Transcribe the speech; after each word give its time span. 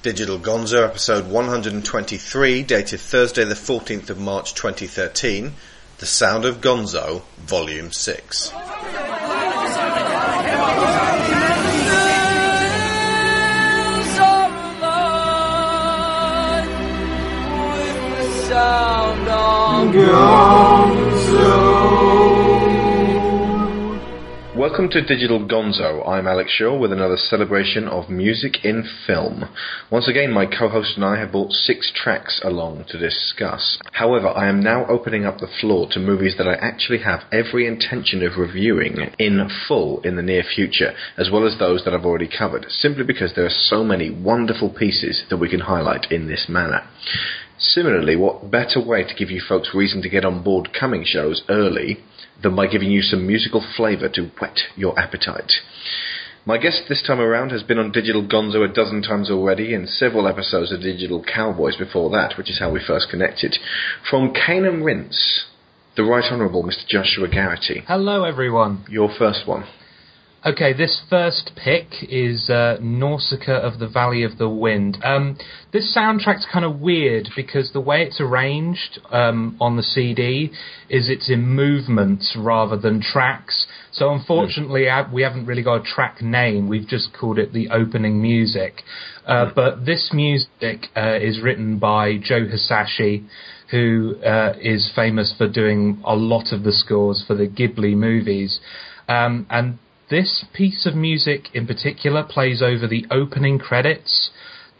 Digital 0.00 0.38
Gonzo, 0.38 0.84
episode 0.84 1.28
123, 1.28 2.62
dated 2.62 3.00
Thursday, 3.00 3.42
the 3.42 3.54
14th 3.54 4.10
of 4.10 4.18
March 4.20 4.54
2013. 4.54 5.54
The 5.98 6.06
Sound 6.06 6.44
of 6.44 6.60
Gonzo, 6.60 7.22
Volume 7.38 7.90
6. 7.90 8.52
Welcome 24.68 24.90
to 24.90 25.00
Digital 25.00 25.40
Gonzo. 25.48 26.06
I'm 26.06 26.26
Alex 26.26 26.50
Shaw 26.50 26.76
with 26.76 26.92
another 26.92 27.16
celebration 27.16 27.88
of 27.88 28.10
music 28.10 28.66
in 28.66 28.84
film. 29.06 29.48
Once 29.90 30.06
again, 30.06 30.30
my 30.30 30.44
co-host 30.44 30.92
and 30.96 31.06
I 31.06 31.18
have 31.18 31.32
brought 31.32 31.52
six 31.52 31.90
tracks 31.94 32.38
along 32.44 32.84
to 32.90 32.98
discuss. 32.98 33.78
However, 33.92 34.28
I 34.28 34.46
am 34.46 34.62
now 34.62 34.84
opening 34.86 35.24
up 35.24 35.38
the 35.38 35.48
floor 35.58 35.88
to 35.92 35.98
movies 35.98 36.34
that 36.36 36.46
I 36.46 36.52
actually 36.56 36.98
have 36.98 37.22
every 37.32 37.66
intention 37.66 38.22
of 38.22 38.36
reviewing 38.36 38.98
in 39.18 39.48
full 39.66 40.02
in 40.02 40.16
the 40.16 40.22
near 40.22 40.42
future, 40.42 40.92
as 41.16 41.30
well 41.32 41.46
as 41.46 41.58
those 41.58 41.82
that 41.84 41.94
I've 41.94 42.04
already 42.04 42.28
covered, 42.28 42.66
simply 42.68 43.04
because 43.04 43.32
there 43.34 43.46
are 43.46 43.50
so 43.70 43.82
many 43.82 44.10
wonderful 44.10 44.68
pieces 44.68 45.24
that 45.30 45.38
we 45.38 45.48
can 45.48 45.60
highlight 45.60 46.12
in 46.12 46.28
this 46.28 46.44
manner. 46.46 46.86
Similarly, 47.58 48.16
what 48.16 48.50
better 48.50 48.84
way 48.84 49.02
to 49.02 49.14
give 49.14 49.30
you 49.30 49.40
folks 49.40 49.74
reason 49.74 50.02
to 50.02 50.10
get 50.10 50.26
on 50.26 50.44
board 50.44 50.68
coming 50.78 51.04
shows 51.06 51.42
early 51.48 52.04
than 52.42 52.54
by 52.54 52.66
giving 52.66 52.90
you 52.90 53.02
some 53.02 53.26
musical 53.26 53.64
flavour 53.76 54.08
to 54.08 54.30
whet 54.40 54.58
your 54.76 54.98
appetite. 54.98 55.52
My 56.46 56.56
guest 56.56 56.84
this 56.88 57.02
time 57.06 57.20
around 57.20 57.50
has 57.50 57.62
been 57.62 57.78
on 57.78 57.92
Digital 57.92 58.26
Gonzo 58.26 58.64
a 58.64 58.72
dozen 58.72 59.02
times 59.02 59.30
already, 59.30 59.74
and 59.74 59.88
several 59.88 60.26
episodes 60.26 60.72
of 60.72 60.80
Digital 60.80 61.22
Cowboys 61.22 61.76
before 61.76 62.08
that, 62.10 62.38
which 62.38 62.50
is 62.50 62.58
how 62.58 62.72
we 62.72 62.80
first 62.84 63.08
connected. 63.10 63.56
From 64.08 64.32
Cane 64.32 64.64
and 64.64 64.82
Rinse, 64.84 65.44
the 65.96 66.04
Right 66.04 66.24
Honourable 66.24 66.62
Mr. 66.62 66.86
Joshua 66.86 67.28
Garrity. 67.28 67.82
Hello, 67.86 68.24
everyone. 68.24 68.84
Your 68.88 69.10
first 69.18 69.46
one. 69.46 69.64
Okay, 70.46 70.72
this 70.72 71.02
first 71.10 71.50
pick 71.56 71.88
is 72.08 72.48
uh, 72.48 72.76
Nausicaa 72.80 73.58
of 73.58 73.80
the 73.80 73.88
Valley 73.88 74.22
of 74.22 74.38
the 74.38 74.48
Wind. 74.48 74.96
Um, 75.02 75.36
this 75.72 75.92
soundtrack's 75.96 76.46
kind 76.52 76.64
of 76.64 76.78
weird 76.78 77.28
because 77.34 77.72
the 77.72 77.80
way 77.80 78.04
it's 78.04 78.20
arranged 78.20 79.00
um, 79.10 79.56
on 79.60 79.76
the 79.76 79.82
CD 79.82 80.52
is 80.88 81.10
it's 81.10 81.28
in 81.28 81.44
movements 81.44 82.36
rather 82.38 82.76
than 82.76 83.02
tracks. 83.02 83.66
So 83.90 84.12
unfortunately, 84.12 84.82
mm. 84.82 85.12
we 85.12 85.22
haven't 85.22 85.46
really 85.46 85.64
got 85.64 85.80
a 85.80 85.82
track 85.82 86.22
name. 86.22 86.68
We've 86.68 86.86
just 86.86 87.08
called 87.18 87.40
it 87.40 87.52
the 87.52 87.70
opening 87.70 88.22
music. 88.22 88.84
Uh, 89.26 89.46
mm. 89.46 89.54
But 89.56 89.86
this 89.86 90.10
music 90.12 90.86
uh, 90.96 91.18
is 91.20 91.40
written 91.42 91.80
by 91.80 92.16
Joe 92.16 92.46
Hisaishi, 92.46 93.26
who 93.72 94.14
uh, 94.24 94.52
is 94.60 94.88
famous 94.94 95.34
for 95.36 95.48
doing 95.48 96.00
a 96.04 96.14
lot 96.14 96.52
of 96.52 96.62
the 96.62 96.72
scores 96.72 97.24
for 97.26 97.34
the 97.34 97.48
Ghibli 97.48 97.96
movies. 97.96 98.60
Um, 99.08 99.46
and 99.50 99.78
this 100.10 100.44
piece 100.54 100.86
of 100.86 100.94
music 100.94 101.48
in 101.54 101.66
particular 101.66 102.22
plays 102.22 102.62
over 102.62 102.86
the 102.86 103.06
opening 103.10 103.58
credits, 103.58 104.30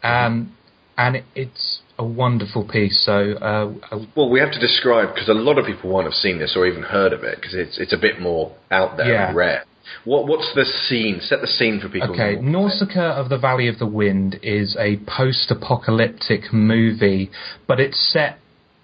um, 0.03 0.55
and 0.97 1.23
it's 1.35 1.81
a 1.97 2.05
wonderful 2.05 2.67
piece. 2.67 3.03
So, 3.05 3.33
uh, 3.33 3.73
well, 4.15 4.29
we 4.29 4.39
have 4.39 4.51
to 4.51 4.59
describe 4.59 5.13
because 5.13 5.29
a 5.29 5.33
lot 5.33 5.57
of 5.57 5.65
people 5.65 5.89
won't 5.89 6.05
have 6.05 6.13
seen 6.13 6.39
this 6.39 6.53
or 6.55 6.65
even 6.65 6.83
heard 6.83 7.13
of 7.13 7.23
it 7.23 7.35
because 7.35 7.53
it's 7.53 7.77
it's 7.79 7.93
a 7.93 7.97
bit 7.97 8.19
more 8.19 8.55
out 8.71 8.97
there 8.97 9.11
yeah. 9.13 9.27
and 9.27 9.35
rare. 9.35 9.63
What 10.05 10.27
what's 10.27 10.53
the 10.55 10.65
scene? 10.65 11.19
Set 11.21 11.41
the 11.41 11.47
scene 11.47 11.79
for 11.79 11.89
people. 11.89 12.11
Okay, 12.11 12.35
Nausicaa 12.41 13.15
of 13.15 13.29
the 13.29 13.37
Valley 13.37 13.67
of 13.67 13.79
the 13.79 13.87
Wind 13.87 14.39
is 14.43 14.77
a 14.79 14.97
post-apocalyptic 15.07 16.53
movie, 16.53 17.31
but 17.67 17.79
it's 17.79 17.97
set 18.13 18.39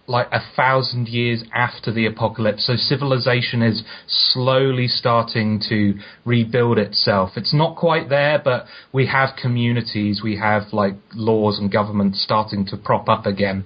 like 0.08 0.28
a 0.32 0.42
thousand 0.56 1.08
years 1.08 1.44
after 1.54 1.92
the 1.92 2.06
apocalypse. 2.06 2.68
So 2.68 2.76
civilization 2.76 3.62
is 3.62 3.84
slowly 4.08 4.88
starting 4.88 5.62
to 5.70 5.96
rebuild 6.24 6.78
itself. 6.78 7.32
It's 7.36 7.54
not 7.54 7.76
quite 7.76 8.10
there, 8.10 8.40
but 8.44 8.66
we 8.94 9.08
have 9.08 9.36
communities, 9.42 10.22
we 10.24 10.38
have 10.38 10.64
like 10.72 10.96
laws 11.14 11.60
and 11.60 11.72
governments 11.72 12.22
starting 12.24 12.66
to 12.68 12.78
prop 12.78 13.10
up 13.10 13.26
again. 13.26 13.66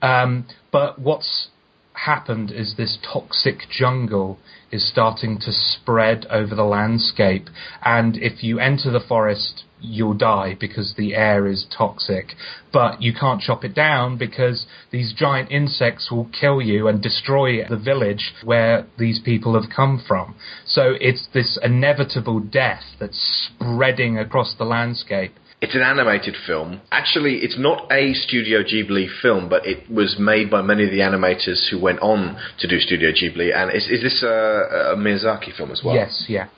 Um, 0.00 0.46
but 0.70 0.98
what's 0.98 1.48
happened 1.92 2.50
is 2.50 2.76
this 2.76 2.98
toxic 3.12 3.68
jungle 3.70 4.38
is 4.70 4.88
starting 4.88 5.38
to 5.40 5.52
spread 5.52 6.26
over 6.30 6.54
the 6.54 6.64
landscape. 6.64 7.48
And 7.84 8.16
if 8.16 8.42
you 8.42 8.60
enter 8.60 8.90
the 8.90 9.00
forest, 9.06 9.64
you'll 9.80 10.14
die 10.14 10.56
because 10.58 10.94
the 10.96 11.14
air 11.14 11.46
is 11.46 11.66
toxic. 11.76 12.34
But 12.72 13.02
you 13.02 13.12
can't 13.12 13.40
chop 13.40 13.64
it 13.64 13.74
down 13.74 14.16
because 14.16 14.66
these 14.90 15.12
giant 15.12 15.50
insects 15.50 16.10
will 16.10 16.28
kill 16.38 16.60
you 16.62 16.88
and 16.88 17.02
destroy 17.02 17.66
the 17.68 17.76
village 17.76 18.32
where 18.44 18.86
these 18.98 19.18
people 19.18 19.60
have 19.60 19.70
come 19.74 20.02
from. 20.06 20.34
So 20.64 20.94
it's 21.00 21.28
this 21.34 21.58
inevitable 21.62 22.40
death 22.40 22.84
that's 22.98 23.50
spreading 23.54 24.18
across 24.18 24.54
the 24.56 24.64
landscape. 24.64 25.32
It's 25.60 25.74
an 25.74 25.82
animated 25.82 26.36
film. 26.46 26.80
Actually, 26.90 27.40
it's 27.40 27.58
not 27.58 27.92
a 27.92 28.14
Studio 28.14 28.62
Ghibli 28.62 29.08
film, 29.20 29.50
but 29.50 29.66
it 29.66 29.90
was 29.90 30.16
made 30.18 30.50
by 30.50 30.62
many 30.62 30.84
of 30.84 30.90
the 30.90 31.00
animators 31.00 31.68
who 31.70 31.78
went 31.78 32.00
on 32.00 32.40
to 32.60 32.66
do 32.66 32.78
Studio 32.78 33.10
Ghibli. 33.10 33.54
And 33.54 33.70
is, 33.76 33.86
is 33.90 34.00
this 34.00 34.22
a, 34.22 34.94
a 34.94 34.96
Miyazaki 34.96 35.54
film 35.54 35.70
as 35.70 35.82
well? 35.84 35.94
Yes, 35.94 36.24
yeah. 36.28 36.48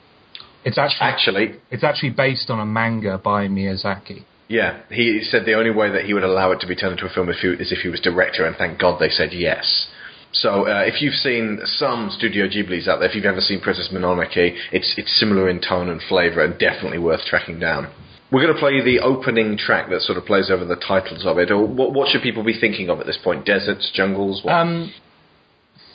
It's 0.65 0.77
actually, 0.77 1.01
actually 1.01 1.55
it's 1.71 1.83
actually 1.83 2.11
based 2.11 2.49
on 2.49 2.59
a 2.59 2.65
manga 2.65 3.17
by 3.17 3.47
Miyazaki. 3.47 4.23
Yeah, 4.47 4.81
he 4.89 5.21
said 5.23 5.45
the 5.45 5.53
only 5.53 5.71
way 5.71 5.91
that 5.91 6.05
he 6.05 6.13
would 6.13 6.23
allow 6.23 6.51
it 6.51 6.59
to 6.61 6.67
be 6.67 6.75
turned 6.75 6.93
into 6.93 7.05
a 7.05 7.13
film 7.13 7.29
is 7.29 7.71
if 7.71 7.79
he 7.79 7.89
was 7.89 7.99
director, 7.99 8.45
and 8.45 8.55
thank 8.55 8.79
God 8.79 8.99
they 8.99 9.09
said 9.09 9.33
yes. 9.33 9.87
So 10.31 10.67
uh, 10.67 10.83
if 10.85 11.01
you've 11.01 11.13
seen 11.13 11.59
some 11.65 12.09
Studio 12.11 12.47
Ghiblis 12.47 12.87
out 12.87 12.99
there, 12.99 13.09
if 13.09 13.15
you've 13.15 13.25
ever 13.25 13.39
seen 13.39 13.61
Princess 13.61 13.89
Mononoke, 13.93 14.57
it's 14.71 14.93
it's 14.97 15.19
similar 15.19 15.47
in 15.49 15.61
tone 15.61 15.89
and 15.89 16.01
flavour, 16.01 16.43
and 16.43 16.57
definitely 16.59 16.97
worth 16.97 17.21
tracking 17.25 17.59
down. 17.59 17.91
We're 18.31 18.41
going 18.41 18.53
to 18.53 18.59
play 18.59 18.81
the 18.83 18.99
opening 18.99 19.57
track 19.57 19.91
that 19.91 20.01
sort 20.01 20.17
of 20.17 20.25
plays 20.25 20.49
over 20.49 20.65
the 20.65 20.75
titles 20.75 21.23
of 21.23 21.37
it. 21.37 21.51
Or 21.51 21.63
what, 21.67 21.93
what 21.93 22.09
should 22.09 22.23
people 22.23 22.43
be 22.43 22.59
thinking 22.59 22.89
of 22.89 22.99
at 22.99 23.05
this 23.05 23.19
point? 23.23 23.45
Deserts, 23.45 23.91
jungles? 23.93 24.41
Um, 24.47 24.91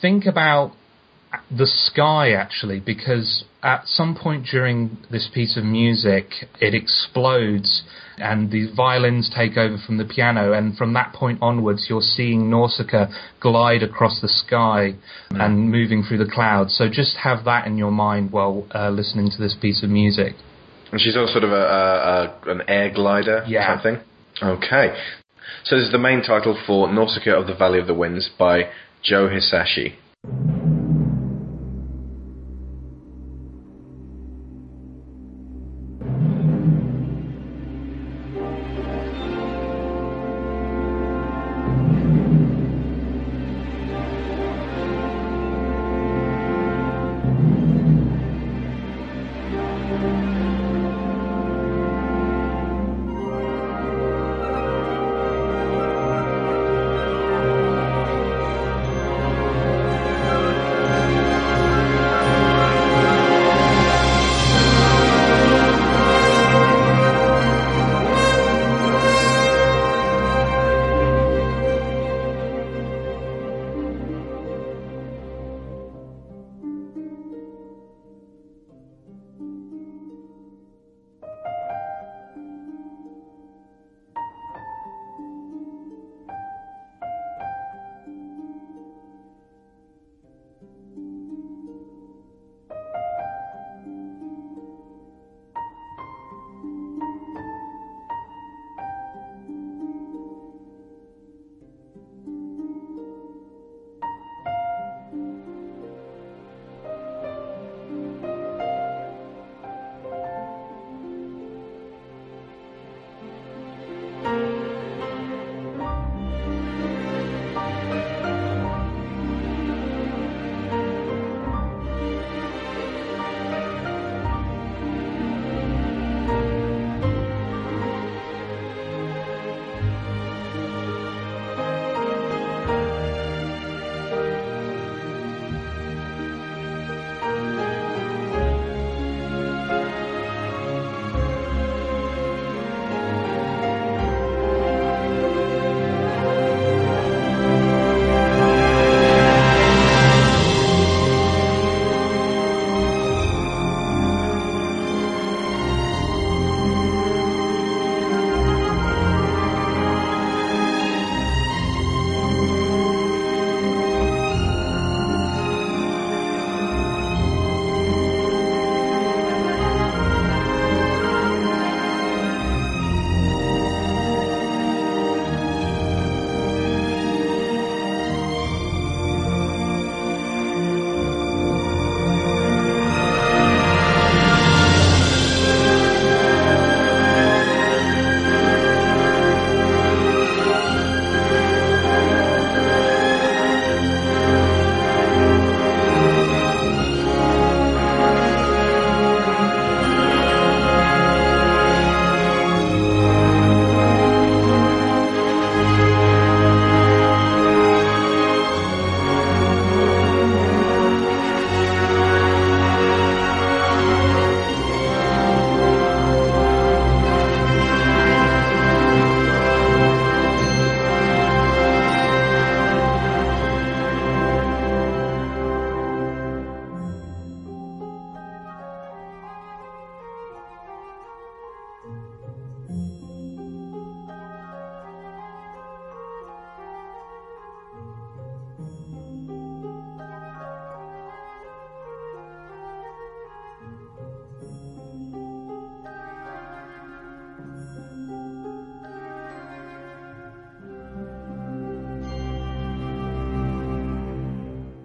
think 0.01 0.25
about 0.25 0.71
the 1.55 1.67
sky 1.67 2.31
actually, 2.31 2.79
because 2.79 3.43
at 3.61 3.85
some 3.85 4.15
point 4.15 4.45
during 4.51 4.97
this 5.11 5.29
piece 5.33 5.57
of 5.57 5.63
music, 5.63 6.25
it 6.59 6.73
explodes 6.73 7.83
and 8.19 8.51
the 8.51 8.71
violins 8.75 9.31
take 9.33 9.57
over 9.57 9.77
from 9.85 9.97
the 9.97 10.05
piano, 10.05 10.51
and 10.53 10.77
from 10.77 10.93
that 10.93 11.13
point 11.13 11.39
onwards, 11.41 11.87
you're 11.89 12.01
seeing 12.01 12.49
Nausicaa 12.49 13.07
glide 13.39 13.81
across 13.81 14.19
the 14.21 14.27
sky 14.27 14.95
mm. 15.31 15.41
and 15.41 15.71
moving 15.71 16.03
through 16.03 16.17
the 16.17 16.29
clouds. 16.29 16.75
So 16.75 16.89
just 16.89 17.17
have 17.17 17.45
that 17.45 17.65
in 17.65 17.77
your 17.77 17.91
mind 17.91 18.31
while 18.31 18.67
uh, 18.75 18.89
listening 18.89 19.31
to 19.31 19.37
this 19.37 19.55
piece 19.59 19.83
of 19.83 19.89
music. 19.89 20.33
And 20.91 20.99
she's 20.99 21.15
on 21.15 21.27
sort 21.27 21.43
of 21.43 21.51
a, 21.51 21.55
a, 21.55 22.49
a 22.49 22.51
an 22.51 22.61
air 22.67 22.91
glider 22.93 23.45
yeah. 23.47 23.67
type 23.67 23.83
thing. 23.83 23.97
Okay. 24.41 24.97
So 25.63 25.75
this 25.77 25.85
is 25.85 25.91
the 25.91 25.99
main 25.99 26.21
title 26.21 26.61
for 26.65 26.91
Nausicaa 26.91 27.39
of 27.39 27.47
the 27.47 27.55
Valley 27.55 27.79
of 27.79 27.87
the 27.87 27.93
Winds 27.93 28.29
by 28.37 28.69
Joe 29.03 29.29
Hisaishi. 29.29 29.93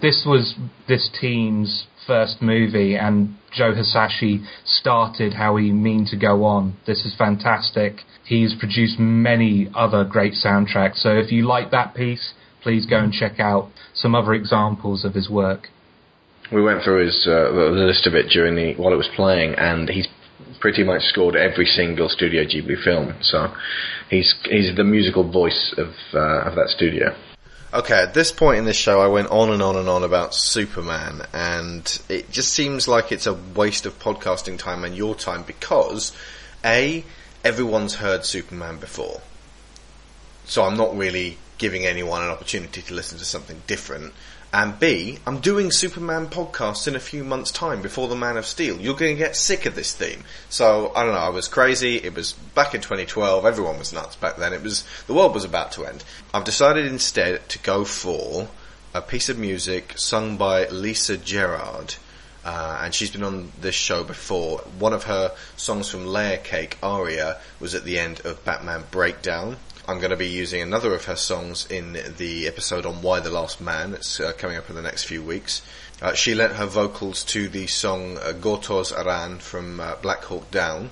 This 0.05 0.23
was 0.23 0.53
this 0.87 1.09
team's 1.19 1.87
first 2.05 2.39
movie, 2.39 2.95
and 2.95 3.37
Joe 3.51 3.73
Hisaishi 3.73 4.45
started 4.63 5.33
how 5.33 5.55
he 5.55 5.71
mean 5.71 6.05
to 6.11 6.15
go 6.15 6.43
on. 6.43 6.77
This 6.85 7.05
is 7.05 7.15
fantastic. 7.17 8.01
He's 8.23 8.53
produced 8.53 8.99
many 8.99 9.67
other 9.73 10.03
great 10.03 10.33
soundtracks, 10.33 10.97
so 10.97 11.17
if 11.17 11.31
you 11.31 11.47
like 11.47 11.71
that 11.71 11.95
piece, 11.95 12.35
please 12.61 12.85
go 12.85 12.99
and 12.99 13.11
check 13.11 13.39
out 13.39 13.71
some 13.95 14.13
other 14.13 14.35
examples 14.35 15.05
of 15.05 15.15
his 15.15 15.27
work. 15.27 15.69
We 16.51 16.61
went 16.61 16.83
through 16.83 17.03
his 17.07 17.25
uh, 17.25 17.51
the 17.51 17.87
list 17.91 18.05
of 18.05 18.13
it 18.13 18.29
during 18.29 18.53
the 18.53 18.75
while 18.75 18.93
it 18.93 18.97
was 18.97 19.09
playing, 19.15 19.55
and 19.55 19.89
he's 19.89 20.07
pretty 20.59 20.83
much 20.83 21.01
scored 21.05 21.35
every 21.35 21.65
single 21.65 22.09
Studio 22.09 22.43
Ghibli 22.43 22.77
film. 22.83 23.15
So 23.23 23.51
he's 24.11 24.35
he's 24.43 24.75
the 24.75 24.83
musical 24.83 25.23
voice 25.27 25.73
of 25.79 25.89
uh, 26.13 26.47
of 26.47 26.53
that 26.53 26.67
studio. 26.67 27.15
Okay, 27.75 28.03
at 28.03 28.13
this 28.13 28.31
point 28.31 28.57
in 28.57 28.63
this 28.63 28.77
show, 28.77 29.01
I 29.01 29.07
went 29.07 29.27
on 29.31 29.51
and 29.51 29.61
on 29.61 29.75
and 29.75 29.89
on 29.89 30.05
about 30.05 30.33
Superman, 30.33 31.23
and 31.33 32.01
it 32.07 32.31
just 32.31 32.53
seems 32.53 32.87
like 32.87 33.11
it's 33.11 33.27
a 33.27 33.33
waste 33.33 33.85
of 33.85 33.99
podcasting 33.99 34.57
time 34.57 34.85
and 34.85 34.95
your 34.95 35.13
time 35.13 35.43
because, 35.43 36.13
A, 36.63 37.03
everyone's 37.43 37.95
heard 37.95 38.23
Superman 38.23 38.77
before. 38.77 39.19
So 40.45 40.63
I'm 40.63 40.77
not 40.77 40.95
really 40.95 41.37
giving 41.57 41.85
anyone 41.85 42.21
an 42.21 42.29
opportunity 42.29 42.81
to 42.81 42.93
listen 42.93 43.17
to 43.17 43.25
something 43.25 43.61
different. 43.67 44.13
And 44.55 44.79
B, 44.79 45.19
I'm 45.27 45.41
doing 45.41 45.69
Superman 45.69 46.27
podcasts 46.27 46.87
in 46.87 46.95
a 46.95 46.99
few 47.01 47.25
months' 47.25 47.51
time 47.51 47.81
before 47.81 48.07
the 48.07 48.15
Man 48.15 48.37
of 48.37 48.45
Steel. 48.45 48.79
You're 48.79 48.95
going 48.95 49.13
to 49.13 49.21
get 49.21 49.35
sick 49.35 49.65
of 49.65 49.75
this 49.75 49.93
theme. 49.93 50.23
So 50.47 50.93
I 50.95 51.03
don't 51.03 51.11
know. 51.11 51.19
I 51.19 51.27
was 51.27 51.49
crazy. 51.49 51.97
It 51.97 52.15
was 52.15 52.31
back 52.31 52.73
in 52.73 52.79
2012. 52.79 53.45
Everyone 53.45 53.77
was 53.77 53.91
nuts 53.91 54.15
back 54.15 54.37
then. 54.37 54.53
It 54.53 54.63
was 54.63 54.85
the 55.07 55.13
world 55.13 55.33
was 55.33 55.43
about 55.43 55.73
to 55.73 55.85
end. 55.85 56.05
I've 56.33 56.45
decided 56.45 56.85
instead 56.85 57.49
to 57.49 57.59
go 57.59 57.83
for 57.83 58.47
a 58.93 59.01
piece 59.01 59.27
of 59.27 59.37
music 59.37 59.91
sung 59.97 60.37
by 60.37 60.69
Lisa 60.69 61.17
Gerrard. 61.17 61.95
Uh, 62.45 62.79
and 62.81 62.95
she's 62.95 63.11
been 63.11 63.23
on 63.23 63.51
this 63.59 63.75
show 63.75 64.05
before. 64.05 64.59
One 64.79 64.93
of 64.93 65.03
her 65.03 65.35
songs 65.57 65.89
from 65.89 66.05
Layer 66.05 66.37
Cake, 66.37 66.77
Aria, 66.81 67.41
was 67.59 67.75
at 67.75 67.83
the 67.83 67.99
end 67.99 68.21
of 68.25 68.45
Batman 68.45 68.85
Breakdown. 68.89 69.57
I'm 69.87 69.99
going 69.99 70.09
to 70.09 70.17
be 70.17 70.27
using 70.27 70.63
another 70.63 70.95
of 70.95 71.05
her 71.05 71.15
songs 71.15 71.67
in 71.69 71.93
the 72.17 72.47
episode 72.47 72.87
on 72.87 73.03
Why 73.03 73.19
the 73.19 73.29
Last 73.29 73.61
Man. 73.61 73.93
It's 73.93 74.19
uh, 74.19 74.31
coming 74.35 74.57
up 74.57 74.67
in 74.67 74.75
the 74.75 74.81
next 74.81 75.03
few 75.03 75.21
weeks. 75.21 75.61
Uh, 76.01 76.15
she 76.15 76.33
lent 76.33 76.53
her 76.53 76.65
vocals 76.65 77.23
to 77.25 77.47
the 77.47 77.67
song 77.67 78.17
uh, 78.17 78.33
Gortoz 78.33 78.91
A 78.91 79.03
Ran 79.05 79.37
from 79.37 79.79
uh, 79.79 79.95
Black 80.01 80.23
Hawk 80.23 80.49
Down. 80.49 80.89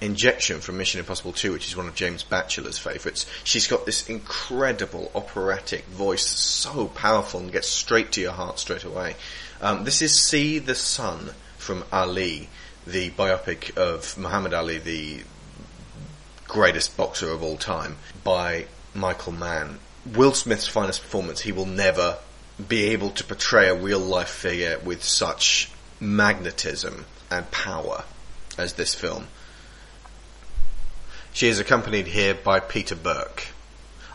Injection 0.00 0.60
from 0.60 0.78
Mission 0.78 1.00
Impossible 1.00 1.34
2, 1.34 1.52
which 1.52 1.68
is 1.68 1.76
one 1.76 1.86
of 1.86 1.94
James 1.94 2.22
Batchelor's 2.22 2.78
favourites. 2.78 3.26
She's 3.44 3.66
got 3.66 3.84
this 3.84 4.08
incredible 4.08 5.12
operatic 5.14 5.84
voice, 5.88 6.24
so 6.24 6.86
powerful 6.86 7.40
and 7.40 7.52
gets 7.52 7.68
straight 7.68 8.10
to 8.12 8.22
your 8.22 8.32
heart 8.32 8.58
straight 8.58 8.84
away. 8.84 9.16
Um, 9.60 9.84
this 9.84 10.00
is 10.00 10.18
See 10.18 10.58
the 10.58 10.74
Sun 10.74 11.32
from 11.58 11.84
Ali, 11.92 12.48
the 12.86 13.10
biopic 13.10 13.76
of 13.76 14.16
Muhammad 14.16 14.54
Ali, 14.54 14.78
the 14.78 15.24
greatest 16.50 16.96
boxer 16.96 17.30
of 17.30 17.42
all 17.42 17.56
time, 17.56 17.96
by 18.24 18.66
Michael 18.92 19.32
Mann. 19.32 19.78
Will 20.04 20.32
Smith's 20.32 20.66
finest 20.66 21.00
performance, 21.00 21.40
he 21.40 21.52
will 21.52 21.66
never 21.66 22.18
be 22.68 22.86
able 22.86 23.10
to 23.10 23.24
portray 23.24 23.68
a 23.68 23.74
real 23.74 24.00
life 24.00 24.28
figure 24.28 24.78
with 24.84 25.02
such 25.02 25.70
magnetism 26.00 27.06
and 27.30 27.50
power 27.50 28.02
as 28.58 28.74
this 28.74 28.94
film. 28.94 29.28
She 31.32 31.46
is 31.46 31.60
accompanied 31.60 32.08
here 32.08 32.34
by 32.34 32.58
Pieter 32.58 32.96
Bourke. 32.96 33.46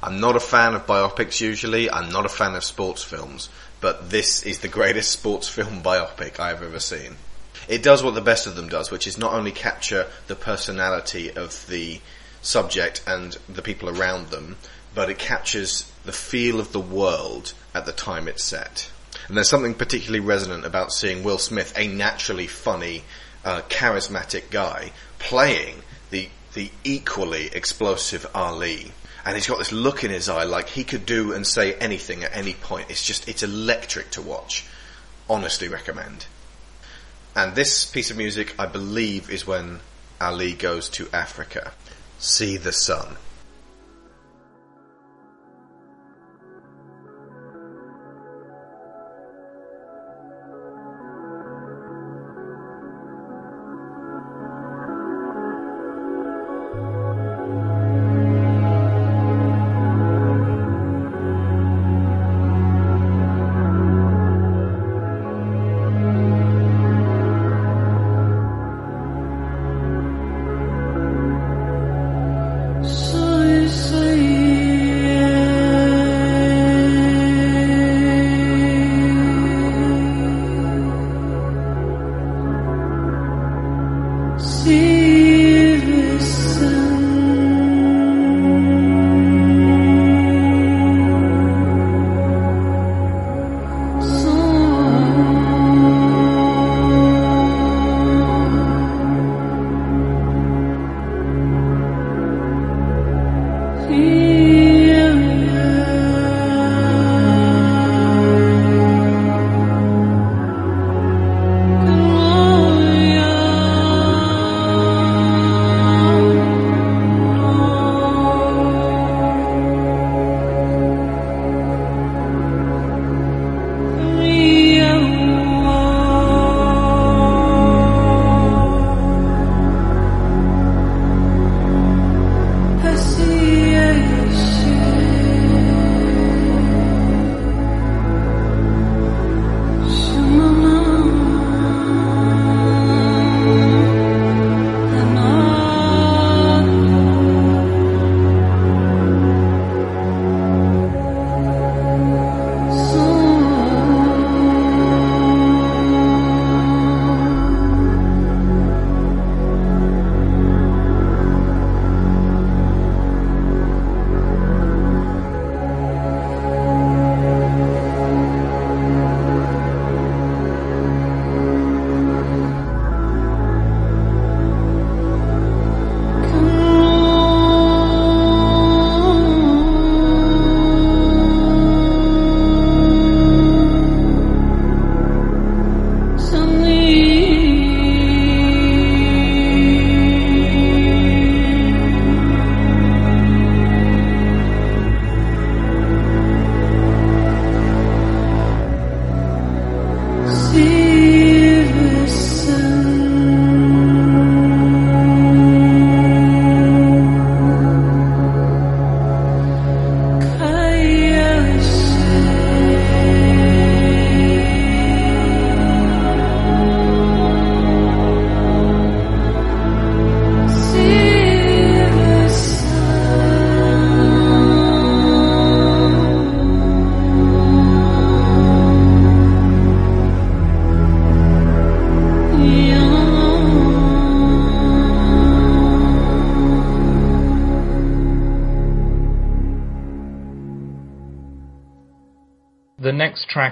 I'm 0.03 0.19
not 0.19 0.35
a 0.35 0.41
fan 0.41 0.75
of 0.75 0.85
biopics 0.85 1.39
usually, 1.39 1.89
I'm 1.89 2.11
not 2.11 2.25
a 2.25 2.29
fan 2.29 2.53
of 2.55 2.63
sports 2.63 3.01
films, 3.01 3.49
but 3.79 4.09
this 4.09 4.43
is 4.43 4.59
the 4.59 4.67
greatest 4.67 5.11
sports 5.11 5.47
film 5.47 5.81
biopic 5.81 6.39
I've 6.39 6.61
ever 6.61 6.79
seen. 6.79 7.15
It 7.67 7.81
does 7.81 8.03
what 8.03 8.13
the 8.13 8.21
best 8.21 8.45
of 8.45 8.55
them 8.55 8.67
does, 8.67 8.91
which 8.91 9.07
is 9.07 9.17
not 9.17 9.33
only 9.33 9.51
capture 9.51 10.07
the 10.27 10.35
personality 10.35 11.31
of 11.31 11.65
the 11.67 12.01
subject 12.45 13.03
and 13.07 13.37
the 13.49 13.61
people 13.61 13.89
around 13.89 14.29
them, 14.29 14.57
but 14.93 15.09
it 15.09 15.17
captures 15.17 15.91
the 16.05 16.11
feel 16.11 16.59
of 16.59 16.71
the 16.71 16.79
world 16.79 17.53
at 17.73 17.85
the 17.85 17.91
time 17.91 18.27
it's 18.27 18.43
set. 18.43 18.89
And 19.27 19.35
there's 19.35 19.49
something 19.49 19.73
particularly 19.73 20.19
resonant 20.19 20.65
about 20.65 20.91
seeing 20.91 21.23
Will 21.23 21.37
Smith, 21.37 21.73
a 21.77 21.87
naturally 21.87 22.47
funny, 22.47 23.03
uh, 23.43 23.61
charismatic 23.69 24.49
guy, 24.49 24.91
playing 25.19 25.81
the 26.11 26.29
the 26.55 26.71
equally 26.83 27.47
explosive 27.47 28.25
Ali. 28.33 28.91
And 29.25 29.35
he's 29.35 29.47
got 29.47 29.59
this 29.59 29.71
look 29.71 30.03
in 30.03 30.09
his 30.09 30.29
eye 30.29 30.45
like 30.45 30.69
he 30.69 30.83
could 30.83 31.05
do 31.05 31.33
and 31.33 31.45
say 31.45 31.73
anything 31.75 32.23
at 32.23 32.35
any 32.35 32.53
point. 32.53 32.89
It's 32.89 33.05
just, 33.05 33.27
it's 33.27 33.43
electric 33.43 34.11
to 34.11 34.21
watch. 34.21 34.65
Honestly 35.29 35.67
recommend. 35.67 36.25
And 37.35 37.53
this 37.55 37.85
piece 37.85 38.11
of 38.11 38.17
music, 38.17 38.55
I 38.57 38.65
believe, 38.65 39.29
is 39.29 39.45
when 39.45 39.79
Ali 40.21 40.53
goes 40.53 40.89
to 40.91 41.07
Africa. 41.11 41.73
See 42.19 42.57
the 42.57 42.71
sun. 42.71 43.17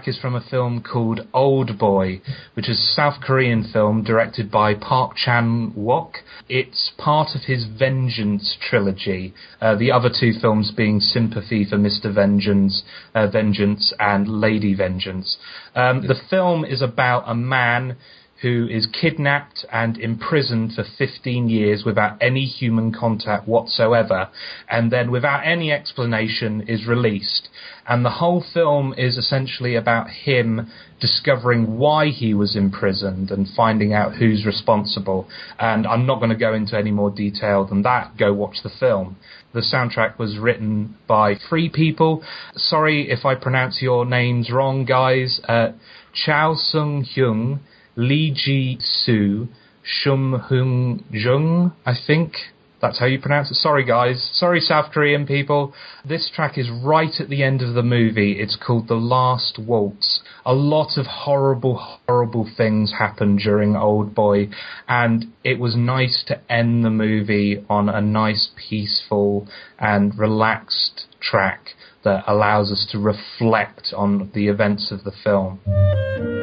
Is 0.07 0.17
from 0.17 0.35
a 0.35 0.41
film 0.41 0.81
called 0.81 1.27
Old 1.33 1.77
Boy, 1.77 2.21
which 2.53 2.69
is 2.69 2.79
a 2.79 2.93
South 2.93 3.21
Korean 3.21 3.63
film 3.63 4.03
directed 4.03 4.51
by 4.51 4.73
Park 4.73 5.15
Chan 5.15 5.73
Wook. 5.77 6.15
It's 6.49 6.91
part 6.97 7.29
of 7.35 7.43
his 7.43 7.65
Vengeance 7.65 8.57
trilogy, 8.61 9.33
uh, 9.61 9.75
the 9.75 9.91
other 9.91 10.09
two 10.09 10.33
films 10.39 10.71
being 10.75 10.99
Sympathy 10.99 11.65
for 11.65 11.77
Mr. 11.77 12.13
Vengeance, 12.13 12.83
uh, 13.15 13.27
Vengeance 13.27 13.93
and 13.99 14.27
Lady 14.27 14.73
Vengeance. 14.73 15.37
Um, 15.75 16.07
the 16.07 16.19
film 16.29 16.65
is 16.65 16.81
about 16.81 17.23
a 17.27 17.35
man 17.35 17.97
who 18.43 18.67
is 18.69 18.85
kidnapped 18.87 19.65
and 19.71 19.97
imprisoned 19.97 20.73
for 20.73 20.83
15 20.97 21.47
years 21.47 21.83
without 21.85 22.21
any 22.21 22.43
human 22.45 22.91
contact 22.91 23.47
whatsoever, 23.47 24.29
and 24.69 24.91
then 24.91 25.09
without 25.09 25.39
any 25.45 25.71
explanation 25.71 26.61
is 26.67 26.85
released. 26.85 27.47
And 27.87 28.05
the 28.05 28.09
whole 28.09 28.43
film 28.53 28.93
is 28.97 29.17
essentially 29.17 29.75
about 29.75 30.09
him 30.09 30.71
discovering 31.01 31.77
why 31.77 32.07
he 32.07 32.33
was 32.33 32.55
imprisoned 32.55 33.29
and 33.29 33.47
finding 33.57 33.93
out 33.93 34.15
who's 34.15 34.45
responsible. 34.45 35.27
And 35.59 35.85
I'm 35.85 36.05
not 36.05 36.19
going 36.19 36.29
to 36.29 36.37
go 36.37 36.53
into 36.53 36.77
any 36.77 36.91
more 36.91 37.11
detail 37.11 37.65
than 37.65 37.81
that. 37.81 38.15
Go 38.17 38.33
watch 38.33 38.57
the 38.63 38.71
film. 38.79 39.17
The 39.53 39.59
soundtrack 39.61 40.17
was 40.17 40.37
written 40.37 40.95
by 41.07 41.35
three 41.49 41.69
people. 41.69 42.23
Sorry 42.55 43.11
if 43.11 43.25
I 43.25 43.35
pronounce 43.35 43.81
your 43.81 44.05
names 44.05 44.49
wrong, 44.49 44.85
guys. 44.85 45.41
Uh, 45.47 45.73
Chao 46.13 46.55
Sung 46.55 47.03
Hyung, 47.03 47.59
Lee 47.97 48.31
Ji 48.33 48.77
Soo, 48.79 49.49
Shum 49.83 50.39
Hung 50.47 51.03
Jung, 51.11 51.73
I 51.85 51.93
think. 52.07 52.35
That's 52.83 52.99
how 52.99 53.05
you 53.05 53.17
pronounce 53.17 53.49
it. 53.49 53.55
Sorry, 53.55 53.85
guys. 53.85 54.29
Sorry, 54.33 54.59
South 54.59 54.91
Korean 54.91 55.25
people. 55.25 55.73
This 56.03 56.29
track 56.29 56.57
is 56.57 56.69
right 56.69 57.13
at 57.17 57.29
the 57.29 57.41
end 57.41 57.61
of 57.61 57.75
the 57.75 57.81
movie. 57.81 58.33
It's 58.33 58.57
called 58.57 58.89
The 58.89 58.95
Last 58.95 59.57
Waltz. 59.57 60.19
A 60.45 60.53
lot 60.53 60.97
of 60.97 61.05
horrible, 61.05 61.77
horrible 62.09 62.45
things 62.57 62.95
happened 62.99 63.39
during 63.39 63.77
Old 63.77 64.13
Boy, 64.13 64.49
and 64.85 65.27
it 65.45 65.59
was 65.59 65.77
nice 65.77 66.25
to 66.27 66.41
end 66.51 66.83
the 66.83 66.89
movie 66.89 67.63
on 67.69 67.87
a 67.87 68.01
nice, 68.01 68.49
peaceful, 68.69 69.47
and 69.79 70.19
relaxed 70.19 71.05
track 71.21 71.69
that 72.03 72.25
allows 72.27 72.69
us 72.69 72.85
to 72.91 72.99
reflect 72.99 73.93
on 73.95 74.29
the 74.33 74.49
events 74.49 74.91
of 74.91 75.05
the 75.05 75.13
film. 75.23 76.42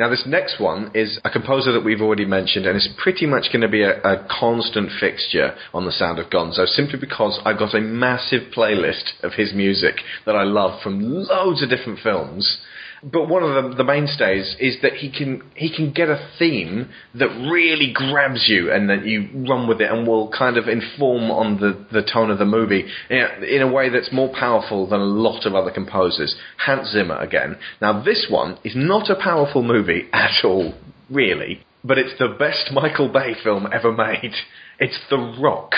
Now, 0.00 0.08
this 0.08 0.24
next 0.26 0.58
one 0.58 0.92
is 0.94 1.20
a 1.26 1.28
composer 1.28 1.72
that 1.72 1.84
we've 1.84 2.00
already 2.00 2.24
mentioned, 2.24 2.64
and 2.64 2.74
it's 2.74 2.88
pretty 2.96 3.26
much 3.26 3.52
going 3.52 3.60
to 3.60 3.68
be 3.68 3.82
a, 3.82 4.00
a, 4.00 4.26
constant 4.30 4.88
fixture 4.98 5.54
on 5.74 5.84
the 5.84 5.92
Sound 5.92 6.18
of 6.18 6.30
Gonzo, 6.30 6.66
simply 6.66 6.98
because 6.98 7.38
I've 7.44 7.58
got 7.58 7.74
a 7.74 7.82
massive 7.82 8.50
playlist 8.56 9.22
of 9.22 9.34
his 9.34 9.52
music 9.52 9.96
that 10.24 10.34
I 10.34 10.44
love 10.44 10.80
from 10.80 11.02
loads 11.02 11.62
of 11.62 11.68
different 11.68 11.98
films. 11.98 12.62
But 13.02 13.28
one 13.28 13.42
of 13.42 13.70
the, 13.70 13.76
the 13.76 13.84
mainstays 13.84 14.56
is 14.60 14.76
that 14.82 14.94
he 14.94 15.10
can 15.10 15.42
he 15.54 15.74
can 15.74 15.92
get 15.92 16.10
a 16.10 16.28
theme 16.38 16.90
that 17.14 17.28
really 17.50 17.92
grabs 17.94 18.46
you 18.46 18.70
and 18.70 18.90
that 18.90 19.06
you 19.06 19.28
run 19.48 19.66
with 19.66 19.80
it 19.80 19.90
and 19.90 20.06
will 20.06 20.30
kind 20.30 20.58
of 20.58 20.68
inform 20.68 21.30
on 21.30 21.58
the, 21.60 21.86
the 21.92 22.06
tone 22.06 22.30
of 22.30 22.38
the 22.38 22.44
movie 22.44 22.84
in 23.08 23.18
a, 23.18 23.44
in 23.44 23.62
a 23.62 23.72
way 23.72 23.88
that's 23.88 24.12
more 24.12 24.30
powerful 24.38 24.86
than 24.86 25.00
a 25.00 25.04
lot 25.04 25.46
of 25.46 25.54
other 25.54 25.70
composers. 25.70 26.36
Hans 26.58 26.90
Zimmer 26.92 27.18
again. 27.18 27.56
Now 27.80 28.02
this 28.02 28.26
one 28.28 28.58
is 28.64 28.74
not 28.76 29.08
a 29.08 29.16
powerful 29.20 29.62
movie 29.62 30.08
at 30.12 30.44
all, 30.44 30.74
really. 31.08 31.64
but 31.82 31.96
it's 31.98 32.18
the 32.18 32.36
best 32.38 32.70
Michael 32.72 33.08
Bay 33.08 33.34
film 33.42 33.66
ever 33.72 33.92
made. 33.92 34.34
It's 34.78 34.98
The 35.08 35.38
Rock. 35.40 35.72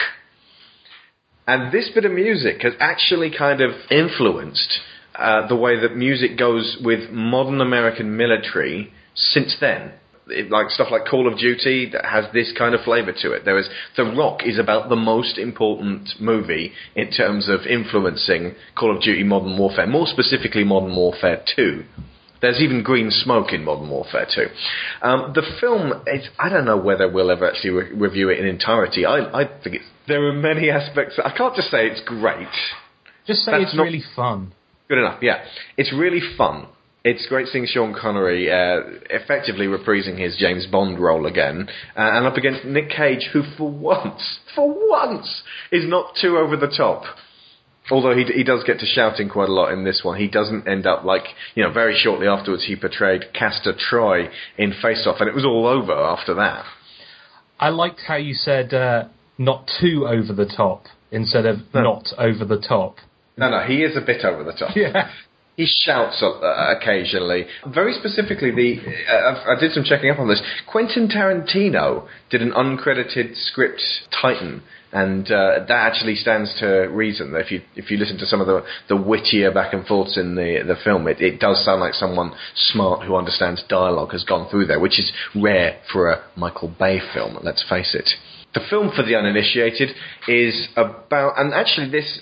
And 1.47 1.73
this 1.73 1.91
bit 1.95 2.05
of 2.05 2.13
music 2.13 2.63
has 2.63 2.75
actually 2.79 3.31
kind 3.37 3.61
of 3.61 3.73
influenced 3.91 4.81
uh, 5.19 5.47
the 5.49 5.57
way 5.57 5.79
that 5.81 5.97
music 5.97 6.39
goes 6.39 6.79
with 6.83 7.11
modern 7.11 7.61
American 7.61 8.17
military 8.17 8.93
since 9.15 9.57
then. 9.61 9.93
It, 10.29 10.51
like 10.51 10.71
stuff 10.71 10.87
like 10.93 11.05
Call 11.05 11.31
of 11.31 11.37
Duty 11.37 11.91
that 11.93 12.05
has 12.05 12.25
this 12.33 12.53
kind 12.57 12.77
of 12.77 12.83
flavour 12.83 13.13
to 13.23 13.33
it. 13.33 13.45
There 13.45 13.59
is 13.59 13.69
The 13.97 14.05
Rock 14.05 14.43
is 14.47 14.57
about 14.57 14.89
the 14.89 14.97
most 14.97 15.37
important 15.37 16.11
movie 16.21 16.73
in 16.95 17.11
terms 17.11 17.49
of 17.49 17.67
influencing 17.67 18.55
Call 18.79 18.95
of 18.97 19.03
Duty 19.03 19.25
Modern 19.25 19.59
Warfare, 19.59 19.87
more 19.89 20.07
specifically 20.07 20.63
Modern 20.63 20.95
Warfare 20.95 21.43
2. 21.57 21.85
There's 22.41 22.61
even 22.61 22.83
green 22.85 23.11
smoke 23.11 23.53
in 23.53 23.65
Modern 23.65 23.91
Warfare 23.91 24.27
2. 24.33 24.47
Um, 25.07 25.33
the 25.35 25.43
film, 25.61 25.93
I 26.39 26.49
don't 26.49 26.65
know 26.65 26.79
whether 26.79 27.11
we'll 27.11 27.31
ever 27.31 27.49
actually 27.51 27.71
re- 27.71 27.93
review 27.93 28.29
it 28.31 28.39
in 28.39 28.47
entirety. 28.47 29.05
I, 29.05 29.43
I 29.43 29.45
think 29.63 29.77
it's, 29.77 29.85
there 30.07 30.25
are 30.27 30.33
many 30.33 30.71
aspects. 30.81 31.19
I 31.23 31.37
can't 31.37 31.55
just 31.57 31.71
say 31.71 31.89
it's 31.89 32.01
great. 32.07 32.47
Just 33.27 33.41
say 33.41 33.53
That's 33.53 33.65
it's 33.65 33.75
not- 33.77 33.83
really 33.83 34.03
fun. 34.17 34.55
Good 34.93 34.99
enough, 34.99 35.23
yeah. 35.23 35.43
It's 35.79 35.91
really 35.91 36.21
fun. 36.37 36.67
It's 37.03 37.27
great 37.27 37.47
seeing 37.47 37.65
Sean 37.65 37.97
Connery 37.99 38.53
uh, 38.53 38.99
effectively 39.09 39.65
reprising 39.65 40.19
his 40.19 40.37
James 40.37 40.67
Bond 40.67 40.99
role 40.99 41.25
again, 41.25 41.67
uh, 41.97 42.11
and 42.13 42.27
up 42.27 42.37
against 42.37 42.67
Nick 42.67 42.91
Cage, 42.91 43.31
who 43.33 43.43
for 43.57 43.71
once, 43.71 44.41
for 44.55 44.71
once, 44.91 45.45
is 45.73 45.89
not 45.89 46.13
too 46.21 46.37
over 46.37 46.59
the 46.59 46.67
top. 46.69 47.05
Although 47.91 48.15
he, 48.15 48.25
he 48.25 48.45
does 48.45 48.65
get 48.67 48.81
to 48.81 48.85
shouting 48.87 49.31
quite 49.31 49.49
a 49.49 49.53
lot 49.55 49.73
in 49.73 49.85
this 49.85 50.03
one, 50.05 50.21
he 50.21 50.29
doesn't 50.29 50.69
end 50.69 50.87
up 50.87 51.05
like, 51.05 51.25
you 51.55 51.65
know, 51.65 51.73
very 51.73 51.97
shortly 51.99 52.27
afterwards 52.27 52.67
he 52.67 52.77
portrayed 52.77 53.33
Castor 53.33 53.73
Troy 53.75 54.29
in 54.59 54.75
Face 54.83 55.07
Off, 55.07 55.21
and 55.21 55.29
it 55.31 55.35
was 55.35 55.47
all 55.47 55.67
over 55.67 55.95
after 55.95 56.35
that. 56.35 56.67
I 57.59 57.71
liked 57.71 58.03
how 58.07 58.17
you 58.17 58.35
said 58.35 58.75
uh, 58.75 59.05
not 59.39 59.71
too 59.81 60.07
over 60.07 60.35
the 60.35 60.53
top 60.55 60.85
instead 61.11 61.47
of 61.47 61.61
No. 61.73 61.81
not 61.81 62.09
over 62.19 62.45
the 62.45 62.61
top. 62.61 62.97
No, 63.37 63.51
no, 63.51 63.61
he 63.61 63.83
is 63.83 63.97
a 63.97 64.01
bit 64.01 64.25
over 64.25 64.45
the 64.45 64.53
top. 64.53 64.77
Yeah. 64.77 65.11
He 65.57 65.67
shouts 65.67 66.23
uh, 66.23 66.75
occasionally. 66.77 67.45
Very 67.75 67.93
specifically, 67.93 68.51
the 68.53 68.81
uh, 69.07 69.13
I 69.13 69.57
I 69.57 69.61
did 69.61 69.73
some 69.73 69.85
checking 69.85 70.11
up 70.11 70.19
on 70.19 70.29
this. 70.29 70.41
Quentin 70.67 71.09
Tarantino 71.09 72.09
did 72.31 72.41
an 72.41 72.53
uncredited 72.53 73.37
script 73.37 73.83
Titan, 74.11 74.63
and 74.93 75.27
uh, 75.31 75.65
that 75.69 75.71
actually 75.71 76.17
stands 76.17 76.59
to 76.61 76.89
reason. 76.89 77.35
If 77.35 77.51
you 77.51 77.61
if 77.77 77.91
you 77.91 77.99
listen 77.99 78.17
to 78.19 78.27
some 78.27 78.41
of 78.41 78.47
the 78.47 78.65
the 78.89 78.97
wittier 78.97 79.53
back 79.53 79.75
and 79.75 79.87
forths 79.87 80.17
in 80.17 80.37
the 80.37 80.63
the 80.67 80.77
film, 80.83 81.07
it, 81.07 81.21
it 81.21 81.39
does 81.39 81.63
sound 81.63 81.83
like 81.83 81.93
someone 81.93 82.35
smart 82.55 83.07
who 83.07 83.15
understands 83.15 83.63
dialogue 83.69 84.13
has 84.13 84.25
gone 84.25 84.49
through 84.49 84.67
there, 84.67 84.81
which 84.81 84.99
is 84.99 85.13
rare 85.35 85.79
for 85.93 86.11
a 86.11 86.25
Michael 86.35 86.69
Bay 86.79 86.99
film. 87.13 87.39
Let's 87.43 87.63
face 87.69 87.95
it. 87.95 88.09
The 88.55 88.61
film 88.71 88.91
for 88.95 89.03
the 89.03 89.17
uninitiated 89.17 89.91
is 90.29 90.69
about, 90.77 91.39
and 91.39 91.53
actually 91.55 91.91
this 91.91 92.21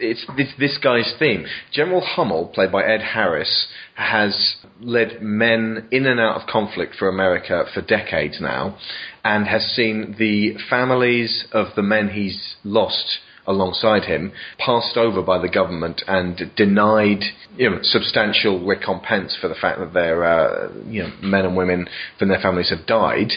it's 0.00 0.24
this, 0.36 0.48
this 0.58 0.78
guy's 0.82 1.14
theme. 1.18 1.46
General 1.72 2.00
Hummel, 2.00 2.48
played 2.48 2.72
by 2.72 2.84
Ed 2.84 3.00
Harris, 3.00 3.68
has 3.94 4.56
led 4.80 5.22
men 5.22 5.88
in 5.90 6.06
and 6.06 6.18
out 6.18 6.40
of 6.40 6.48
conflict 6.48 6.94
for 6.98 7.08
America 7.08 7.64
for 7.72 7.82
decades 7.82 8.38
now, 8.40 8.78
and 9.24 9.46
has 9.46 9.62
seen 9.74 10.16
the 10.18 10.54
families 10.68 11.46
of 11.52 11.68
the 11.76 11.82
men 11.82 12.08
he's 12.10 12.56
lost 12.64 13.18
alongside 13.46 14.04
him 14.04 14.32
passed 14.58 14.96
over 14.96 15.22
by 15.22 15.38
the 15.38 15.48
government 15.48 16.02
and 16.06 16.52
denied 16.56 17.20
you 17.56 17.68
know, 17.68 17.78
substantial 17.82 18.64
recompense 18.64 19.36
for 19.40 19.48
the 19.48 19.54
fact 19.54 19.80
that 19.80 19.92
their 19.92 20.24
uh, 20.24 20.70
you 20.86 21.02
know, 21.02 21.10
men 21.22 21.44
and 21.44 21.56
women 21.56 21.88
from 22.18 22.28
their 22.28 22.40
families 22.40 22.70
have 22.70 22.86
died, 22.86 23.32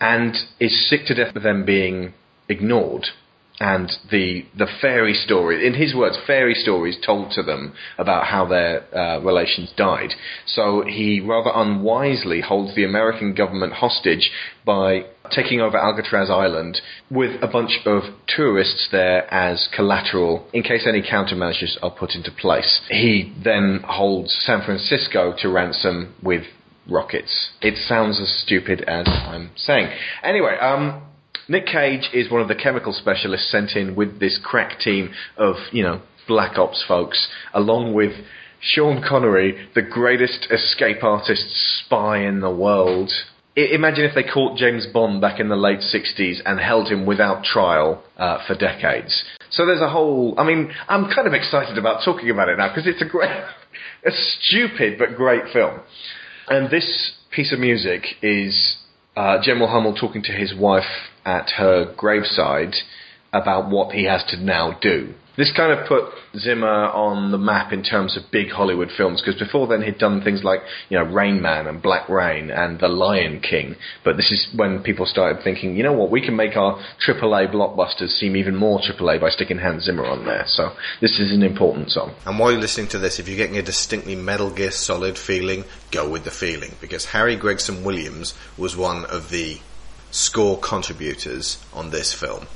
and 0.00 0.34
is 0.58 0.88
sick 0.88 1.06
to 1.06 1.14
death 1.14 1.34
of 1.36 1.42
them 1.42 1.64
being 1.64 2.12
ignored 2.48 3.06
and 3.60 3.90
the 4.10 4.44
the 4.56 4.66
fairy 4.80 5.14
story, 5.14 5.66
in 5.66 5.74
his 5.74 5.94
words, 5.94 6.18
fairy 6.26 6.54
stories 6.54 6.96
told 7.04 7.30
to 7.32 7.42
them 7.42 7.74
about 7.98 8.26
how 8.26 8.44
their 8.46 8.82
uh, 8.94 9.20
relations 9.20 9.72
died. 9.76 10.10
So 10.46 10.84
he 10.86 11.20
rather 11.20 11.50
unwisely 11.54 12.40
holds 12.40 12.74
the 12.74 12.84
American 12.84 13.34
government 13.34 13.74
hostage 13.74 14.30
by 14.64 15.04
taking 15.30 15.60
over 15.60 15.78
Alcatraz 15.78 16.30
Island 16.30 16.80
with 17.10 17.42
a 17.42 17.46
bunch 17.46 17.78
of 17.86 18.02
tourists 18.26 18.88
there 18.90 19.32
as 19.32 19.68
collateral 19.74 20.48
in 20.52 20.62
case 20.62 20.84
any 20.86 21.00
countermeasures 21.02 21.76
are 21.80 21.90
put 21.90 22.14
into 22.14 22.32
place. 22.32 22.80
He 22.88 23.32
then 23.42 23.80
holds 23.86 24.34
San 24.44 24.62
Francisco 24.64 25.32
to 25.38 25.48
ransom 25.48 26.14
with 26.22 26.42
rockets. 26.90 27.50
It 27.62 27.76
sounds 27.76 28.20
as 28.20 28.42
stupid 28.44 28.82
as 28.82 29.06
I'm 29.08 29.50
saying. 29.56 29.90
Anyway, 30.22 30.56
um, 30.60 31.02
Nick 31.48 31.66
Cage 31.66 32.08
is 32.12 32.30
one 32.30 32.40
of 32.40 32.48
the 32.48 32.54
chemical 32.54 32.92
specialists 32.92 33.50
sent 33.50 33.72
in 33.72 33.94
with 33.94 34.20
this 34.20 34.38
crack 34.42 34.78
team 34.80 35.12
of, 35.36 35.56
you 35.72 35.82
know, 35.82 36.00
black 36.26 36.58
ops 36.58 36.82
folks, 36.86 37.28
along 37.52 37.92
with 37.92 38.12
Sean 38.60 39.04
Connery, 39.06 39.68
the 39.74 39.82
greatest 39.82 40.48
escape 40.50 41.04
artist 41.04 41.44
spy 41.84 42.18
in 42.24 42.40
the 42.40 42.50
world. 42.50 43.10
I- 43.56 43.60
imagine 43.72 44.04
if 44.04 44.14
they 44.14 44.22
caught 44.22 44.56
James 44.56 44.86
Bond 44.86 45.20
back 45.20 45.38
in 45.38 45.48
the 45.48 45.56
late 45.56 45.80
60s 45.80 46.40
and 46.46 46.58
held 46.58 46.88
him 46.88 47.04
without 47.04 47.44
trial 47.44 48.02
uh, 48.16 48.38
for 48.46 48.54
decades. 48.54 49.24
So 49.50 49.66
there's 49.66 49.82
a 49.82 49.90
whole. 49.90 50.34
I 50.38 50.44
mean, 50.44 50.72
I'm 50.88 51.10
kind 51.14 51.28
of 51.28 51.34
excited 51.34 51.76
about 51.76 52.04
talking 52.04 52.30
about 52.30 52.48
it 52.48 52.56
now 52.56 52.68
because 52.68 52.86
it's 52.88 53.02
a 53.02 53.04
great, 53.08 53.30
a 54.04 54.10
stupid 54.10 54.98
but 54.98 55.14
great 55.14 55.52
film. 55.52 55.80
And 56.48 56.70
this 56.70 57.12
piece 57.30 57.52
of 57.52 57.58
music 57.58 58.02
is 58.22 58.76
uh, 59.14 59.38
General 59.42 59.68
Hummel 59.68 59.94
talking 59.94 60.22
to 60.22 60.32
his 60.32 60.54
wife 60.54 61.10
at 61.24 61.50
her 61.56 61.94
graveside 61.96 62.74
about 63.32 63.68
what 63.68 63.94
he 63.94 64.04
has 64.04 64.24
to 64.30 64.36
now 64.36 64.78
do. 64.80 65.14
This 65.36 65.52
kind 65.56 65.72
of 65.72 65.88
put 65.88 66.04
Zimmer 66.38 66.86
on 66.90 67.32
the 67.32 67.38
map 67.38 67.72
in 67.72 67.82
terms 67.82 68.16
of 68.16 68.30
big 68.30 68.50
Hollywood 68.50 68.90
films 68.96 69.20
because 69.20 69.38
before 69.38 69.66
then 69.66 69.82
he'd 69.82 69.98
done 69.98 70.22
things 70.22 70.44
like 70.44 70.60
you 70.88 70.96
know 70.96 71.04
Rain 71.04 71.42
Man 71.42 71.66
and 71.66 71.82
Black 71.82 72.08
Rain 72.08 72.52
and 72.52 72.78
The 72.78 72.86
Lion 72.86 73.40
King. 73.40 73.74
But 74.04 74.16
this 74.16 74.30
is 74.30 74.54
when 74.54 74.84
people 74.84 75.06
started 75.06 75.42
thinking, 75.42 75.76
you 75.76 75.82
know 75.82 75.92
what, 75.92 76.12
we 76.12 76.24
can 76.24 76.36
make 76.36 76.56
our 76.56 76.80
AAA 77.04 77.52
blockbusters 77.52 78.10
seem 78.10 78.36
even 78.36 78.54
more 78.54 78.78
AAA 78.78 79.20
by 79.20 79.30
sticking 79.30 79.58
Hans 79.58 79.84
Zimmer 79.84 80.06
on 80.06 80.24
there. 80.24 80.44
So 80.46 80.70
this 81.00 81.18
is 81.18 81.32
an 81.32 81.42
important 81.42 81.90
song. 81.90 82.14
And 82.24 82.38
while 82.38 82.52
you're 82.52 82.60
listening 82.60 82.88
to 82.88 82.98
this, 83.00 83.18
if 83.18 83.26
you're 83.26 83.36
getting 83.36 83.58
a 83.58 83.62
distinctly 83.62 84.14
Metal 84.14 84.50
Gear 84.50 84.70
Solid 84.70 85.18
feeling, 85.18 85.64
go 85.90 86.08
with 86.08 86.22
the 86.22 86.30
feeling. 86.30 86.76
Because 86.80 87.06
Harry 87.06 87.34
Gregson 87.34 87.82
Williams 87.82 88.34
was 88.56 88.76
one 88.76 89.04
of 89.06 89.30
the 89.30 89.58
score 90.14 90.56
contributors 90.60 91.58
on 91.72 91.90
this 91.90 92.12
film. 92.12 92.46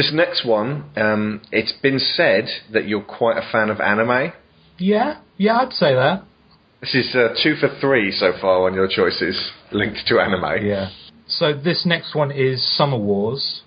This 0.00 0.12
next 0.14 0.46
one, 0.46 0.84
um, 0.96 1.42
it's 1.52 1.72
been 1.72 1.98
said 1.98 2.46
that 2.72 2.88
you're 2.88 3.02
quite 3.02 3.36
a 3.36 3.46
fan 3.52 3.68
of 3.68 3.80
anime. 3.80 4.32
Yeah, 4.78 5.20
yeah, 5.36 5.58
I'd 5.58 5.74
say 5.74 5.94
that. 5.94 6.24
This 6.80 6.94
is 6.94 7.14
uh, 7.14 7.34
two 7.42 7.54
for 7.56 7.68
three 7.82 8.10
so 8.10 8.32
far 8.40 8.66
on 8.66 8.72
your 8.72 8.88
choices 8.88 9.50
linked 9.70 9.98
to 10.06 10.18
anime. 10.18 10.66
Yeah. 10.66 10.88
So 11.26 11.52
this 11.52 11.84
next 11.84 12.14
one 12.14 12.30
is 12.32 12.66
Summer 12.78 12.96
Wars, 12.96 13.60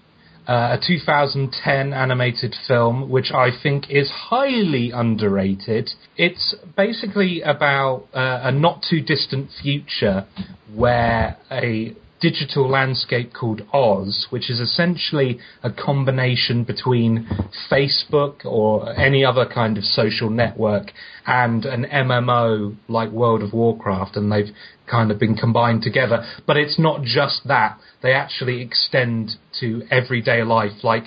uh, 0.47 0.75
a 0.75 0.79
2010 0.83 1.93
animated 1.93 2.55
film, 2.67 3.11
which 3.11 3.31
I 3.31 3.49
think 3.61 3.91
is 3.91 4.09
highly 4.09 4.89
underrated. 4.89 5.91
It's 6.17 6.55
basically 6.75 7.43
about 7.43 8.07
uh, 8.11 8.39
a 8.45 8.51
not 8.51 8.83
too 8.89 9.01
distant 9.01 9.51
future 9.61 10.25
where 10.73 11.37
a 11.51 11.95
digital 12.23 12.69
landscape 12.69 13.33
called 13.33 13.61
Oz, 13.73 14.27
which 14.29 14.49
is 14.49 14.61
essentially 14.61 15.39
a 15.61 15.69
combination 15.69 16.63
between 16.63 17.27
Facebook 17.69 18.45
or 18.45 18.97
any 18.97 19.25
other 19.25 19.45
kind 19.45 19.77
of 19.77 19.83
social 19.83 20.29
network 20.29 20.93
and 21.27 21.65
an 21.65 21.83
MMO 21.83 22.77
like 22.87 23.11
World 23.11 23.43
of 23.43 23.51
Warcraft, 23.51 24.15
and 24.15 24.31
they've 24.31 24.55
kind 24.89 25.11
of 25.11 25.19
been 25.19 25.35
combined 25.35 25.81
together. 25.81 26.23
But 26.47 26.55
it's 26.55 26.79
not 26.79 27.03
just 27.03 27.45
that; 27.49 27.77
they 28.01 28.13
actually 28.13 28.61
extend 28.61 29.31
to 29.59 29.81
everyday 29.91 30.43
life, 30.43 30.81
like 30.81 31.03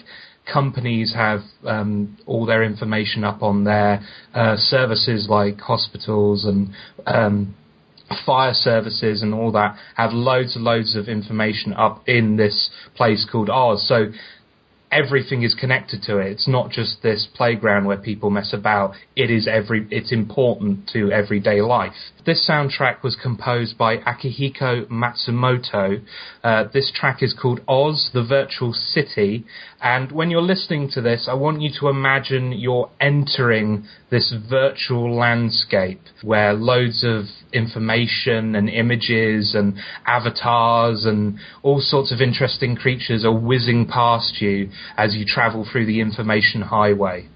companies 0.52 1.14
have 1.14 1.40
um, 1.64 2.18
all 2.26 2.44
their 2.44 2.62
information 2.62 3.24
up 3.24 3.42
on 3.42 3.64
their 3.64 4.02
uh, 4.35 4.57
services 4.59 5.29
like 5.31 5.59
hospitals 5.61 6.44
and 6.44 6.68
um, 7.07 7.55
fire 8.24 8.54
services 8.54 9.22
and 9.22 9.34
all 9.34 9.52
that 9.52 9.76
have 9.94 10.12
loads 10.12 10.56
and 10.56 10.64
loads 10.64 10.96
of 10.96 11.08
information 11.08 11.72
up 11.74 12.02
in 12.08 12.36
this 12.36 12.70
place 12.94 13.26
called 13.30 13.50
Oz. 13.50 13.86
So 13.86 14.12
everything 14.90 15.42
is 15.42 15.54
connected 15.54 16.02
to 16.02 16.18
it. 16.18 16.32
It's 16.32 16.48
not 16.48 16.70
just 16.70 17.02
this 17.02 17.28
playground 17.34 17.86
where 17.86 17.96
people 17.96 18.30
mess 18.30 18.52
about. 18.52 18.94
It 19.14 19.30
is 19.30 19.48
every. 19.48 19.86
It's 19.90 20.12
important 20.12 20.88
to 20.92 21.10
everyday 21.10 21.60
life. 21.60 21.92
This 22.24 22.48
soundtrack 22.48 23.02
was 23.02 23.16
composed 23.20 23.76
by 23.76 23.98
Akihiko 23.98 24.86
Matsumoto. 24.86 26.02
Uh, 26.42 26.64
this 26.72 26.92
track 26.94 27.22
is 27.22 27.34
called 27.40 27.60
Oz, 27.68 28.10
the 28.14 28.24
Virtual 28.24 28.72
City. 28.72 29.44
And 29.82 30.12
when 30.12 30.30
you're 30.30 30.42
listening 30.42 30.90
to 30.92 31.00
this, 31.00 31.28
I 31.30 31.34
want 31.34 31.60
you 31.60 31.70
to 31.80 31.88
imagine 31.88 32.52
you're 32.52 32.90
entering 33.00 33.86
this 34.10 34.32
virtual 34.48 35.16
landscape 35.16 36.00
where 36.22 36.52
loads 36.54 37.04
of 37.04 37.24
information 37.52 38.54
and 38.54 38.68
images 38.68 39.54
and 39.54 39.78
avatars 40.06 41.04
and 41.04 41.38
all 41.62 41.80
sorts 41.80 42.12
of 42.12 42.20
interesting 42.20 42.76
creatures 42.76 43.24
are 43.24 43.36
whizzing 43.36 43.86
past 43.86 44.40
you 44.40 44.70
as 44.96 45.14
you 45.16 45.24
travel 45.26 45.66
through 45.70 45.86
the 45.86 46.00
information 46.00 46.62
highway. 46.62 47.28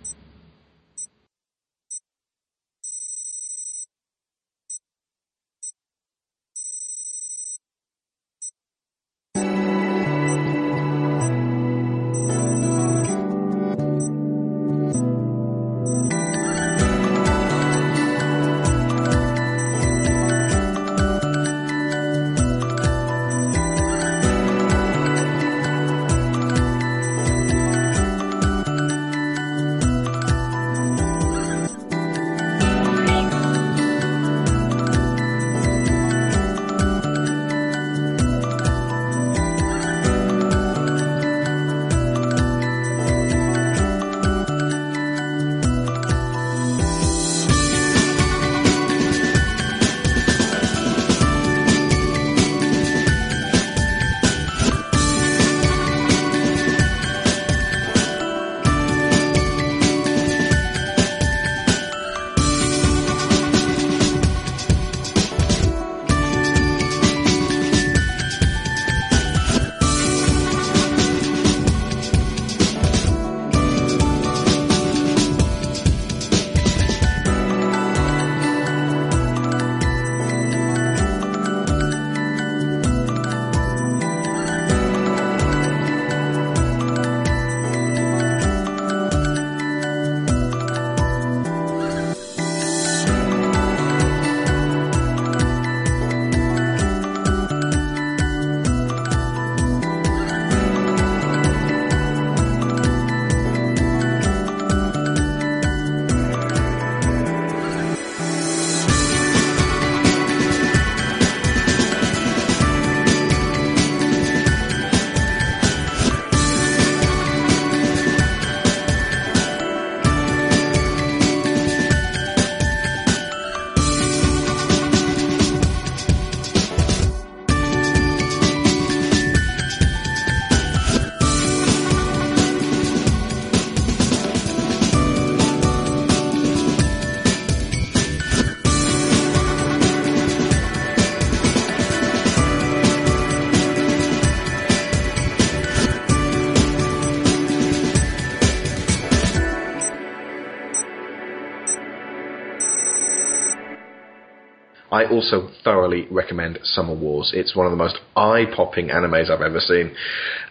Also 155.11 155.51
thoroughly 155.65 156.07
recommend 156.11 156.59
Summer 156.63 156.95
Wars. 156.95 157.33
It's 157.35 157.55
one 157.55 157.67
of 157.67 157.73
the 157.73 157.77
most 157.77 157.99
eye-popping 158.17 158.89
animes 158.89 159.31
I've 159.31 159.43
ever 159.43 159.61
seen, 159.61 159.95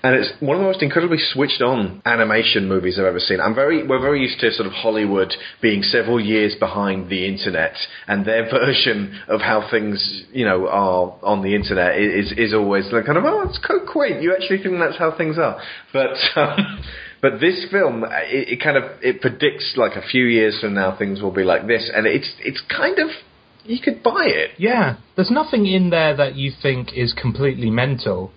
and 0.03 0.15
it's 0.15 0.31
one 0.39 0.57
of 0.57 0.61
the 0.61 0.67
most 0.67 0.81
incredibly 0.81 1.17
switched-on 1.17 2.01
animation 2.05 2.67
movies 2.67 2.97
I've 2.99 3.05
ever 3.05 3.19
seen. 3.19 3.39
I'm 3.41 3.55
very, 3.55 3.85
we're 3.85 4.01
very 4.01 4.21
used 4.21 4.39
to 4.41 4.51
sort 4.51 4.67
of 4.67 4.73
Hollywood 4.73 5.33
being 5.61 5.81
several 5.81 6.19
years 6.19 6.55
behind 6.59 7.09
the 7.09 7.27
internet, 7.27 7.75
and 8.07 8.25
their 8.25 8.49
version 8.51 9.19
of 9.27 9.41
how 9.41 9.67
things, 9.69 10.23
you 10.31 10.45
know, 10.45 10.67
are 10.67 11.17
on 11.23 11.41
the 11.41 11.55
internet 11.55 11.99
is 11.99 12.31
is 12.37 12.53
always 12.53 12.91
like 12.91 13.05
kind 13.05 13.17
of 13.17 13.25
oh, 13.25 13.47
it's 13.47 13.59
quaint. 13.91 14.21
You 14.21 14.33
actually 14.33 14.61
think 14.63 14.79
that's 14.79 14.97
how 14.97 15.15
things 15.15 15.37
are, 15.37 15.61
but. 15.93 16.17
Um, 16.35 16.83
But 17.21 17.41
this 17.41 17.67
film, 17.69 18.05
it, 18.05 18.49
it, 18.49 18.63
kind 18.63 18.77
of 18.77 18.83
it 19.01 19.19
predicts 19.21 19.73
like 19.75 19.97
a 19.97 20.07
few 20.07 20.23
years 20.25 20.57
from 20.61 20.73
now 20.73 20.95
things 20.97 21.21
will 21.21 21.33
be 21.33 21.43
like 21.43 21.67
this, 21.67 21.91
and 21.93 22.07
it's 22.07 22.31
it's 22.39 22.61
kind 22.69 22.97
of 22.97 23.09
you 23.65 23.79
could 23.81 24.03
buy 24.03 24.25
it. 24.25 24.51
Yeah, 24.57 24.97
there's 25.15 25.31
nothing 25.31 25.65
in 25.65 25.89
there 25.89 26.15
that 26.15 26.35
you 26.35 26.51
think 26.61 26.93
is 26.95 27.13
completely 27.13 27.69
mental. 27.69 28.31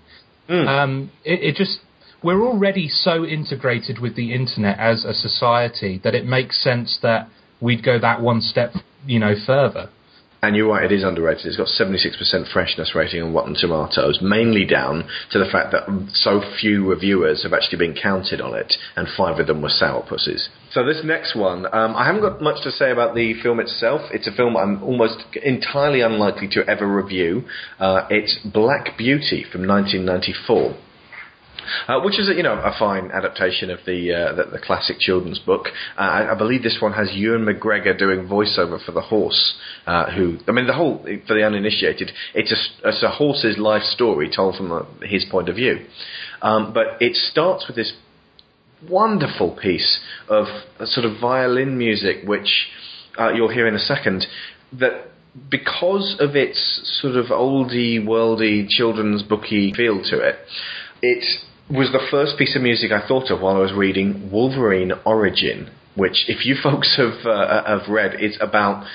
Mm. 0.48 0.66
Um, 0.68 1.10
it, 1.24 1.42
it 1.42 1.56
just 1.56 1.80
we're 2.22 2.42
already 2.42 2.88
so 2.88 3.24
integrated 3.24 3.98
with 3.98 4.16
the 4.16 4.32
internet 4.32 4.78
as 4.78 5.04
a 5.04 5.12
society 5.12 6.00
that 6.04 6.14
it 6.14 6.24
makes 6.24 6.62
sense 6.62 6.98
that 7.02 7.28
we'd 7.60 7.84
go 7.84 7.98
that 7.98 8.20
one 8.20 8.40
step, 8.40 8.72
you 9.06 9.18
know, 9.18 9.34
further. 9.46 9.90
And 10.44 10.56
you're 10.56 10.68
right, 10.68 10.84
it 10.84 10.90
is 10.90 11.04
underrated. 11.04 11.46
It's 11.46 11.56
got 11.56 11.68
76% 11.68 12.52
freshness 12.52 12.96
rating 12.96 13.22
on 13.22 13.32
Rotten 13.32 13.54
Tomatoes, 13.54 14.18
mainly 14.20 14.64
down 14.64 15.08
to 15.30 15.38
the 15.38 15.44
fact 15.44 15.70
that 15.70 16.10
so 16.14 16.42
few 16.60 16.88
reviewers 16.88 17.44
have 17.44 17.52
actually 17.52 17.78
been 17.78 17.94
counted 17.94 18.40
on 18.40 18.54
it, 18.56 18.74
and 18.96 19.06
five 19.16 19.38
of 19.38 19.46
them 19.46 19.62
were 19.62 19.68
sourpusses. 19.68 20.48
So 20.72 20.86
this 20.86 21.02
next 21.04 21.36
one, 21.36 21.66
um, 21.66 21.94
I 21.94 22.06
haven't 22.06 22.22
got 22.22 22.40
much 22.40 22.62
to 22.62 22.70
say 22.70 22.90
about 22.90 23.14
the 23.14 23.34
film 23.42 23.60
itself. 23.60 24.00
It's 24.10 24.26
a 24.26 24.32
film 24.32 24.56
I'm 24.56 24.82
almost 24.82 25.22
entirely 25.42 26.00
unlikely 26.00 26.48
to 26.52 26.66
ever 26.66 26.86
review. 26.86 27.44
Uh, 27.78 28.06
it's 28.08 28.38
Black 28.42 28.96
Beauty 28.96 29.44
from 29.52 29.68
1994. 29.68 30.74
Uh, 31.86 32.00
which 32.00 32.18
is, 32.18 32.28
a, 32.28 32.34
you 32.34 32.42
know, 32.42 32.54
a 32.54 32.74
fine 32.76 33.10
adaptation 33.12 33.70
of 33.70 33.78
the 33.86 34.12
uh, 34.12 34.34
the, 34.34 34.44
the, 34.50 34.58
classic 34.58 34.98
children's 34.98 35.38
book. 35.38 35.66
Uh, 35.96 36.00
I, 36.00 36.32
I, 36.32 36.34
believe 36.34 36.64
this 36.64 36.78
one 36.80 36.92
has 36.92 37.12
Ewan 37.12 37.44
McGregor 37.44 37.96
doing 37.96 38.26
voiceover 38.26 38.84
for 38.84 38.90
the 38.90 39.00
horse. 39.00 39.54
Uh, 39.86 40.10
who, 40.10 40.38
I 40.48 40.52
mean, 40.52 40.66
the 40.66 40.72
whole 40.72 41.04
for 41.28 41.34
the 41.34 41.44
uninitiated, 41.44 42.10
it's 42.34 42.50
a 42.50 42.88
it's 42.88 43.02
a 43.04 43.10
horse's 43.10 43.58
life 43.58 43.84
story 43.84 44.28
told 44.34 44.56
from 44.56 44.72
uh, 44.72 44.82
his 45.02 45.24
point 45.30 45.48
of 45.48 45.54
view. 45.54 45.86
Um, 46.40 46.72
but 46.72 47.00
it 47.00 47.14
starts 47.14 47.68
with 47.68 47.76
this 47.76 47.92
wonderful 48.88 49.56
piece 49.60 50.00
of 50.28 50.46
sort 50.84 51.06
of 51.06 51.20
violin 51.20 51.78
music, 51.78 52.18
which 52.24 52.68
uh, 53.18 53.32
you'll 53.32 53.52
hear 53.52 53.66
in 53.66 53.74
a 53.74 53.78
second. 53.78 54.26
That 54.72 55.08
because 55.50 56.16
of 56.20 56.36
its 56.36 56.80
sort 57.00 57.16
of 57.16 57.26
oldie 57.26 58.04
worldy 58.04 58.68
children's 58.68 59.22
booky 59.22 59.72
feel 59.72 60.02
to 60.04 60.18
it, 60.18 60.36
it 61.00 61.24
was 61.70 61.90
the 61.92 62.06
first 62.10 62.36
piece 62.38 62.54
of 62.54 62.62
music 62.62 62.92
I 62.92 63.06
thought 63.06 63.30
of 63.30 63.40
while 63.40 63.56
I 63.56 63.60
was 63.60 63.72
reading 63.72 64.30
Wolverine 64.30 64.92
Origin, 65.06 65.70
which, 65.94 66.24
if 66.28 66.44
you 66.44 66.56
folks 66.62 66.96
have 66.96 67.26
uh, 67.26 67.64
have 67.64 67.88
read, 67.88 68.14
it's 68.20 68.38
about 68.40 68.86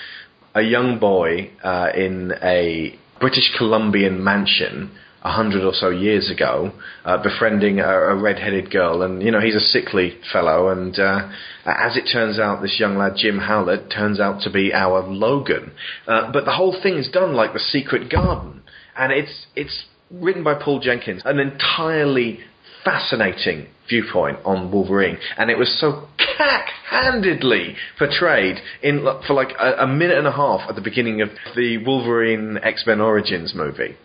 a 0.53 0.61
young 0.61 0.99
boy 0.99 1.51
uh, 1.63 1.89
in 1.95 2.33
a 2.41 2.97
British 3.19 3.51
Columbian 3.57 4.23
mansion 4.23 4.91
a 5.27 5.31
hundred 5.31 5.63
or 5.63 5.73
so 5.73 5.89
years 5.89 6.31
ago, 6.31 6.71
uh, 7.03 7.21
befriending 7.21 7.79
a, 7.79 7.89
a 7.89 8.15
red-headed 8.15 8.71
girl, 8.71 9.01
and 9.01 9.21
you 9.21 9.29
know 9.29 9.41
he's 9.41 9.55
a 9.55 9.59
sickly 9.59 10.17
fellow. 10.31 10.69
And 10.69 10.97
uh, 10.97 11.29
as 11.65 11.97
it 11.97 12.09
turns 12.11 12.39
out, 12.39 12.61
this 12.61 12.79
young 12.79 12.95
lad 12.97 13.13
Jim 13.17 13.37
Howlett 13.37 13.91
turns 13.91 14.21
out 14.21 14.41
to 14.43 14.49
be 14.49 14.71
our 14.73 15.05
Logan. 15.05 15.73
Uh, 16.07 16.31
but 16.31 16.45
the 16.45 16.53
whole 16.53 16.75
thing 16.81 16.95
is 16.97 17.09
done 17.11 17.33
like 17.33 17.51
the 17.51 17.59
Secret 17.59 18.09
Garden, 18.09 18.61
and 18.97 19.11
it's 19.11 19.47
it's 19.53 19.85
written 20.09 20.45
by 20.45 20.53
Paul 20.53 20.79
Jenkins, 20.79 21.21
an 21.25 21.39
entirely 21.39 22.39
fascinating 22.85 23.67
viewpoint 23.89 24.37
on 24.45 24.71
Wolverine, 24.71 25.17
and 25.37 25.51
it 25.51 25.57
was 25.57 25.77
so 25.77 26.07
cack-handedly 26.37 27.75
portrayed 27.99 28.57
in 28.81 29.05
for 29.27 29.33
like 29.33 29.51
a, 29.59 29.83
a 29.83 29.87
minute 29.87 30.17
and 30.17 30.27
a 30.27 30.31
half 30.31 30.61
at 30.69 30.75
the 30.75 30.81
beginning 30.81 31.21
of 31.21 31.29
the 31.53 31.83
Wolverine 31.85 32.57
X-Men 32.63 33.01
Origins 33.01 33.53
movie. 33.53 33.97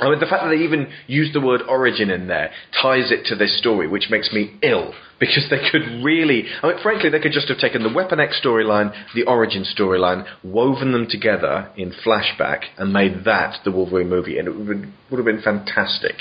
I 0.00 0.08
mean, 0.08 0.20
the 0.20 0.26
fact 0.26 0.44
that 0.44 0.50
they 0.50 0.62
even 0.62 0.88
used 1.06 1.34
the 1.34 1.40
word 1.40 1.62
origin 1.68 2.10
in 2.10 2.28
there 2.28 2.50
ties 2.80 3.10
it 3.10 3.26
to 3.26 3.34
this 3.34 3.58
story, 3.58 3.88
which 3.88 4.08
makes 4.10 4.32
me 4.32 4.56
ill 4.62 4.94
because 5.18 5.46
they 5.50 5.58
could 5.70 6.04
really. 6.04 6.44
I 6.62 6.68
mean, 6.68 6.76
frankly, 6.82 7.10
they 7.10 7.20
could 7.20 7.32
just 7.32 7.48
have 7.48 7.58
taken 7.58 7.82
the 7.82 7.92
Weapon 7.92 8.20
X 8.20 8.40
storyline, 8.44 8.94
the 9.14 9.24
origin 9.24 9.64
storyline, 9.64 10.26
woven 10.44 10.92
them 10.92 11.06
together 11.08 11.70
in 11.76 11.92
flashback, 11.92 12.62
and 12.76 12.92
made 12.92 13.24
that 13.24 13.58
the 13.64 13.72
Wolverine 13.72 14.08
movie, 14.08 14.38
and 14.38 14.46
it 14.48 14.56
would, 14.56 14.92
would 15.10 15.16
have 15.18 15.26
been 15.26 15.42
fantastic. 15.42 16.16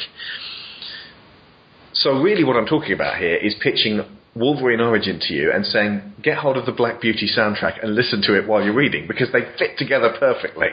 So 1.94 2.12
really 2.22 2.44
what 2.44 2.56
I'm 2.56 2.68
talking 2.68 2.94
about 2.94 3.18
here 3.18 3.36
is 3.36 3.56
pitching 3.62 4.02
Wolverine 4.36 4.82
Origin 4.82 5.20
to 5.20 5.34
you 5.34 5.52
and 5.52 5.66
saying, 5.66 6.14
get 6.22 6.38
hold 6.38 6.58
of 6.58 6.66
the 6.66 6.72
Black 6.72 7.02
Beauty 7.02 7.28
soundtrack 7.28 7.84
and 7.84 7.96
listen 7.96 8.22
to 8.24 8.38
it 8.38 8.48
while 8.48 8.64
you're 8.64 8.74
reading 8.74 9.08
because 9.08 9.30
they 9.34 9.42
fit 9.58 9.78
together 9.78 10.16
perfectly. 10.20 10.68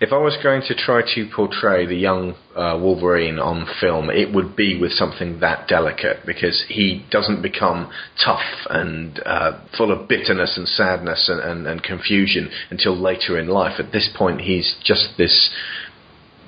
If 0.00 0.12
I 0.12 0.16
was 0.16 0.38
going 0.42 0.62
to 0.62 0.74
try 0.74 1.02
to 1.14 1.28
portray 1.34 1.84
the 1.84 1.94
young 1.94 2.34
uh, 2.56 2.78
Wolverine 2.80 3.38
on 3.38 3.66
film, 3.80 4.08
it 4.08 4.34
would 4.34 4.56
be 4.56 4.80
with 4.80 4.92
something 4.92 5.40
that 5.40 5.68
delicate 5.68 6.24
because 6.24 6.64
he 6.68 7.04
doesn't 7.10 7.42
become 7.42 7.92
tough 8.24 8.66
and 8.70 9.20
uh, 9.26 9.60
full 9.76 9.92
of 9.92 10.08
bitterness 10.08 10.56
and 10.56 10.66
sadness 10.66 11.28
and, 11.28 11.40
and, 11.40 11.66
and 11.66 11.82
confusion 11.82 12.50
until 12.70 12.96
later 12.98 13.38
in 13.38 13.48
life. 13.48 13.78
At 13.78 13.92
this 13.92 14.08
point, 14.16 14.40
he's 14.40 14.74
just 14.82 15.18
this 15.18 15.50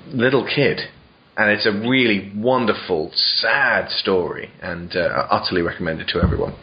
little 0.07 0.45
kid 0.45 0.79
and 1.37 1.51
it's 1.51 1.65
a 1.65 1.71
really 1.71 2.31
wonderful, 2.35 3.11
sad 3.13 3.89
story, 3.89 4.51
and 4.61 4.95
uh, 4.95 5.27
utterly 5.31 5.63
recommended 5.63 6.07
to 6.09 6.21
everyone. 6.21 6.55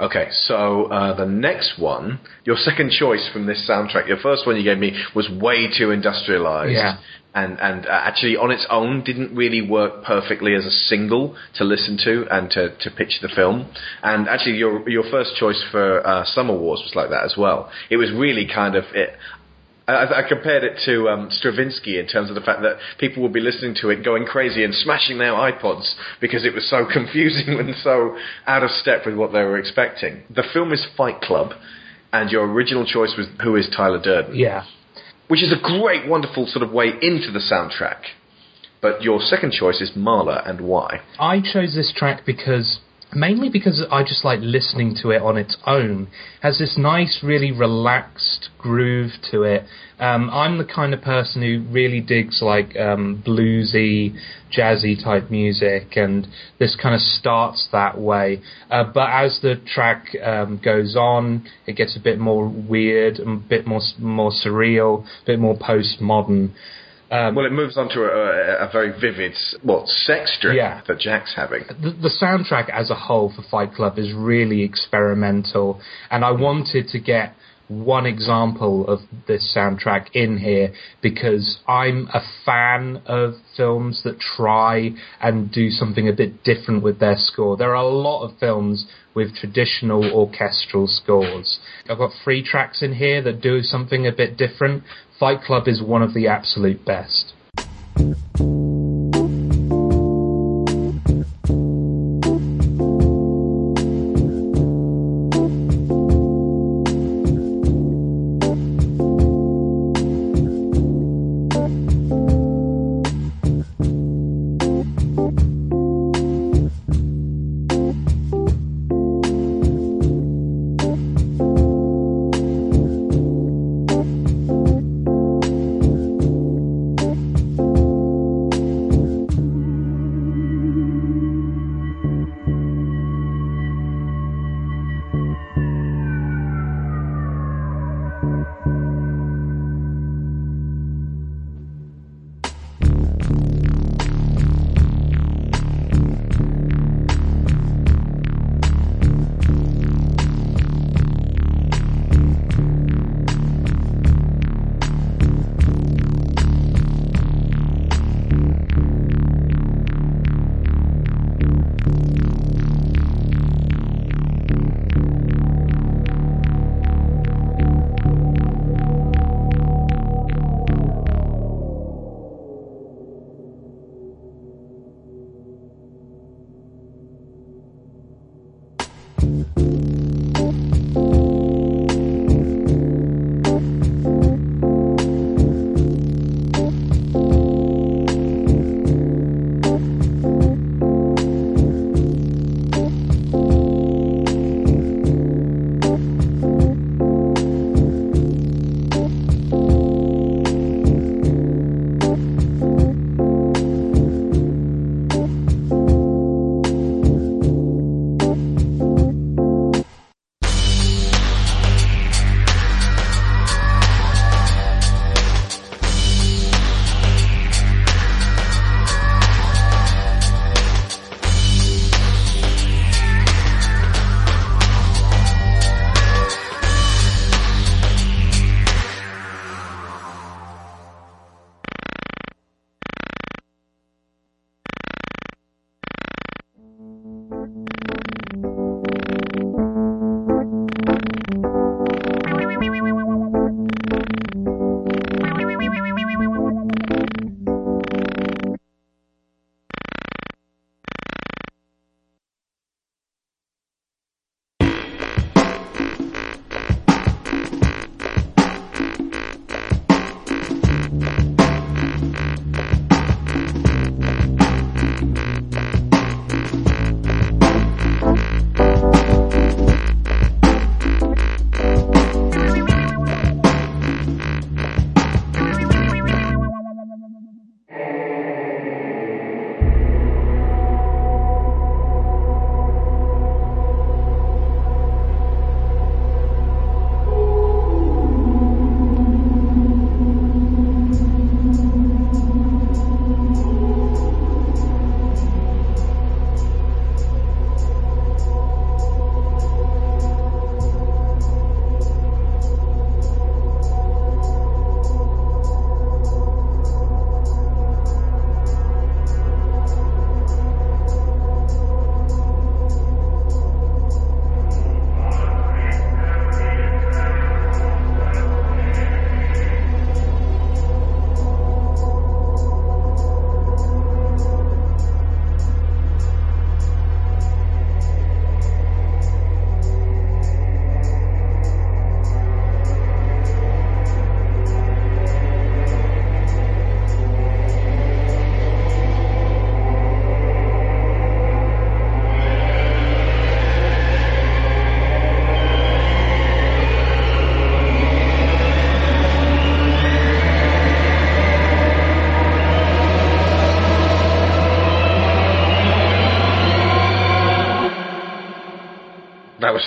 Okay, 0.00 0.28
so 0.30 0.84
uh, 0.86 1.14
the 1.16 1.26
next 1.26 1.78
one, 1.78 2.20
your 2.44 2.56
second 2.56 2.90
choice 2.90 3.28
from 3.32 3.46
this 3.46 3.68
soundtrack, 3.68 4.06
your 4.08 4.18
first 4.18 4.46
one 4.46 4.56
you 4.56 4.62
gave 4.62 4.78
me 4.78 4.92
was 5.14 5.28
way 5.28 5.68
too 5.76 5.90
industrialized. 5.90 6.72
Yeah. 6.72 6.98
and 7.34 7.58
and 7.60 7.86
uh, 7.86 7.90
actually 7.90 8.36
on 8.36 8.50
its 8.50 8.64
own 8.70 9.02
didn't 9.02 9.34
really 9.34 9.60
work 9.60 10.04
perfectly 10.04 10.54
as 10.54 10.64
a 10.64 10.70
single 10.70 11.36
to 11.54 11.64
listen 11.64 11.98
to 12.04 12.24
and 12.30 12.50
to, 12.50 12.76
to 12.76 12.90
pitch 12.90 13.18
the 13.22 13.28
film. 13.28 13.68
And 14.02 14.28
actually, 14.28 14.56
your 14.56 14.88
your 14.88 15.04
first 15.10 15.34
choice 15.36 15.62
for 15.70 16.06
uh, 16.06 16.24
Summer 16.24 16.56
Wars 16.56 16.80
was 16.84 16.94
like 16.94 17.10
that 17.10 17.24
as 17.24 17.34
well. 17.36 17.70
It 17.90 17.96
was 17.96 18.12
really 18.12 18.46
kind 18.46 18.76
of 18.76 18.84
it. 18.94 19.10
I, 19.86 20.20
I 20.24 20.28
compared 20.28 20.64
it 20.64 20.78
to 20.86 21.08
um, 21.08 21.28
Stravinsky 21.30 21.98
in 21.98 22.06
terms 22.06 22.28
of 22.30 22.34
the 22.34 22.40
fact 22.40 22.62
that 22.62 22.76
people 22.98 23.22
would 23.22 23.32
be 23.32 23.40
listening 23.40 23.74
to 23.82 23.90
it, 23.90 24.04
going 24.04 24.24
crazy 24.24 24.64
and 24.64 24.74
smashing 24.74 25.18
their 25.18 25.32
iPods 25.32 25.94
because 26.20 26.44
it 26.44 26.54
was 26.54 26.68
so 26.68 26.86
confusing 26.92 27.58
and 27.58 27.74
so 27.82 28.16
out 28.46 28.62
of 28.62 28.70
step 28.70 29.04
with 29.06 29.14
what 29.16 29.32
they 29.32 29.42
were 29.42 29.58
expecting. 29.58 30.22
The 30.34 30.44
film 30.52 30.72
is 30.72 30.86
Fight 30.96 31.20
Club, 31.20 31.52
and 32.12 32.30
your 32.30 32.50
original 32.50 32.86
choice 32.86 33.14
was 33.18 33.26
Who 33.42 33.56
is 33.56 33.68
Tyler 33.76 34.00
Durden? 34.02 34.34
Yeah. 34.36 34.64
which 35.28 35.42
is 35.42 35.52
a 35.52 35.60
great, 35.60 36.08
wonderful 36.08 36.46
sort 36.46 36.62
of 36.62 36.72
way 36.72 36.88
into 37.02 37.30
the 37.32 37.40
soundtrack. 37.40 38.02
But 38.80 39.02
your 39.02 39.20
second 39.20 39.52
choice 39.52 39.80
is 39.80 39.92
Marla, 39.96 40.46
and 40.48 40.60
why? 40.60 41.00
I 41.18 41.40
chose 41.40 41.74
this 41.74 41.90
track 41.96 42.24
because 42.26 42.80
mainly 43.14 43.48
because 43.48 43.84
I 43.90 44.02
just 44.02 44.24
like 44.24 44.40
listening 44.42 44.96
to 45.02 45.10
it 45.10 45.22
on 45.22 45.36
its 45.36 45.56
own. 45.66 46.02
It 46.02 46.42
has 46.42 46.58
this 46.58 46.76
nice, 46.78 47.20
really 47.22 47.52
relaxed 47.52 48.50
groove 48.58 49.12
to 49.30 49.42
it. 49.42 49.64
Um, 49.98 50.28
I'm 50.30 50.58
the 50.58 50.64
kind 50.64 50.92
of 50.92 51.02
person 51.02 51.42
who 51.42 51.64
really 51.72 52.00
digs 52.00 52.40
like 52.42 52.76
um, 52.76 53.22
bluesy, 53.24 54.16
jazzy 54.56 55.02
type 55.02 55.30
music, 55.30 55.96
and 55.96 56.26
this 56.58 56.76
kind 56.80 56.94
of 56.94 57.00
starts 57.00 57.68
that 57.72 57.98
way. 57.98 58.42
Uh, 58.70 58.84
but 58.92 59.08
as 59.10 59.38
the 59.40 59.56
track 59.66 60.06
um, 60.22 60.60
goes 60.62 60.96
on, 60.96 61.46
it 61.66 61.76
gets 61.76 61.96
a 61.96 62.00
bit 62.00 62.18
more 62.18 62.48
weird, 62.48 63.20
a 63.20 63.36
bit 63.36 63.66
more 63.66 63.80
more 63.98 64.32
surreal, 64.32 65.04
a 65.04 65.26
bit 65.26 65.38
more 65.38 65.56
postmodern. 65.56 66.52
Um, 67.10 67.34
Well, 67.34 67.46
it 67.46 67.52
moves 67.52 67.76
on 67.76 67.88
to 67.90 68.00
a, 68.04 68.64
a, 68.64 68.68
a 68.68 68.70
very 68.72 68.92
vivid, 68.98 69.32
well, 69.62 69.86
sex 69.86 70.34
strip 70.36 70.56
Yeah. 70.56 70.80
that 70.88 70.98
Jack's 70.98 71.34
having. 71.34 71.64
the, 71.68 71.90
the 71.90 72.08
soundtrack 72.22 72.68
as 72.70 72.90
a 72.90 72.94
whole 72.94 73.32
for 73.34 73.42
Fight 73.42 73.74
Club 73.74 73.98
is 73.98 74.12
really 74.14 74.62
experimental, 74.62 75.80
and 76.10 76.24
I 76.24 76.30
wanted 76.32 76.88
to 76.88 76.98
get 77.00 77.34
one 77.68 78.04
example 78.04 78.86
of 78.86 79.00
this 79.26 79.54
soundtrack 79.56 80.08
in 80.12 80.36
here 80.38 80.70
because 81.00 81.58
I'm 81.66 82.08
a 82.12 82.20
fan 82.44 83.00
of 83.06 83.34
films 83.56 84.02
that 84.04 84.20
try 84.20 84.90
and 85.20 85.50
do 85.50 85.70
something 85.70 86.06
a 86.06 86.12
bit 86.12 86.42
different 86.44 86.82
with 86.82 86.98
their 87.00 87.16
score. 87.16 87.56
There 87.56 87.70
are 87.70 87.82
a 87.82 87.88
lot 87.88 88.22
of 88.24 88.38
films 88.38 88.86
with 89.14 89.34
traditional 89.34 90.12
orchestral 90.12 90.86
scores. 90.88 91.58
I've 91.88 91.96
got 91.98 92.10
three 92.22 92.42
tracks 92.42 92.82
in 92.82 92.94
here 92.96 93.22
that 93.22 93.40
do 93.40 93.62
something 93.62 94.06
a 94.06 94.12
bit 94.12 94.36
different. 94.36 94.82
Fight 95.18 95.42
Club 95.42 95.68
is 95.68 95.80
one 95.80 96.02
of 96.02 96.12
the 96.12 96.26
absolute 96.26 96.84
best. 96.84 97.34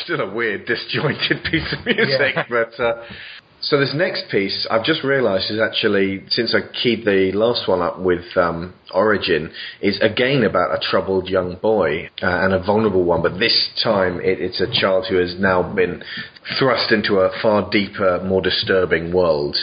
Still 0.07 0.21
a 0.21 0.33
weird, 0.33 0.65
disjointed 0.65 1.43
piece 1.51 1.73
of 1.77 1.85
music, 1.85 2.35
Yeah. 2.35 2.43
but. 2.49 2.79
Uh, 2.79 3.03
so 3.59 3.79
this 3.79 3.93
next 3.95 4.29
piece, 4.29 4.67
I've 4.69 4.83
just 4.85 5.03
realised, 5.03 5.49
is 5.49 5.59
actually 5.59 6.23
since 6.29 6.53
I 6.53 6.59
keyed 6.79 7.05
the 7.05 7.31
last 7.33 7.67
one 7.67 7.81
up 7.81 7.99
with 7.99 8.37
um, 8.37 8.75
Origin, 8.93 9.51
is 9.81 9.99
again 9.99 10.43
about 10.43 10.75
a 10.75 10.79
troubled 10.79 11.27
young 11.27 11.55
boy 11.59 12.11
uh, 12.21 12.27
and 12.27 12.53
a 12.53 12.63
vulnerable 12.63 13.03
one. 13.03 13.23
But 13.23 13.39
this 13.39 13.69
time, 13.83 14.19
it, 14.21 14.39
it's 14.39 14.61
a 14.61 14.67
child 14.71 15.07
who 15.09 15.17
has 15.17 15.35
now 15.39 15.63
been 15.73 16.03
thrust 16.59 16.91
into 16.91 17.15
a 17.17 17.31
far 17.41 17.67
deeper, 17.71 18.21
more 18.23 18.43
disturbing 18.43 19.11
world. 19.11 19.57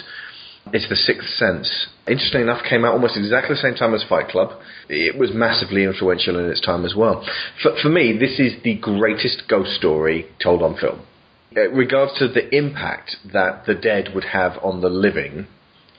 It's 0.73 0.89
The 0.89 0.97
Sixth 0.97 1.29
Sense. 1.29 1.89
Interesting 2.09 2.43
enough, 2.43 2.65
came 2.69 2.85
out 2.85 2.95
almost 2.95 3.17
exactly 3.17 3.55
the 3.55 3.61
same 3.61 3.75
time 3.75 3.95
as 3.95 4.03
Fight 4.09 4.29
Club. 4.29 4.61
It 4.89 5.19
was 5.19 5.31
massively 5.33 5.85
influential 5.85 6.39
in 6.39 6.51
its 6.51 6.61
time 6.61 6.85
as 6.85 6.95
well. 6.95 7.27
For, 7.63 7.77
for 7.83 7.89
me, 7.89 8.17
this 8.19 8.41
is 8.41 8.63
the 8.63 8.77
greatest 8.77 9.45
ghost 9.49 9.73
story 9.77 10.27
told 10.43 10.63
on 10.63 10.77
film. 10.77 11.03
Uh, 11.57 11.69
regards 11.71 12.19
to 12.19 12.29
the 12.29 12.55
impact 12.55 13.17
that 13.33 13.67
the 13.67 13.75
dead 13.75 14.09
would 14.15 14.25
have 14.25 14.53
on 14.63 14.81
the 14.81 14.89
living, 14.89 15.47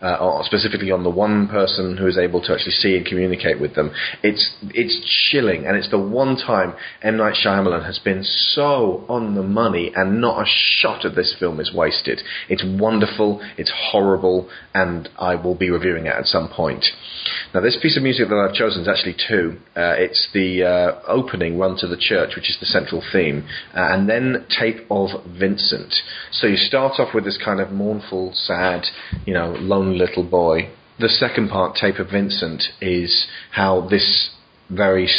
uh, 0.06 0.44
specifically 0.44 0.92
on 0.92 1.04
the 1.04 1.10
one 1.10 1.48
person 1.48 1.98
who 1.98 2.08
is 2.08 2.18
able 2.18 2.42
to 2.42 2.54
actually 2.54 2.72
see 2.72 2.96
and 2.96 3.06
communicate 3.06 3.60
with 3.60 3.76
them, 3.76 3.92
it's 4.22 4.56
it's 4.70 5.00
chilling, 5.32 5.66
and 5.66 5.76
it's 5.76 5.90
the 5.90 6.00
one 6.00 6.36
time 6.36 6.74
M 7.02 7.18
Night 7.18 7.36
Shyamalan 7.44 7.86
has 7.86 8.00
been 8.00 8.24
so 8.24 9.06
on 9.10 9.36
the 9.36 9.44
money, 9.44 9.92
and 9.96 10.22
not 10.22 10.42
a 10.42 10.46
shot 10.48 11.06
of 11.06 11.16
this 11.16 11.36
film 11.40 11.60
is 11.60 11.74
wasted. 11.74 12.22
It's 12.50 12.64
wonderful, 12.64 13.42
it's 13.58 13.72
horrible, 13.92 14.50
and 14.74 15.10
I 15.18 15.36
will 15.36 15.56
be 15.56 15.70
reviewing 15.70 16.06
it 16.06 16.16
at 16.16 16.26
some 16.26 16.50
point. 16.50 16.86
Now, 17.54 17.62
this 17.62 17.78
piece 17.82 17.98
of 17.98 18.04
music 18.04 18.30
that 18.30 18.36
I've 18.36 18.56
chosen 18.56 18.82
is 18.84 18.88
actually 18.88 19.16
two. 19.28 19.58
Uh, 19.76 19.96
it's 19.98 20.28
the 20.34 20.64
uh, 20.64 21.02
opening 21.08 21.58
"Run 21.58 21.78
to 21.78 21.88
the 21.88 21.98
Church," 21.98 22.36
which 22.36 22.50
is 22.50 22.58
the 22.60 22.66
central 22.66 23.02
theme, 23.12 23.48
uh, 23.74 23.94
and 23.94 24.08
then 24.10 24.46
"Tape 24.50 24.86
of 24.92 25.10
Vincent." 25.40 25.94
So 26.32 26.48
you 26.48 26.58
start 26.58 27.00
off 27.00 27.14
with 27.16 27.24
this 27.24 27.40
kind 27.44 27.60
of 27.60 27.72
mournful, 27.72 28.34
sad, 28.34 28.86
you 29.26 29.34
know, 29.34 29.52
little 29.96 30.24
boy. 30.24 30.70
The 31.00 31.10
second 31.10 31.50
part, 31.50 31.76
"Tape 31.76 32.00
of 32.00 32.12
Vincent," 32.12 32.64
is 32.82 33.28
how 33.52 33.82
this 33.82 34.30
very 34.70 35.10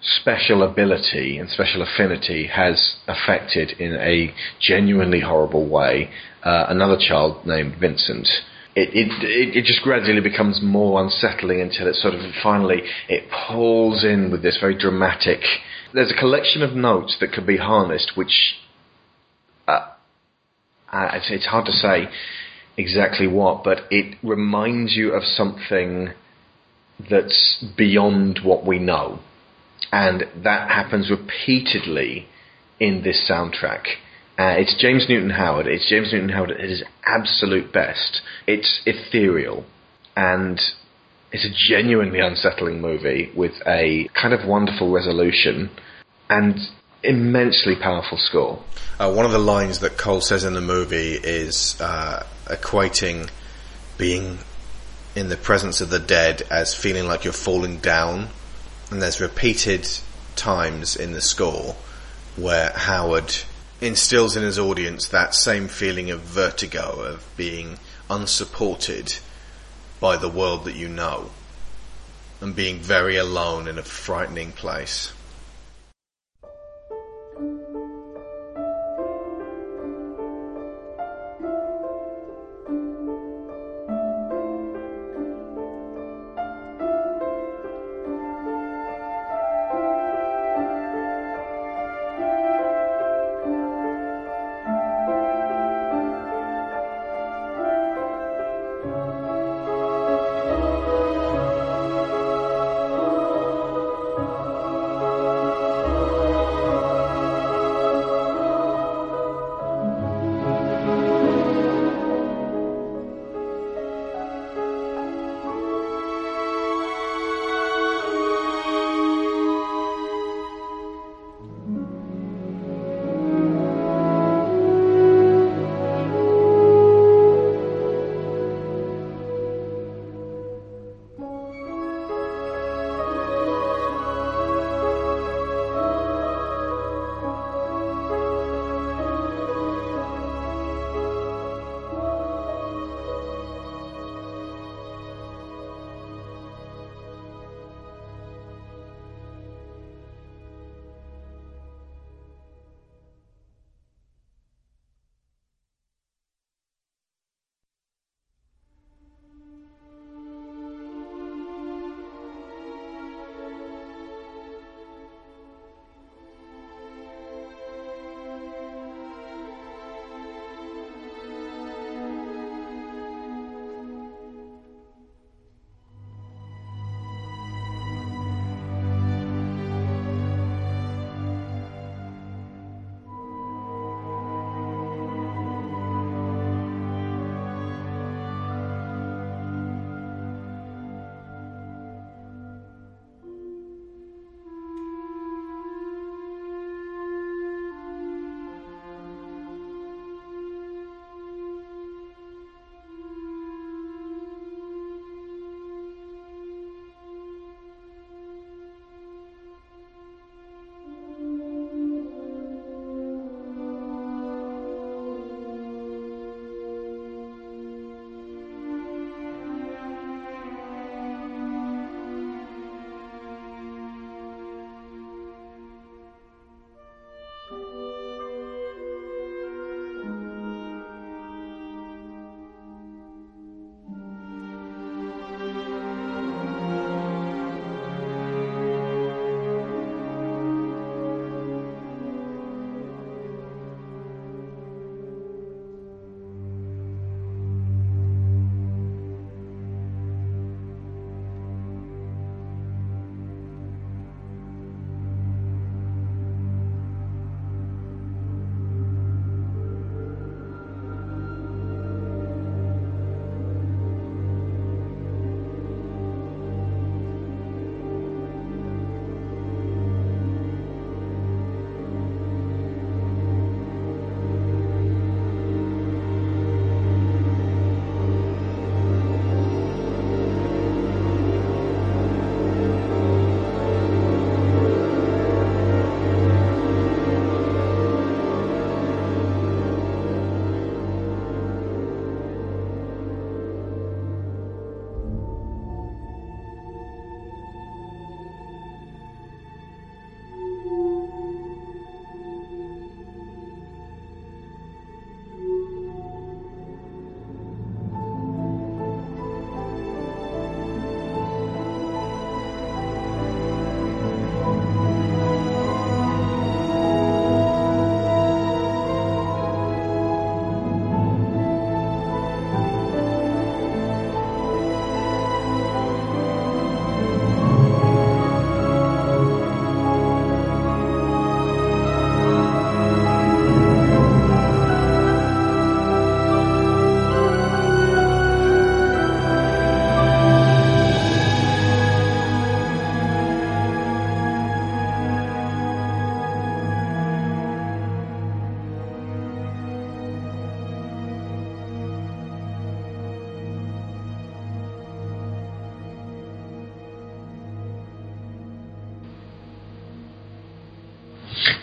special 0.00 0.62
ability 0.62 1.38
and 1.38 1.48
special 1.48 1.82
affinity 1.82 2.46
has 2.46 2.96
affected 3.08 3.70
in 3.78 3.94
a 3.94 4.34
genuinely 4.60 5.20
horrible 5.20 5.66
way 5.66 6.10
uh, 6.42 6.66
another 6.68 6.98
child 6.98 7.46
named 7.46 7.74
Vincent 7.80 8.28
it, 8.76 8.88
it 8.92 9.22
it 9.22 9.56
it 9.58 9.64
just 9.64 9.82
gradually 9.82 10.20
becomes 10.20 10.60
more 10.62 11.02
unsettling 11.02 11.60
until 11.60 11.86
it 11.86 11.94
sort 11.94 12.14
of 12.14 12.20
finally 12.42 12.82
it 13.08 13.24
pulls 13.30 14.04
in 14.04 14.30
with 14.30 14.42
this 14.42 14.58
very 14.60 14.76
dramatic. 14.76 15.40
There's 15.92 16.10
a 16.10 16.18
collection 16.18 16.62
of 16.62 16.74
notes 16.74 17.16
that 17.20 17.32
could 17.32 17.46
be 17.46 17.56
harnessed, 17.56 18.12
which 18.16 18.56
uh, 19.68 19.92
uh, 20.92 21.10
it's, 21.12 21.30
it's 21.30 21.46
hard 21.46 21.66
to 21.66 21.72
say 21.72 22.08
exactly 22.76 23.26
what, 23.26 23.64
but 23.64 23.82
it 23.90 24.16
reminds 24.22 24.94
you 24.94 25.12
of 25.12 25.24
something 25.24 26.10
that's 27.10 27.64
beyond 27.76 28.40
what 28.44 28.66
we 28.66 28.78
know, 28.78 29.20
and 29.92 30.24
that 30.42 30.70
happens 30.70 31.10
repeatedly 31.10 32.26
in 32.80 33.02
this 33.02 33.28
soundtrack. 33.30 33.86
Uh, 34.36 34.54
it's 34.58 34.74
James 34.80 35.06
Newton 35.08 35.30
Howard. 35.30 35.66
It's 35.66 35.88
James 35.88 36.12
Newton 36.12 36.30
Howard 36.30 36.50
at 36.50 36.60
his 36.60 36.82
absolute 37.04 37.72
best. 37.72 38.20
It's 38.46 38.80
ethereal, 38.84 39.64
and 40.16 40.60
it's 41.32 41.44
a 41.44 41.72
genuinely 41.72 42.20
unsettling 42.20 42.80
movie 42.80 43.30
with 43.36 43.52
a 43.66 44.08
kind 44.20 44.34
of 44.34 44.46
wonderful 44.46 44.90
resolution 44.90 45.70
and 46.30 46.58
immensely 47.02 47.74
powerful 47.80 48.18
score. 48.18 48.62
Uh, 48.98 49.12
one 49.12 49.26
of 49.26 49.32
the 49.32 49.38
lines 49.38 49.80
that 49.80 49.98
Cole 49.98 50.20
says 50.20 50.44
in 50.44 50.54
the 50.54 50.60
movie 50.60 51.14
is 51.14 51.76
uh, 51.80 52.24
equating 52.46 53.30
being 53.96 54.38
in 55.14 55.28
the 55.28 55.36
presence 55.36 55.80
of 55.80 55.90
the 55.90 55.98
dead 55.98 56.42
as 56.50 56.74
feeling 56.74 57.06
like 57.06 57.24
you're 57.24 57.32
falling 57.32 57.78
down, 57.78 58.28
and 58.90 59.00
there's 59.00 59.20
repeated 59.20 59.88
times 60.36 60.96
in 60.96 61.12
the 61.12 61.20
score 61.20 61.76
where 62.36 62.70
Howard 62.74 63.34
instills 63.80 64.36
in 64.36 64.42
his 64.42 64.58
audience 64.58 65.08
that 65.08 65.34
same 65.34 65.68
feeling 65.68 66.10
of 66.10 66.20
vertigo, 66.20 67.00
of 67.00 67.24
being 67.36 67.78
unsupported 68.10 69.16
by 70.00 70.16
the 70.16 70.28
world 70.28 70.64
that 70.64 70.76
you 70.76 70.88
know, 70.88 71.30
and 72.40 72.54
being 72.54 72.78
very 72.78 73.16
alone 73.16 73.66
in 73.66 73.78
a 73.78 73.82
frightening 73.82 74.52
place. 74.52 75.13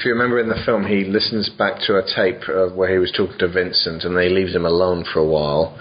If 0.02 0.06
you 0.06 0.14
remember 0.14 0.40
in 0.40 0.50
the 0.50 0.64
film, 0.66 0.88
he 0.88 1.04
listens 1.04 1.48
back 1.48 1.80
to 1.82 1.98
a 1.98 2.02
tape 2.04 2.50
of 2.50 2.74
where 2.74 2.92
he 2.92 2.98
was 2.98 3.12
talking 3.12 3.38
to 3.38 3.48
Vincent, 3.48 4.04
and 4.04 4.18
they 4.18 4.30
he 4.30 4.34
leaves 4.34 4.56
him 4.56 4.66
alone 4.66 5.06
for 5.06 5.20
a 5.20 5.28
while, 5.28 5.80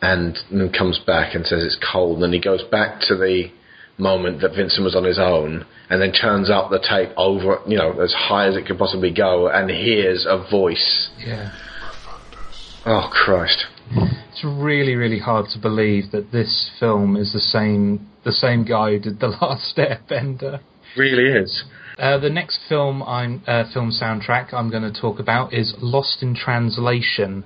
and 0.00 0.38
then 0.52 0.70
comes 0.70 1.00
back 1.00 1.34
and 1.34 1.44
says 1.44 1.64
it's 1.64 1.76
cold. 1.92 2.14
And 2.14 2.22
then 2.22 2.32
he 2.32 2.38
goes 2.38 2.62
back 2.70 3.00
to 3.08 3.16
the 3.16 3.50
moment 3.98 4.40
that 4.42 4.54
Vincent 4.54 4.84
was 4.84 4.94
on 4.94 5.02
his 5.02 5.18
own, 5.18 5.66
and 5.90 6.00
then 6.00 6.12
turns 6.12 6.48
up 6.48 6.70
the 6.70 6.78
tape 6.78 7.10
over, 7.16 7.58
you 7.66 7.76
know, 7.76 8.00
as 8.00 8.12
high 8.12 8.46
as 8.46 8.54
it 8.54 8.66
could 8.66 8.78
possibly 8.78 9.12
go, 9.12 9.48
and 9.48 9.68
hears 9.68 10.26
a 10.30 10.48
voice. 10.48 11.10
Yeah. 11.18 11.50
Oh 12.86 13.10
Christ! 13.10 13.66
It's 14.30 14.44
really, 14.44 14.94
really 14.94 15.18
hard 15.18 15.46
to 15.54 15.58
believe 15.58 16.12
that 16.12 16.30
this 16.30 16.70
film 16.78 17.16
is 17.16 17.32
the 17.32 17.40
same 17.40 18.06
the 18.24 18.30
same 18.30 18.64
guy 18.64 18.92
who 18.92 19.00
did 19.00 19.18
the 19.18 19.36
Last 19.42 19.76
Airbender. 19.76 20.60
Really 20.96 21.32
is. 21.36 21.64
Uh, 21.98 22.18
the 22.18 22.28
next 22.28 22.60
film 22.68 23.02
I'm 23.02 23.42
uh, 23.46 23.64
film 23.72 23.90
soundtrack 23.90 24.52
I'm 24.52 24.70
going 24.70 24.82
to 24.82 25.00
talk 25.00 25.18
about 25.18 25.54
is 25.54 25.74
Lost 25.80 26.22
in 26.22 26.34
Translation. 26.34 27.44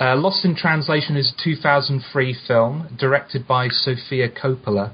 Uh, 0.00 0.16
Lost 0.16 0.44
in 0.44 0.56
Translation 0.56 1.16
is 1.16 1.34
a 1.38 1.44
2003 1.44 2.34
film 2.48 2.96
directed 2.98 3.46
by 3.46 3.68
Sofia 3.68 4.30
Coppola, 4.30 4.92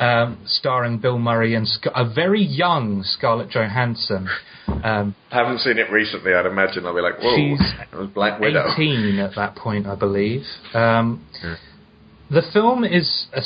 um, 0.00 0.42
starring 0.46 0.98
Bill 0.98 1.18
Murray 1.20 1.54
and 1.54 1.68
Sc- 1.68 1.86
a 1.94 2.04
very 2.12 2.42
young 2.42 3.04
Scarlett 3.04 3.50
Johansson. 3.50 4.28
Um, 4.66 5.14
I 5.30 5.36
haven't 5.36 5.60
seen 5.60 5.78
it 5.78 5.88
recently. 5.92 6.34
I'd 6.34 6.46
imagine 6.46 6.86
I'll 6.86 6.94
be 6.94 7.02
like, 7.02 7.20
whoa, 7.22 7.36
She's 7.36 7.60
Black 8.14 8.40
Widow. 8.40 8.66
18 8.72 9.18
at 9.20 9.36
that 9.36 9.54
point, 9.54 9.86
I 9.86 9.94
believe. 9.94 10.42
Um, 10.72 11.24
The 12.30 12.42
film 12.52 12.82
is, 12.84 13.26
a 13.32 13.42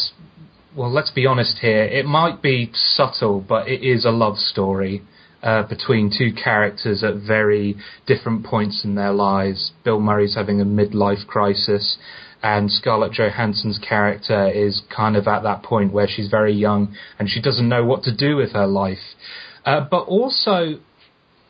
well, 0.78 0.92
let's 0.92 1.10
be 1.10 1.26
honest 1.26 1.58
here. 1.58 1.82
It 1.82 2.06
might 2.06 2.40
be 2.40 2.70
subtle, 2.72 3.44
but 3.46 3.68
it 3.68 3.82
is 3.82 4.04
a 4.04 4.10
love 4.10 4.38
story 4.38 5.02
uh, 5.42 5.64
between 5.64 6.08
two 6.16 6.32
characters 6.32 7.02
at 7.02 7.16
very 7.16 7.76
different 8.06 8.44
points 8.44 8.84
in 8.84 8.94
their 8.94 9.12
lives. 9.12 9.72
Bill 9.84 9.98
Murray's 9.98 10.36
having 10.36 10.60
a 10.60 10.64
midlife 10.64 11.26
crisis, 11.26 11.98
and 12.44 12.70
Scarlett 12.70 13.12
Johansson's 13.12 13.80
character 13.80 14.48
is 14.48 14.82
kind 14.96 15.16
of 15.16 15.26
at 15.26 15.42
that 15.42 15.64
point 15.64 15.92
where 15.92 16.06
she's 16.06 16.30
very 16.30 16.54
young 16.54 16.94
and 17.18 17.28
she 17.28 17.42
doesn't 17.42 17.68
know 17.68 17.84
what 17.84 18.04
to 18.04 18.16
do 18.16 18.36
with 18.36 18.52
her 18.52 18.68
life. 18.68 19.16
Uh, 19.64 19.80
but 19.90 20.04
also, 20.04 20.78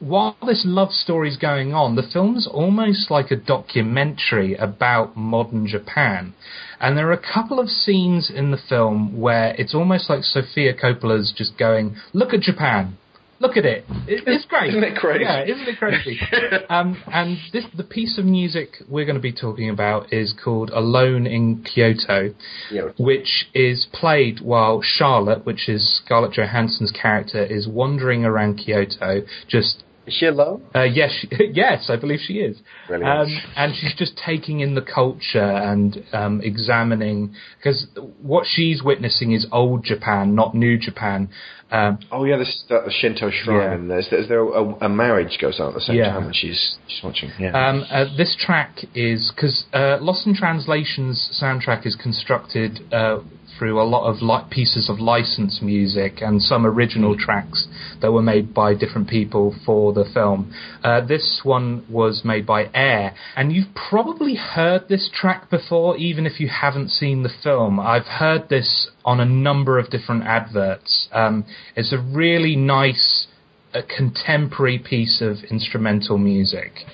while 0.00 0.36
this 0.46 0.62
love 0.64 0.92
story 0.92 1.28
is 1.28 1.36
going 1.36 1.74
on, 1.74 1.96
the 1.96 2.08
film's 2.12 2.46
almost 2.46 3.10
like 3.10 3.30
a 3.30 3.36
documentary 3.36 4.54
about 4.54 5.16
modern 5.16 5.66
Japan. 5.66 6.34
And 6.80 6.96
there 6.96 7.08
are 7.08 7.12
a 7.12 7.32
couple 7.34 7.58
of 7.58 7.68
scenes 7.68 8.30
in 8.30 8.50
the 8.50 8.58
film 8.68 9.18
where 9.20 9.54
it's 9.58 9.74
almost 9.74 10.08
like 10.08 10.22
Sofia 10.22 10.74
Coppola's 10.74 11.32
just 11.36 11.58
going, 11.58 11.96
look 12.12 12.32
at 12.32 12.40
Japan. 12.40 12.96
Look 13.40 13.56
at 13.56 13.64
it. 13.64 13.84
it 14.08 14.24
it's 14.26 14.44
great. 14.48 14.70
Isn't 14.70 14.82
it 14.82 14.96
crazy? 14.96 15.22
Yeah, 15.24 15.44
isn't 15.44 15.68
it 15.68 15.78
crazy? 15.78 16.18
um, 16.68 17.00
and 17.06 17.38
this, 17.52 17.64
the 17.76 17.84
piece 17.84 18.18
of 18.18 18.24
music 18.24 18.70
we're 18.88 19.04
going 19.04 19.14
to 19.16 19.22
be 19.22 19.32
talking 19.32 19.70
about 19.70 20.12
is 20.12 20.34
called 20.44 20.70
Alone 20.70 21.26
in 21.26 21.62
Kyoto, 21.62 22.34
Yeah. 22.70 22.88
which 22.98 23.48
is 23.54 23.86
played 23.92 24.40
while 24.40 24.80
Charlotte, 24.82 25.44
which 25.46 25.68
is 25.68 26.00
Scarlett 26.04 26.32
Johansson's 26.32 26.90
character, 26.90 27.44
is 27.44 27.68
wandering 27.68 28.24
around 28.24 28.56
Kyoto, 28.56 29.22
just 29.46 29.84
Is 30.08 30.14
she 30.14 30.26
alone? 30.26 30.62
uh, 30.74 30.82
yes, 30.82 31.10
she, 31.12 31.28
yes, 31.52 31.88
I 31.88 31.96
believe 31.96 32.20
she 32.26 32.34
is. 32.40 32.58
Um, 32.90 33.28
and 33.56 33.74
she's 33.76 33.94
just 33.94 34.16
taking 34.16 34.60
in 34.60 34.74
the 34.74 34.82
culture 34.82 35.38
and 35.70 36.02
um, 36.12 36.40
examining 36.42 37.34
because 37.58 37.86
what 38.20 38.44
she's 38.46 38.82
witnessing 38.82 39.32
is 39.32 39.46
old 39.52 39.84
Japan, 39.84 40.34
not 40.34 40.54
new 40.54 40.78
Japan. 40.78 41.28
Um, 41.70 41.98
Oh 42.10 42.24
yeah, 42.24 42.38
this 42.38 42.64
the, 42.68 42.90
Shinto 42.90 43.30
shrine, 43.30 43.58
Yeah. 43.60 43.72
and 43.74 43.90
there's, 43.90 44.08
there's 44.10 44.26
there 44.28 44.40
a, 44.42 44.64
a 44.86 44.88
marriage 44.88 45.38
goes 45.38 45.60
on 45.60 45.68
at 45.68 45.74
the 45.74 45.80
same 45.82 45.96
Yeah. 45.96 46.12
time, 46.12 46.24
and 46.24 46.34
she's 46.34 46.76
she's 46.86 47.04
watching. 47.04 47.30
Yeah. 47.38 47.50
Um, 47.68 47.84
uh, 47.90 48.06
this 48.16 48.34
track 48.40 48.78
is 48.94 49.30
because 49.34 49.64
uh, 49.74 49.98
Lost 50.00 50.26
in 50.26 50.34
Translation's 50.34 51.18
soundtrack 51.42 51.86
is 51.86 51.94
constructed 51.94 52.80
uh, 52.90 53.18
through 53.58 53.80
a 53.80 53.84
lot 53.84 54.08
of 54.08 54.22
li- 54.22 54.46
pieces 54.50 54.88
of 54.88 55.00
licensed 55.00 55.62
music 55.62 56.20
and 56.20 56.40
some 56.42 56.64
original 56.64 57.16
tracks 57.18 57.66
that 58.00 58.12
were 58.12 58.22
made 58.22 58.54
by 58.54 58.74
different 58.74 59.08
people 59.08 59.54
for 59.66 59.92
the 59.92 60.04
film. 60.14 60.54
Uh, 60.84 61.04
this 61.04 61.40
one 61.42 61.84
was 61.90 62.22
made 62.24 62.46
by 62.46 62.70
Air, 62.74 63.14
and 63.36 63.52
you've 63.52 63.74
probably 63.74 64.36
heard 64.36 64.88
this 64.88 65.10
track 65.12 65.50
before, 65.50 65.96
even 65.96 66.26
if 66.26 66.40
you 66.40 66.48
haven't 66.48 66.90
seen 66.90 67.22
the 67.22 67.32
film. 67.42 67.80
I've 67.80 68.06
heard 68.06 68.48
this 68.48 68.90
on 69.04 69.20
a 69.20 69.24
number 69.24 69.78
of 69.78 69.90
different 69.90 70.24
adverts. 70.24 71.08
Um, 71.12 71.44
it's 71.74 71.92
a 71.92 71.98
really 71.98 72.56
nice. 72.56 73.26
A 73.74 73.82
contemporary 73.82 74.78
piece 74.78 75.20
of 75.20 75.44
instrumental 75.50 76.16
music. 76.16 76.86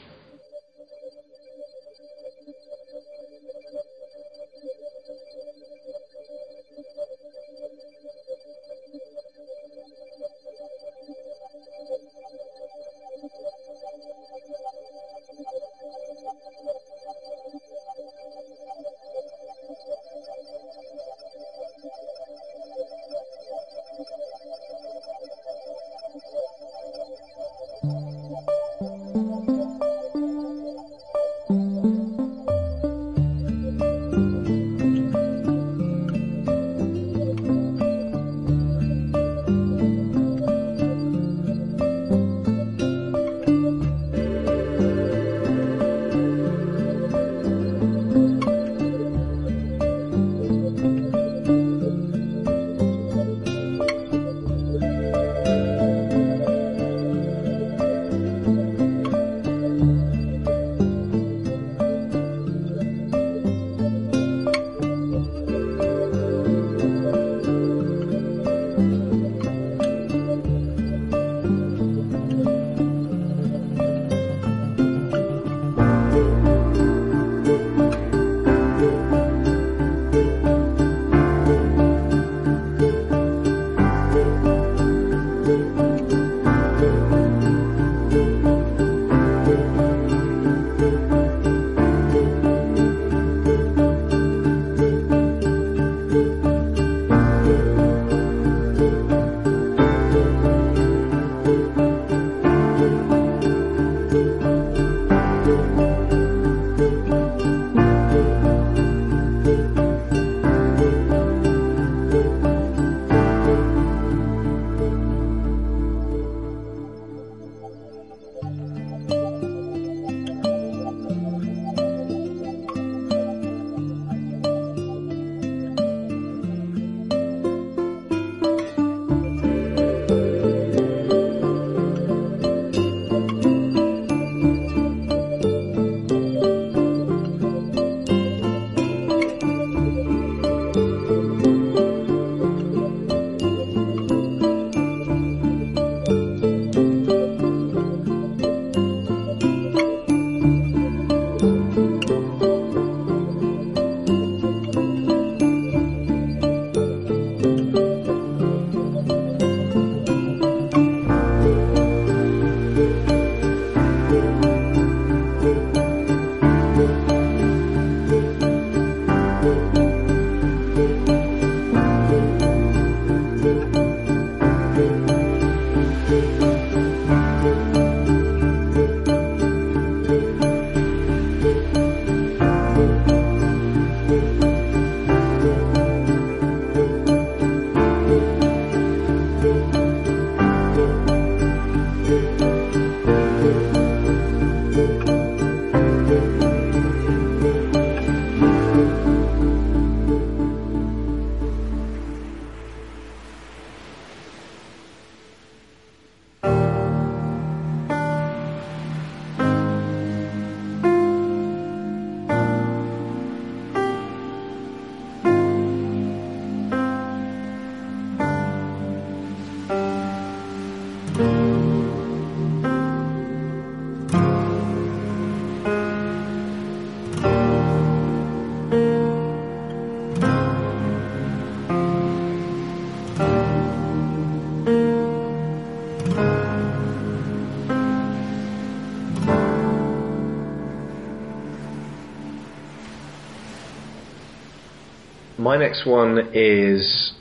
My 245.55 245.61
next 245.61 245.87
one 245.87 246.31
is 246.35 247.13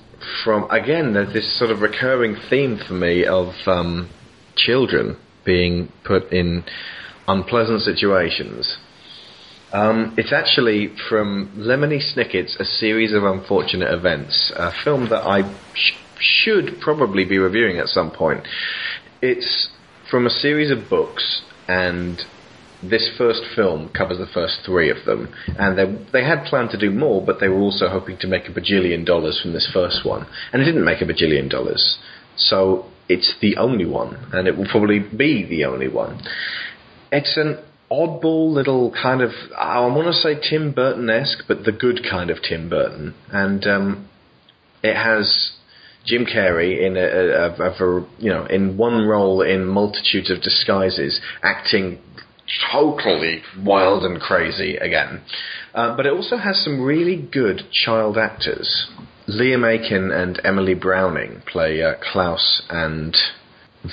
from 0.43 0.67
again. 0.71 1.13
There's 1.13 1.31
this 1.33 1.59
sort 1.59 1.69
of 1.69 1.81
recurring 1.81 2.35
theme 2.49 2.79
for 2.79 2.95
me 2.95 3.27
of 3.27 3.49
um, 3.67 4.09
children 4.55 5.17
being 5.45 5.89
put 6.03 6.33
in 6.33 6.63
unpleasant 7.27 7.81
situations. 7.81 8.79
Um, 9.71 10.15
it's 10.17 10.33
actually 10.33 10.95
from 11.07 11.53
Lemony 11.55 12.01
Snicket's 12.01 12.57
A 12.59 12.65
Series 12.65 13.13
of 13.13 13.23
Unfortunate 13.23 13.93
Events, 13.93 14.51
a 14.55 14.71
film 14.83 15.09
that 15.09 15.21
I 15.21 15.43
sh- 15.75 15.93
should 16.19 16.81
probably 16.81 17.25
be 17.25 17.37
reviewing 17.37 17.77
at 17.77 17.85
some 17.85 18.09
point. 18.09 18.47
It's 19.21 19.69
from 20.09 20.25
a 20.25 20.31
series 20.31 20.71
of 20.71 20.89
books, 20.89 21.43
and 21.67 22.19
this 22.89 23.09
first 23.17 23.41
film 23.55 23.89
covers 23.89 24.17
the 24.17 24.27
first 24.33 24.59
three 24.65 24.89
of 24.89 25.05
them. 25.05 25.33
And 25.57 25.77
they, 25.77 26.11
they 26.11 26.25
had 26.25 26.45
planned 26.45 26.71
to 26.71 26.79
do 26.79 26.91
more, 26.91 27.23
but 27.25 27.39
they 27.39 27.47
were 27.47 27.59
also 27.59 27.89
hoping 27.89 28.17
to 28.19 28.27
make 28.27 28.47
a 28.47 28.51
bajillion 28.51 29.05
dollars 29.05 29.39
from 29.41 29.53
this 29.53 29.69
first 29.73 30.05
one. 30.05 30.27
And 30.51 30.61
it 30.61 30.65
didn't 30.65 30.85
make 30.85 31.01
a 31.01 31.05
bajillion 31.05 31.49
dollars. 31.49 31.97
So 32.37 32.85
it's 33.09 33.35
the 33.41 33.57
only 33.57 33.85
one, 33.85 34.29
and 34.33 34.47
it 34.47 34.57
will 34.57 34.67
probably 34.69 34.99
be 34.99 35.45
the 35.47 35.65
only 35.65 35.87
one. 35.87 36.21
It's 37.11 37.37
an 37.37 37.59
oddball 37.91 38.51
little 38.51 38.91
kind 38.91 39.21
of 39.21 39.31
I 39.57 39.79
want 39.85 40.07
to 40.07 40.13
say 40.13 40.35
Tim 40.49 40.71
Burton 40.71 41.09
esque, 41.09 41.43
but 41.47 41.63
the 41.63 41.71
good 41.71 41.99
kind 42.09 42.29
of 42.29 42.37
Tim 42.41 42.69
Burton, 42.69 43.13
and 43.31 43.65
um, 43.67 44.09
it 44.81 44.95
has 44.95 45.51
Jim 46.05 46.25
Carrey 46.25 46.85
in 46.85 46.97
a, 46.97 47.01
a, 47.01 47.51
a, 47.51 47.71
a, 47.71 48.07
you 48.17 48.29
know 48.29 48.45
in 48.45 48.77
one 48.77 49.05
role 49.05 49.41
in 49.41 49.65
multitudes 49.65 50.31
of 50.31 50.41
disguises, 50.41 51.21
acting 51.43 51.99
totally 52.71 53.41
wild 53.63 54.03
and 54.03 54.19
crazy 54.19 54.75
again. 54.75 55.21
Uh, 55.73 55.95
but 55.95 56.05
it 56.05 56.13
also 56.13 56.37
has 56.37 56.63
some 56.63 56.81
really 56.81 57.15
good 57.15 57.61
child 57.71 58.17
actors. 58.17 58.87
Liam 59.27 59.65
Aiken 59.65 60.11
and 60.11 60.39
Emily 60.43 60.73
Browning 60.73 61.41
play 61.47 61.81
uh, 61.81 61.93
Klaus 62.11 62.61
and 62.69 63.15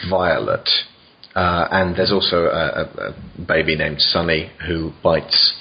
Violet. 0.09 0.69
Uh, 1.35 1.69
and 1.71 1.97
there's 1.97 2.11
also 2.11 2.47
a, 2.47 2.83
a, 2.83 3.45
baby 3.47 3.77
named 3.77 4.01
Sunny 4.01 4.51
who 4.67 4.93
bites. 5.03 5.55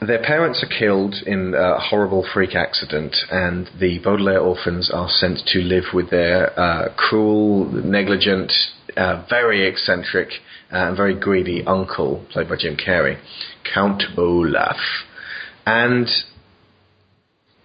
Their 0.00 0.22
parents 0.22 0.62
are 0.62 0.78
killed 0.78 1.16
in 1.26 1.54
a 1.54 1.80
horrible 1.80 2.24
freak 2.32 2.54
accident, 2.54 3.16
and 3.30 3.68
the 3.80 3.98
Baudelaire 3.98 4.40
orphans 4.40 4.90
are 4.92 5.08
sent 5.08 5.40
to 5.48 5.60
live 5.60 5.84
with 5.94 6.10
their 6.10 6.58
uh, 6.60 6.94
cruel, 6.96 7.64
negligent, 7.64 8.52
uh, 8.98 9.24
very 9.30 9.68
eccentric, 9.68 10.28
and 10.70 10.96
very 10.96 11.18
greedy 11.18 11.62
uncle, 11.66 12.24
played 12.30 12.48
by 12.48 12.56
Jim 12.56 12.76
Carrey, 12.76 13.18
Count 13.72 14.02
Olaf. 14.16 14.76
And 15.64 16.08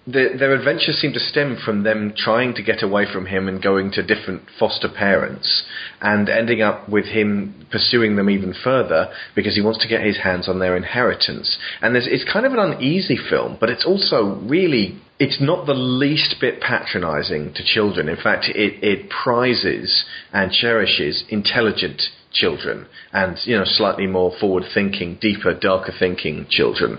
the, 0.05 0.35
their 0.37 0.53
adventures 0.53 0.97
seem 0.97 1.13
to 1.13 1.19
stem 1.19 1.57
from 1.63 1.83
them 1.83 2.13
trying 2.15 2.53
to 2.55 2.63
get 2.63 2.83
away 2.83 3.05
from 3.11 3.25
him 3.25 3.47
and 3.47 3.61
going 3.63 3.91
to 3.91 4.03
different 4.03 4.43
foster 4.59 4.89
parents 4.89 5.63
and 6.01 6.27
ending 6.27 6.61
up 6.61 6.89
with 6.89 7.05
him 7.05 7.65
pursuing 7.71 8.17
them 8.17 8.29
even 8.29 8.53
further 8.63 9.13
because 9.33 9.55
he 9.55 9.61
wants 9.61 9.79
to 9.79 9.87
get 9.87 10.05
his 10.05 10.17
hands 10.17 10.49
on 10.49 10.59
their 10.59 10.75
inheritance. 10.75 11.57
And 11.81 11.95
it's 11.95 12.25
kind 12.31 12.45
of 12.45 12.51
an 12.51 12.59
uneasy 12.59 13.17
film, 13.17 13.57
but 13.59 13.69
it's 13.69 13.85
also 13.85 14.41
really, 14.43 14.99
it's 15.19 15.39
not 15.39 15.65
the 15.65 15.73
least 15.73 16.35
bit 16.41 16.59
patronizing 16.59 17.53
to 17.53 17.63
children. 17.63 18.09
In 18.09 18.17
fact, 18.17 18.45
it, 18.49 18.83
it 18.83 19.09
prizes 19.09 20.05
and 20.31 20.51
cherishes 20.51 21.23
intelligent 21.29 22.01
children 22.31 22.87
and 23.11 23.37
you 23.43 23.55
know 23.55 23.63
slightly 23.63 24.07
more 24.07 24.31
forward 24.39 24.63
thinking 24.73 25.17
deeper 25.21 25.53
darker 25.53 25.93
thinking 25.97 26.47
children. 26.49 26.97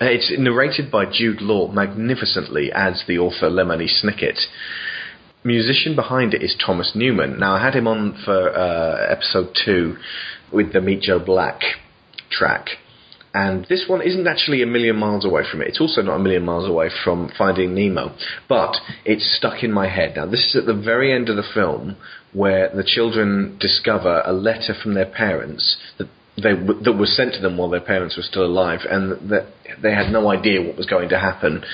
Uh, 0.00 0.04
it's 0.06 0.30
narrated 0.38 0.90
by 0.90 1.06
Jude 1.10 1.40
Law 1.40 1.72
magnificently 1.72 2.70
as 2.70 3.02
the 3.08 3.18
author 3.18 3.48
Lemony 3.48 3.88
Snicket. 3.88 4.38
Musician 5.42 5.94
behind 5.94 6.34
it 6.34 6.42
is 6.42 6.56
Thomas 6.64 6.92
Newman. 6.94 7.38
Now 7.38 7.54
I 7.54 7.64
had 7.64 7.74
him 7.74 7.86
on 7.86 8.20
for 8.24 8.50
uh, 8.50 9.06
episode 9.10 9.56
2 9.64 9.96
with 10.52 10.72
the 10.72 10.80
Meet 10.80 11.02
Joe 11.02 11.18
Black 11.18 11.60
track 12.30 12.68
and 13.34 13.66
this 13.68 13.86
one 13.88 14.00
isn't 14.00 14.28
actually 14.28 14.62
a 14.62 14.66
million 14.66 14.94
miles 14.96 15.24
away 15.24 15.42
from 15.50 15.60
it. 15.60 15.68
It's 15.68 15.80
also 15.80 16.02
not 16.02 16.16
a 16.16 16.22
million 16.22 16.44
miles 16.44 16.68
away 16.68 16.88
from 17.02 17.32
Finding 17.36 17.74
Nemo, 17.74 18.14
but 18.48 18.76
it's 19.04 19.36
stuck 19.36 19.64
in 19.64 19.72
my 19.72 19.88
head. 19.88 20.14
Now, 20.14 20.26
this 20.26 20.46
is 20.46 20.56
at 20.56 20.66
the 20.66 20.80
very 20.80 21.12
end 21.12 21.28
of 21.28 21.34
the 21.34 21.42
film 21.52 21.96
where 22.32 22.70
the 22.74 22.84
children 22.84 23.58
discover 23.60 24.22
a 24.24 24.32
letter 24.32 24.72
from 24.80 24.94
their 24.94 25.10
parents 25.10 25.76
that 25.98 26.08
they 26.36 26.52
that 26.52 26.96
was 26.98 27.16
sent 27.16 27.34
to 27.34 27.40
them 27.40 27.56
while 27.56 27.70
their 27.70 27.80
parents 27.80 28.16
were 28.16 28.22
still 28.22 28.44
alive, 28.44 28.80
and 28.88 29.30
that 29.30 29.46
they 29.82 29.92
had 29.92 30.10
no 30.10 30.30
idea 30.30 30.62
what 30.62 30.76
was 30.76 30.86
going 30.86 31.08
to 31.10 31.18
happen. 31.18 31.64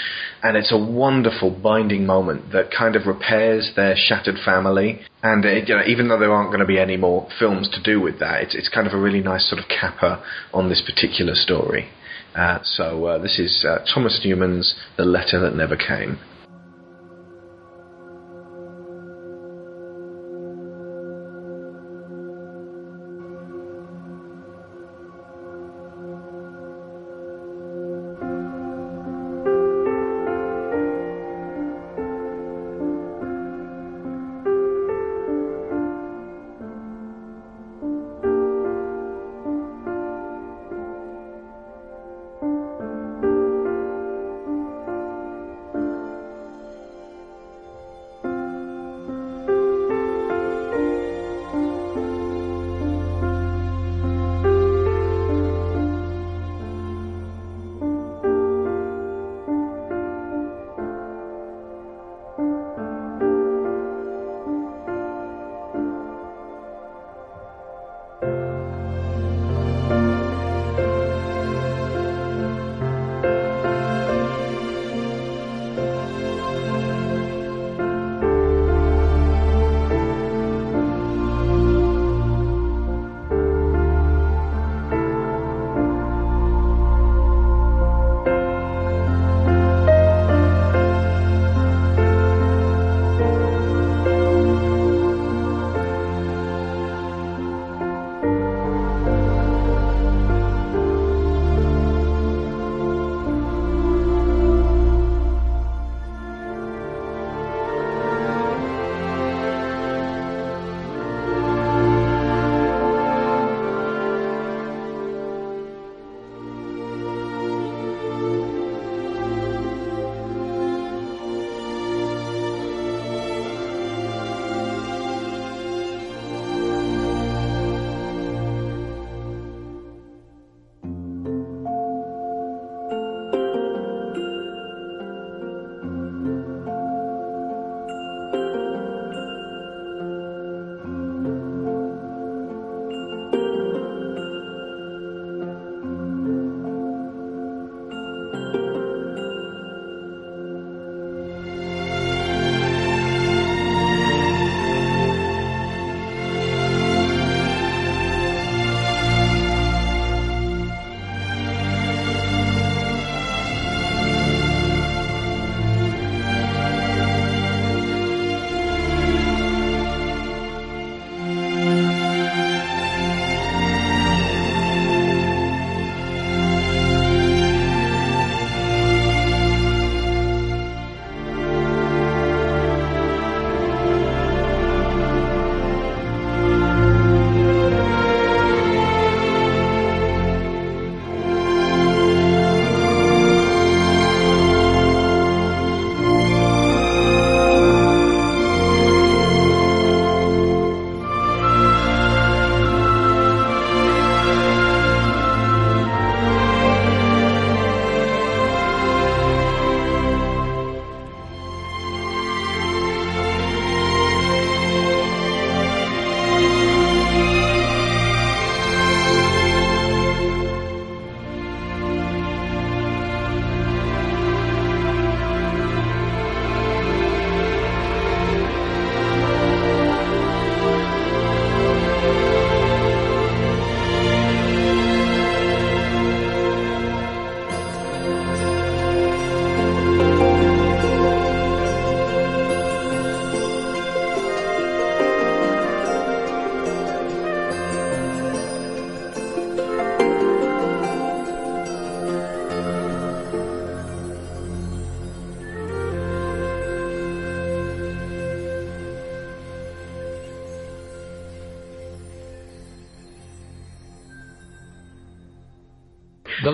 And 0.42 0.56
it's 0.56 0.72
a 0.72 0.78
wonderful 0.78 1.50
binding 1.50 2.06
moment 2.06 2.52
that 2.52 2.70
kind 2.70 2.96
of 2.96 3.06
repairs 3.06 3.72
their 3.76 3.94
shattered 3.96 4.36
family. 4.44 5.00
And 5.22 5.44
it, 5.44 5.68
you 5.68 5.76
know, 5.76 5.84
even 5.86 6.08
though 6.08 6.18
there 6.18 6.32
aren't 6.32 6.50
going 6.50 6.60
to 6.60 6.66
be 6.66 6.78
any 6.78 6.96
more 6.96 7.28
films 7.38 7.68
to 7.70 7.82
do 7.82 8.00
with 8.00 8.20
that, 8.20 8.42
it's 8.42 8.54
it's 8.54 8.68
kind 8.68 8.86
of 8.86 8.92
a 8.92 9.00
really 9.00 9.20
nice 9.20 9.48
sort 9.48 9.62
of 9.62 9.68
capper 9.68 10.22
on 10.52 10.68
this 10.68 10.82
particular 10.82 11.34
story. 11.34 11.88
Uh, 12.34 12.58
so 12.62 13.06
uh, 13.06 13.18
this 13.18 13.38
is 13.38 13.64
uh, 13.68 13.84
Thomas 13.92 14.20
Newman's 14.24 14.74
The 14.96 15.04
Letter 15.04 15.40
That 15.40 15.56
Never 15.56 15.76
Came. 15.76 16.18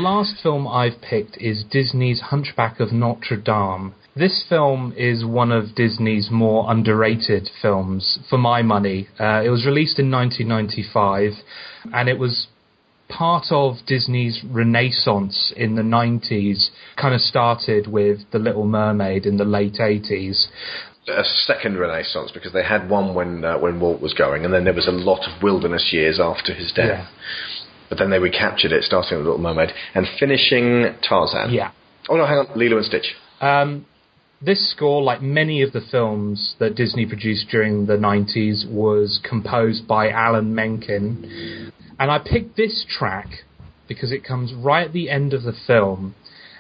Last 0.07 0.41
film 0.41 0.69
I've 0.69 1.01
picked 1.03 1.37
is 1.39 1.65
Disney's 1.65 2.21
Hunchback 2.31 2.79
of 2.79 2.93
Notre 2.93 3.37
Dame. 3.37 3.93
This 4.15 4.45
film 4.49 4.95
is 4.97 5.25
one 5.25 5.51
of 5.51 5.75
Disney's 5.75 6.29
more 6.31 6.71
underrated 6.71 7.51
films, 7.61 8.21
for 8.31 8.39
my 8.39 8.63
money. 8.63 9.09
Uh, 9.19 9.43
it 9.45 9.49
was 9.49 9.67
released 9.67 9.99
in 9.99 10.09
1995, 10.09 11.33
and 11.93 12.09
it 12.09 12.21
was 12.21 12.47
part 13.09 13.47
of 13.51 13.79
Disney's 13.85 14.45
renaissance 14.49 15.53
in 15.57 15.75
the 15.75 15.83
90s 15.83 16.71
kind 16.97 17.13
of 17.13 17.21
started 17.21 17.89
with 17.89 18.19
The 18.31 18.39
Little 18.39 18.65
Mermaid 18.65 19.27
in 19.27 19.39
the 19.39 19.45
late 19.45 19.79
80s. 19.81 20.47
A 21.09 21.25
second 21.25 21.79
renaissance 21.79 22.31
because 22.33 22.53
they 22.53 22.65
had 22.65 22.89
one 22.89 23.13
when 23.15 23.45
uh, 23.45 23.59
when 23.59 23.79
Walt 23.81 24.01
was 24.01 24.13
going, 24.15 24.45
and 24.45 24.53
then 24.55 24.65
there 24.65 24.75
was 24.75 24.89
a 24.89 24.99
lot 25.11 25.23
of 25.29 25.43
wilderness 25.43 25.91
years 25.93 26.19
after 26.21 26.53
his 26.53 26.73
death. 26.73 27.07
Yeah. 27.07 27.07
But 27.89 27.99
then 27.99 28.11
they 28.11 28.19
recaptured 28.19 28.73
it, 28.73 28.85
starting 28.85 29.19
with 29.19 29.27
Little 29.27 29.41
Mermaid 29.41 29.71
and 29.95 30.07
finishing 30.19 30.95
Tarzan. 31.07 31.53
Yeah. 31.53 31.71
Oh 32.09 32.17
no, 32.17 32.27
hang 32.27 32.39
on, 32.39 32.59
Lilo 32.59 32.77
and 32.77 32.87
Stitch. 32.87 33.15
Um, 33.41 33.87
this 34.41 34.71
score, 34.71 35.03
like 35.03 35.23
many 35.23 35.63
of 35.63 35.73
the 35.73 35.81
films 35.81 36.57
that 36.59 36.75
Disney 36.75 37.07
produced 37.07 37.49
during 37.51 37.87
the 37.87 37.97
90s, 37.97 38.69
was 38.71 39.21
composed 39.29 39.89
by 39.89 40.11
Alan 40.11 40.55
Menken. 40.55 41.73
And 41.99 42.11
I 42.11 42.19
picked 42.19 42.57
this 42.57 42.85
track 42.89 43.29
because 43.89 44.13
it 44.13 44.25
comes 44.25 44.53
right 44.53 44.87
at 44.87 44.93
the 44.93 45.09
end 45.09 45.33
of 45.33 45.43
the 45.43 45.55
film. 45.67 46.15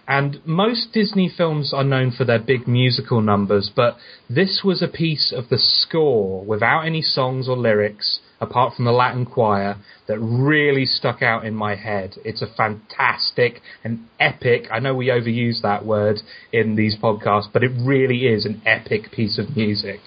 And 0.08 0.40
most 0.46 0.92
Disney 0.92 1.28
films 1.34 1.74
are 1.74 1.84
known 1.84 2.12
for 2.12 2.24
their 2.24 2.38
big 2.38 2.68
musical 2.68 3.20
numbers, 3.20 3.70
but 3.74 3.96
this 4.30 4.62
was 4.64 4.80
a 4.80 4.88
piece 4.88 5.32
of 5.36 5.48
the 5.48 5.58
score 5.58 6.44
without 6.44 6.82
any 6.82 7.02
songs 7.02 7.48
or 7.48 7.56
lyrics, 7.56 8.20
apart 8.40 8.74
from 8.74 8.84
the 8.84 8.92
Latin 8.92 9.24
choir, 9.24 9.76
that 10.08 10.18
really 10.18 10.84
stuck 10.84 11.22
out 11.22 11.44
in 11.44 11.54
my 11.54 11.74
head. 11.74 12.14
It's 12.24 12.42
a 12.42 12.46
fantastic 12.46 13.60
and 13.84 14.06
epic, 14.20 14.64
I 14.70 14.78
know 14.78 14.94
we 14.94 15.06
overuse 15.06 15.62
that 15.62 15.84
word 15.84 16.18
in 16.52 16.76
these 16.76 16.96
podcasts, 16.96 17.48
but 17.52 17.62
it 17.62 17.72
really 17.80 18.26
is 18.26 18.44
an 18.44 18.62
epic 18.64 19.10
piece 19.12 19.38
of 19.38 19.56
music. 19.56 20.00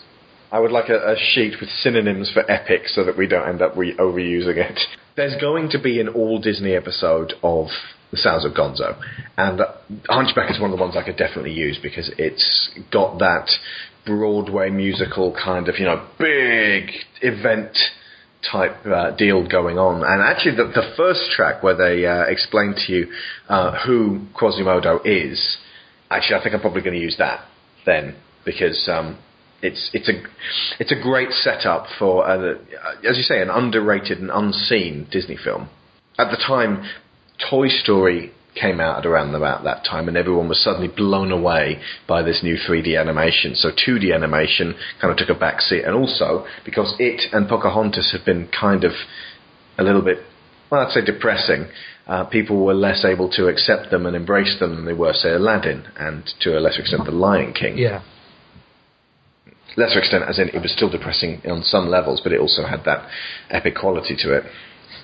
I 0.51 0.59
would 0.59 0.71
like 0.71 0.89
a, 0.89 1.11
a 1.11 1.15
sheet 1.15 1.55
with 1.59 1.69
synonyms 1.69 2.31
for 2.33 2.49
epic 2.49 2.87
so 2.87 3.03
that 3.03 3.17
we 3.17 3.27
don't 3.27 3.47
end 3.47 3.61
up 3.61 3.75
re- 3.75 3.95
overusing 3.97 4.57
it. 4.57 4.79
There's 5.15 5.39
going 5.39 5.69
to 5.71 5.81
be 5.81 5.99
an 5.99 6.07
all 6.07 6.39
Disney 6.39 6.73
episode 6.73 7.33
of 7.43 7.67
The 8.11 8.17
Sounds 8.17 8.45
of 8.45 8.53
Gonzo, 8.53 8.99
and 9.37 9.61
Hunchback 10.07 10.49
is 10.49 10.59
one 10.59 10.71
of 10.71 10.77
the 10.77 10.83
ones 10.83 10.95
I 10.97 11.03
could 11.03 11.17
definitely 11.17 11.51
use 11.51 11.77
because 11.81 12.11
it's 12.17 12.71
got 12.91 13.19
that 13.19 13.49
Broadway 14.05 14.69
musical 14.69 15.35
kind 15.35 15.67
of, 15.67 15.75
you 15.77 15.85
know, 15.85 16.07
big 16.17 16.89
event 17.21 17.77
type 18.51 18.85
uh, 18.85 19.11
deal 19.15 19.47
going 19.47 19.77
on. 19.77 20.03
And 20.03 20.21
actually, 20.21 20.55
the, 20.55 20.65
the 20.65 20.93
first 20.95 21.31
track 21.31 21.61
where 21.63 21.75
they 21.75 22.05
uh, 22.05 22.23
explain 22.27 22.75
to 22.75 22.93
you 22.93 23.07
uh, 23.47 23.85
who 23.85 24.27
Quasimodo 24.33 24.99
is, 25.03 25.57
actually, 26.09 26.39
I 26.39 26.43
think 26.43 26.55
I'm 26.55 26.61
probably 26.61 26.81
going 26.81 26.95
to 26.95 27.01
use 27.01 27.17
that 27.17 27.45
then 27.85 28.15
because 28.45 28.89
um, 28.91 29.17
it's 29.61 29.89
it's 29.93 30.09
a 30.09 30.23
it's 30.79 30.91
a 30.91 31.01
great 31.01 31.31
setup 31.31 31.87
for, 31.97 32.27
uh, 32.27 32.55
as 33.07 33.17
you 33.17 33.23
say, 33.23 33.41
an 33.41 33.49
underrated 33.49 34.19
and 34.19 34.29
unseen 34.31 35.07
Disney 35.11 35.37
film. 35.41 35.69
At 36.17 36.31
the 36.31 36.37
time, 36.37 36.83
Toy 37.49 37.67
Story 37.67 38.31
came 38.59 38.79
out 38.79 38.99
at 38.99 39.05
around 39.05 39.33
about 39.35 39.63
that 39.63 39.85
time, 39.85 40.07
and 40.07 40.17
everyone 40.17 40.49
was 40.49 40.63
suddenly 40.63 40.87
blown 40.87 41.31
away 41.31 41.79
by 42.07 42.21
this 42.21 42.41
new 42.43 42.55
3D 42.57 42.99
animation. 42.99 43.55
So 43.55 43.69
2D 43.69 44.13
animation 44.13 44.75
kind 45.01 45.11
of 45.11 45.17
took 45.17 45.35
a 45.35 45.39
backseat, 45.39 45.85
and 45.85 45.95
also 45.95 46.45
because 46.65 46.95
it 46.99 47.21
and 47.33 47.47
Pocahontas 47.47 48.11
had 48.11 48.25
been 48.25 48.47
kind 48.47 48.83
of 48.83 48.91
a 49.77 49.83
little 49.83 50.01
bit, 50.01 50.19
well, 50.69 50.81
I'd 50.81 50.91
say 50.91 51.03
depressing. 51.03 51.67
Uh, 52.05 52.25
people 52.25 52.65
were 52.65 52.73
less 52.73 53.05
able 53.05 53.29
to 53.29 53.47
accept 53.47 53.91
them 53.91 54.07
and 54.07 54.15
embrace 54.15 54.57
them 54.59 54.75
than 54.75 54.85
they 54.85 54.93
were, 54.93 55.13
say, 55.13 55.29
Aladdin, 55.29 55.85
and 55.95 56.23
to 56.41 56.57
a 56.57 56.59
lesser 56.59 56.81
extent, 56.81 57.05
The 57.05 57.11
Lion 57.11 57.53
King. 57.53 57.77
Yeah. 57.77 58.01
Lesser 59.77 59.99
extent, 59.99 60.23
as 60.27 60.39
in 60.39 60.49
it 60.49 60.59
was 60.59 60.71
still 60.71 60.89
depressing 60.89 61.41
on 61.47 61.61
some 61.61 61.87
levels, 61.87 62.19
but 62.23 62.33
it 62.33 62.39
also 62.39 62.65
had 62.65 62.83
that 62.85 63.07
epic 63.51 63.75
quality 63.75 64.15
to 64.17 64.33
it. 64.33 64.43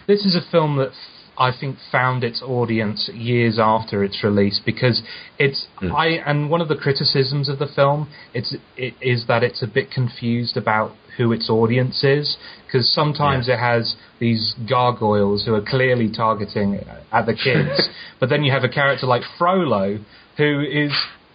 This 0.08 0.26
is 0.26 0.36
a 0.36 0.52
film 0.52 0.78
that 0.78 0.92
I 1.38 1.52
think 1.58 1.78
found 1.92 2.24
its 2.24 2.42
audience 2.42 3.10
years 3.14 3.60
after 3.60 4.04
its 4.04 4.24
release 4.24 4.60
because 4.64 5.02
it's 5.38 5.68
Mm. 5.82 5.94
I 5.94 6.08
and 6.30 6.50
one 6.50 6.62
of 6.62 6.68
the 6.68 6.76
criticisms 6.76 7.50
of 7.50 7.60
the 7.60 7.68
film 7.68 8.08
it's 8.34 8.56
it 8.78 8.94
is 9.02 9.28
that 9.28 9.44
it's 9.44 9.62
a 9.62 9.68
bit 9.68 9.92
confused 9.92 10.56
about 10.56 10.96
who 11.18 11.32
its 11.32 11.50
audience 11.50 12.04
is 12.04 12.38
because 12.66 12.90
sometimes 12.94 13.48
it 13.48 13.60
has 13.60 13.96
these 14.20 14.54
gargoyles 14.70 15.46
who 15.46 15.54
are 15.54 15.62
clearly 15.62 16.10
targeting 16.12 16.80
at 17.12 17.26
the 17.26 17.34
kids 17.34 17.90
but 18.20 18.30
then 18.30 18.44
you 18.44 18.52
have 18.52 18.64
a 18.64 18.70
character 18.70 19.06
like 19.06 19.24
Frollo 19.38 20.00
who 20.38 20.62
is 20.62 20.92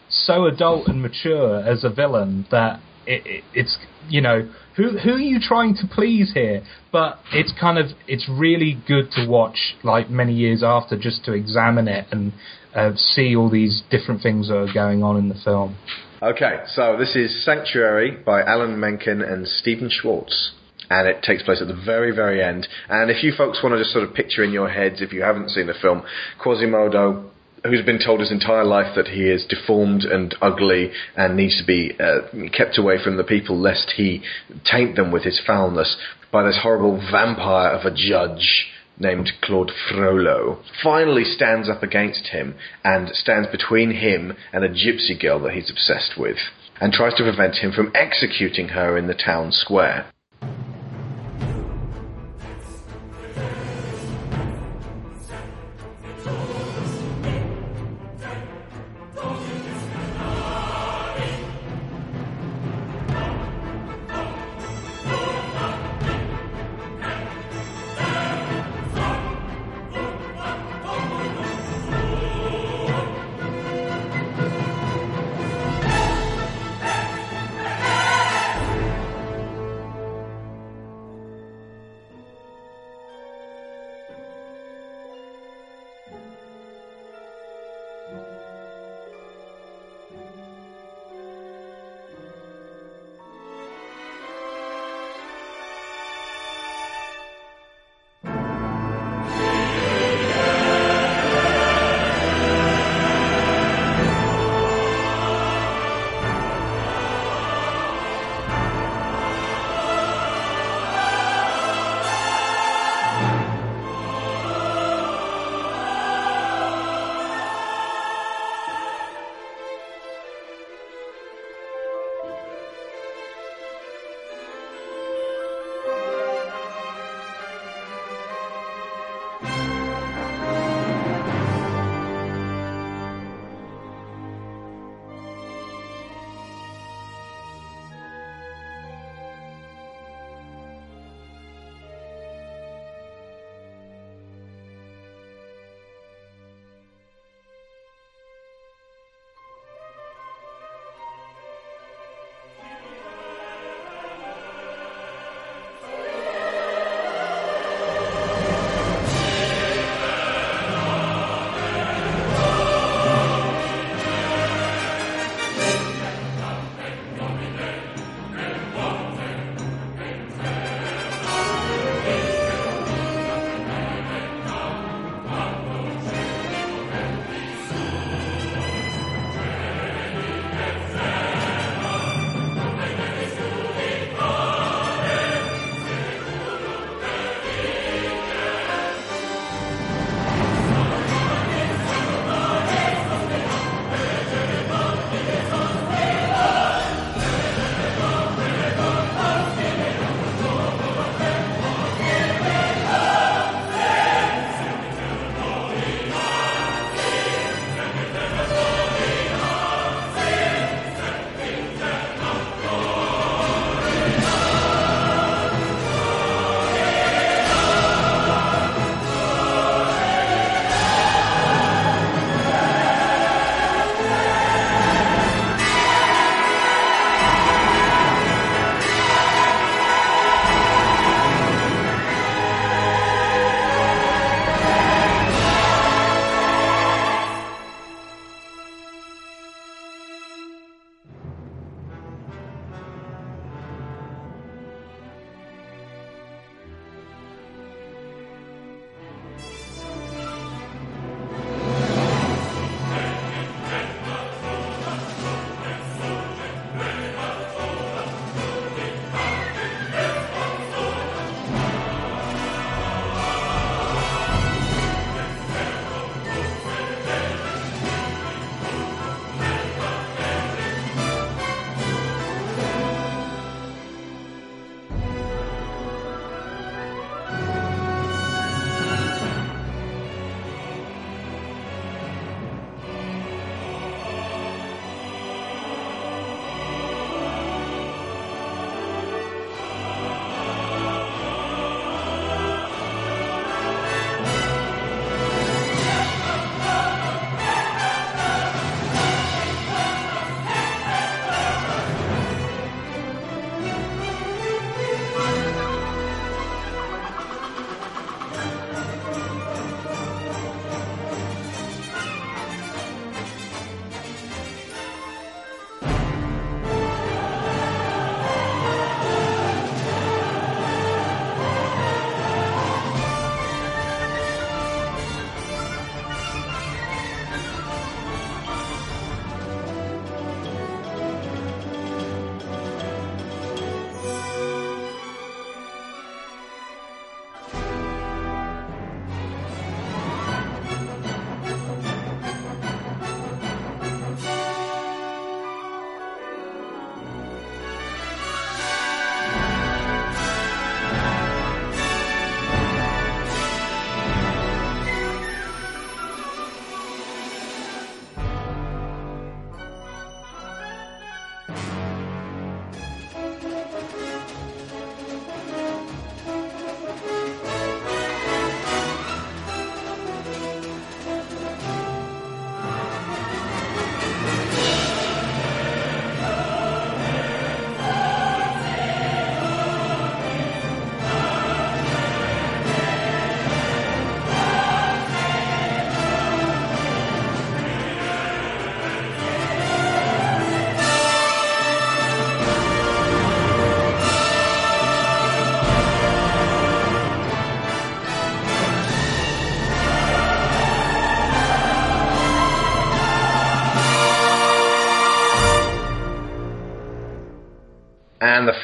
so 0.09 0.47
adult 0.47 0.89
and 0.89 1.01
mature 1.03 1.61
as 1.61 1.85
a 1.85 1.91
villain 1.91 2.47
that 2.51 2.81
it, 3.07 3.27
it, 3.27 3.45
it's 3.55 3.79
you 4.09 4.21
know 4.21 4.49
who 4.81 4.99
who 4.99 5.11
are 5.13 5.19
you 5.19 5.39
trying 5.41 5.75
to 5.77 5.87
please 5.87 6.33
here? 6.33 6.63
But 6.91 7.19
it's 7.33 7.53
kind 7.61 7.79
of 7.79 7.87
it's 8.09 8.29
really 8.29 8.79
good 8.87 9.11
to 9.13 9.27
watch 9.29 9.77
like 9.85 10.11
many 10.11 10.33
years 10.33 10.63
after 10.63 10.99
just 10.99 11.25
to 11.27 11.33
examine 11.33 11.89
it 11.89 12.07
and 12.11 12.33
uh, 12.75 12.93
see 12.95 13.37
all 13.37 13.51
these 13.51 13.83
different 13.91 14.23
things 14.23 14.49
that 14.49 14.57
are 14.57 14.73
going 14.73 15.03
on 15.03 15.17
in 15.17 15.29
the 15.29 15.35
film. 15.45 15.77
Okay, 16.23 16.65
so 16.67 16.97
this 16.99 17.17
is 17.17 17.45
Sanctuary 17.45 18.11
by 18.11 18.43
Alan 18.43 18.79
Menken 18.79 19.23
and 19.23 19.47
Stephen 19.47 19.91
Schwartz. 19.91 20.53
And 20.91 21.07
it 21.07 21.23
takes 21.23 21.45
place 21.45 21.63
at 21.63 21.69
the 21.69 21.81
very, 21.87 22.13
very 22.13 22.43
end. 22.43 22.67
And 22.89 23.13
if 23.13 23.23
you 23.23 23.33
folks 23.33 23.61
want 23.63 23.75
to 23.75 23.79
just 23.79 23.93
sort 23.93 24.03
of 24.03 24.13
picture 24.13 24.43
in 24.43 24.51
your 24.51 24.69
heads, 24.69 25.01
if 25.01 25.13
you 25.13 25.23
haven't 25.23 25.51
seen 25.51 25.69
the 25.69 25.75
film, 25.81 26.03
Quasimodo, 26.43 27.31
who's 27.65 27.85
been 27.85 28.01
told 28.05 28.21
his 28.21 28.33
entire 28.33 28.65
life 28.65 28.95
that 28.97 29.09
he 29.09 29.23
is 29.23 29.47
deformed 29.47 30.05
and 30.05 30.35
ugly 30.41 30.91
and 31.17 31.37
needs 31.37 31.59
to 31.59 31.67
be 31.67 31.93
uh, 32.01 32.21
kept 32.57 32.79
away 32.79 32.97
from 33.03 33.17
the 33.17 33.25
people 33.25 33.59
lest 33.59 33.95
he 33.97 34.23
taint 34.65 34.97
them 34.97 35.11
with 35.11 35.25
his 35.25 35.41
foulness 35.47 35.97
by 36.33 36.43
this 36.43 36.61
horrible 36.63 36.97
vampire 37.11 37.71
of 37.71 37.85
a 37.85 37.95
judge 37.95 38.69
named 38.99 39.31
Claude 39.41 39.73
Frollo, 39.89 40.63
finally 40.83 41.25
stands 41.25 41.69
up 41.69 41.83
against 41.83 42.29
him 42.29 42.55
and 42.85 43.09
stands 43.15 43.49
between 43.51 43.93
him 43.93 44.37
and 44.53 44.63
a 44.63 44.69
gypsy 44.69 45.19
girl 45.19 45.41
that 45.41 45.55
he's 45.55 45.71
obsessed 45.71 46.19
with, 46.19 46.37
and 46.81 46.93
tries 46.93 47.15
to 47.15 47.23
prevent 47.23 47.57
him 47.57 47.73
from 47.73 47.91
executing 47.95 48.69
her 48.69 48.99
in 48.99 49.07
the 49.07 49.15
town 49.15 49.51
square. 49.53 50.13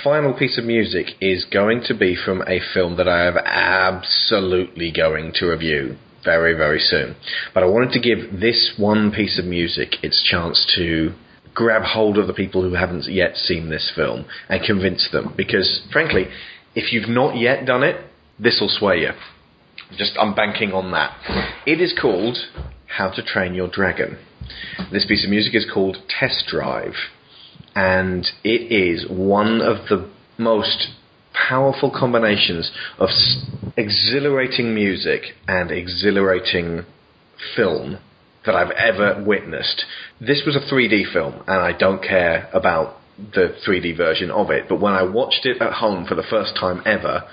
Final 0.07 0.33
piece 0.33 0.57
of 0.57 0.63
music 0.63 1.07
is 1.21 1.45
going 1.53 1.83
to 1.85 1.93
be 1.93 2.15
from 2.15 2.41
a 2.43 2.61
film 2.73 2.97
that 2.97 3.09
I 3.09 3.27
am 3.27 3.37
absolutely 3.39 4.93
going 4.93 5.33
to 5.35 5.47
review 5.47 5.97
very, 6.25 6.55
very 6.55 6.79
soon. 6.79 7.17
But 7.53 7.65
I 7.65 7.67
wanted 7.67 7.91
to 7.91 8.01
give 8.01 8.39
this 8.39 8.75
one 8.79 9.11
piece 9.11 9.37
of 9.37 9.45
music 9.45 10.05
its 10.05 10.23
chance 10.23 10.65
to 10.77 11.13
grab 11.55 11.83
hold 11.83 12.19
of 12.19 12.29
the 12.29 12.35
people 12.35 12.63
who 12.63 12.75
haven't 12.75 13.11
yet 13.11 13.37
seen 13.37 13.69
this 13.69 13.91
film 13.97 14.27
and 14.49 14.65
convince 14.65 15.09
them. 15.11 15.35
Because, 15.37 15.85
frankly, 15.93 16.27
if 16.77 16.93
you've 16.93 17.09
not 17.09 17.37
yet 17.37 17.67
done 17.67 17.83
it, 17.83 17.97
this 18.39 18.59
will 18.61 18.69
sway 18.69 19.01
you. 19.01 19.11
Just 19.99 20.13
I'm 20.21 20.37
banking 20.37 20.71
on 20.71 20.93
that. 20.93 21.17
It 21.67 21.81
is 21.81 21.93
called 22.01 22.39
How 22.87 23.11
to 23.11 23.25
Train 23.25 23.57
Your 23.57 23.69
Dragon. 23.69 24.19
This 24.93 25.05
piece 25.05 25.25
of 25.25 25.31
music 25.31 25.57
is 25.57 25.67
called 25.69 25.97
Test 26.09 26.45
Drive, 26.47 26.95
and 27.77 28.27
it 28.43 28.73
is 28.73 29.07
one 29.09 29.61
of 29.61 29.89
the 29.89 30.09
most 30.39 30.89
powerful 31.49 31.93
combinations 31.95 32.73
of 32.99 33.11
exhilarating 33.77 34.75
music 34.75 35.23
and 35.47 35.71
exhilarating 35.71 36.85
film 37.55 37.99
that 38.47 38.55
I've 38.55 38.71
ever 38.71 39.23
witnessed. 39.25 39.85
This 40.21 40.43
was 40.47 40.57
a 40.57 40.61
3D 40.61 41.13
film, 41.13 41.35
and 41.47 41.61
I 41.61 41.77
don't 41.77 42.03
care 42.03 42.49
about 42.55 42.97
the 43.19 43.55
3D 43.67 43.97
version 43.97 44.31
of 44.31 44.51
it, 44.51 44.65
but 44.69 44.81
when 44.81 44.95
I 44.95 45.03
watched 45.03 45.45
it 45.45 45.61
at 45.61 45.75
home 45.75 46.07
for 46.07 46.15
the 46.15 46.23
first 46.23 46.57
time 46.59 46.83
ever, 46.87 47.25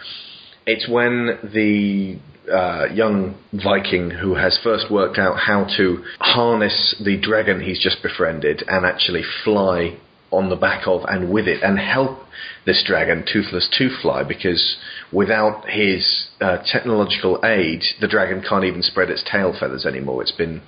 it's 0.66 0.90
when 0.90 1.40
the 1.54 2.20
uh, 2.52 2.94
young 2.94 3.36
Viking 3.54 4.10
who 4.10 4.36
has 4.36 4.60
first 4.62 4.92
worked 4.92 5.18
out 5.18 5.40
how 5.40 5.66
to 5.78 6.04
harness 6.20 6.96
the 7.04 7.18
dragon 7.18 7.62
he's 7.62 7.82
just 7.82 8.02
befriended 8.02 8.64
and 8.68 8.86
actually 8.86 9.24
fly 9.46 9.98
on 10.34 10.50
the 10.50 10.56
back 10.56 10.88
of 10.88 11.02
and 11.08 11.32
with 11.32 11.48
it 11.48 11.64
and 11.64 11.80
help 11.80 12.20
this 12.66 12.84
dragon, 12.86 13.24
Toothless 13.26 13.70
to 13.78 13.90
fly 14.02 14.24
because 14.24 14.78
without 15.12 15.70
his 15.70 16.28
uh, 16.42 16.58
technological 16.66 17.40
aid, 17.44 17.84
the 18.02 18.08
dragon 18.08 18.44
can't 18.48 18.64
even 18.64 18.82
spread 18.82 19.10
its 19.10 19.24
tail 19.30 19.56
feathers 19.58 19.86
anymore. 19.86 20.22
It's 20.22 20.32
been, 20.32 20.62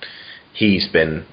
he's 0.52 0.88
been 0.88 1.26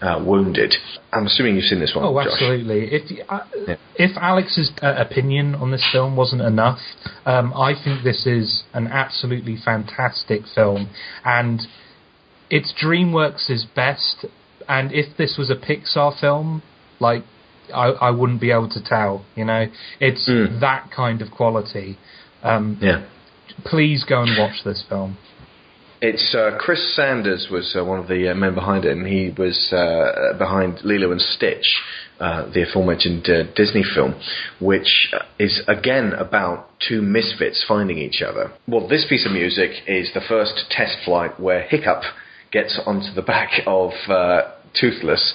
uh, 0.00 0.22
wounded. 0.24 0.74
I'm 1.12 1.26
assuming 1.26 1.56
you've 1.56 1.64
seen 1.64 1.80
this 1.80 1.92
one. 1.94 2.04
Oh, 2.04 2.14
Josh. 2.14 2.32
absolutely. 2.32 2.88
If 2.92 3.28
uh, 3.28 3.40
yeah. 3.66 3.76
if 3.96 4.16
Alex's 4.16 4.72
uh, 4.82 4.94
opinion 4.96 5.54
on 5.54 5.70
this 5.70 5.86
film 5.92 6.16
wasn't 6.16 6.42
enough, 6.42 6.78
um, 7.26 7.52
I 7.54 7.74
think 7.82 8.02
this 8.02 8.26
is 8.26 8.62
an 8.72 8.86
absolutely 8.86 9.56
fantastic 9.62 10.42
film, 10.54 10.90
and 11.24 11.60
it's 12.48 12.72
DreamWorks' 12.82 13.64
best. 13.74 14.26
And 14.68 14.92
if 14.92 15.16
this 15.16 15.36
was 15.36 15.50
a 15.50 15.56
Pixar 15.56 16.18
film, 16.20 16.62
like 17.00 17.24
I, 17.72 17.88
I 17.90 18.10
wouldn't 18.10 18.40
be 18.40 18.50
able 18.50 18.68
to 18.70 18.82
tell. 18.82 19.24
You 19.34 19.44
know, 19.44 19.66
it's 20.00 20.28
mm. 20.28 20.60
that 20.60 20.90
kind 20.94 21.22
of 21.22 21.30
quality. 21.30 21.98
Um, 22.42 22.78
yeah. 22.80 23.06
Please 23.64 24.04
go 24.08 24.22
and 24.22 24.38
watch 24.38 24.64
this 24.64 24.84
film. 24.88 25.18
It's 26.02 26.34
uh, 26.34 26.56
Chris 26.58 26.96
Sanders 26.96 27.48
was 27.50 27.76
uh, 27.78 27.84
one 27.84 27.98
of 27.98 28.08
the 28.08 28.30
uh, 28.30 28.34
men 28.34 28.54
behind 28.54 28.86
it, 28.86 28.96
and 28.96 29.06
he 29.06 29.34
was 29.36 29.70
uh, 29.70 30.38
behind 30.38 30.80
Lilo 30.82 31.12
and 31.12 31.20
Stitch, 31.20 31.78
uh, 32.18 32.50
the 32.54 32.62
aforementioned 32.62 33.28
uh, 33.28 33.42
Disney 33.54 33.84
film, 33.94 34.18
which 34.62 35.12
is 35.38 35.62
again 35.68 36.14
about 36.14 36.70
two 36.88 37.02
misfits 37.02 37.62
finding 37.68 37.98
each 37.98 38.22
other. 38.22 38.50
Well, 38.66 38.88
this 38.88 39.04
piece 39.10 39.26
of 39.26 39.32
music 39.32 39.72
is 39.86 40.10
the 40.14 40.22
first 40.26 40.64
test 40.70 40.96
flight 41.04 41.38
where 41.38 41.64
Hiccup 41.64 42.02
gets 42.50 42.80
onto 42.86 43.12
the 43.12 43.22
back 43.22 43.60
of 43.66 43.90
Toothless 44.74 45.34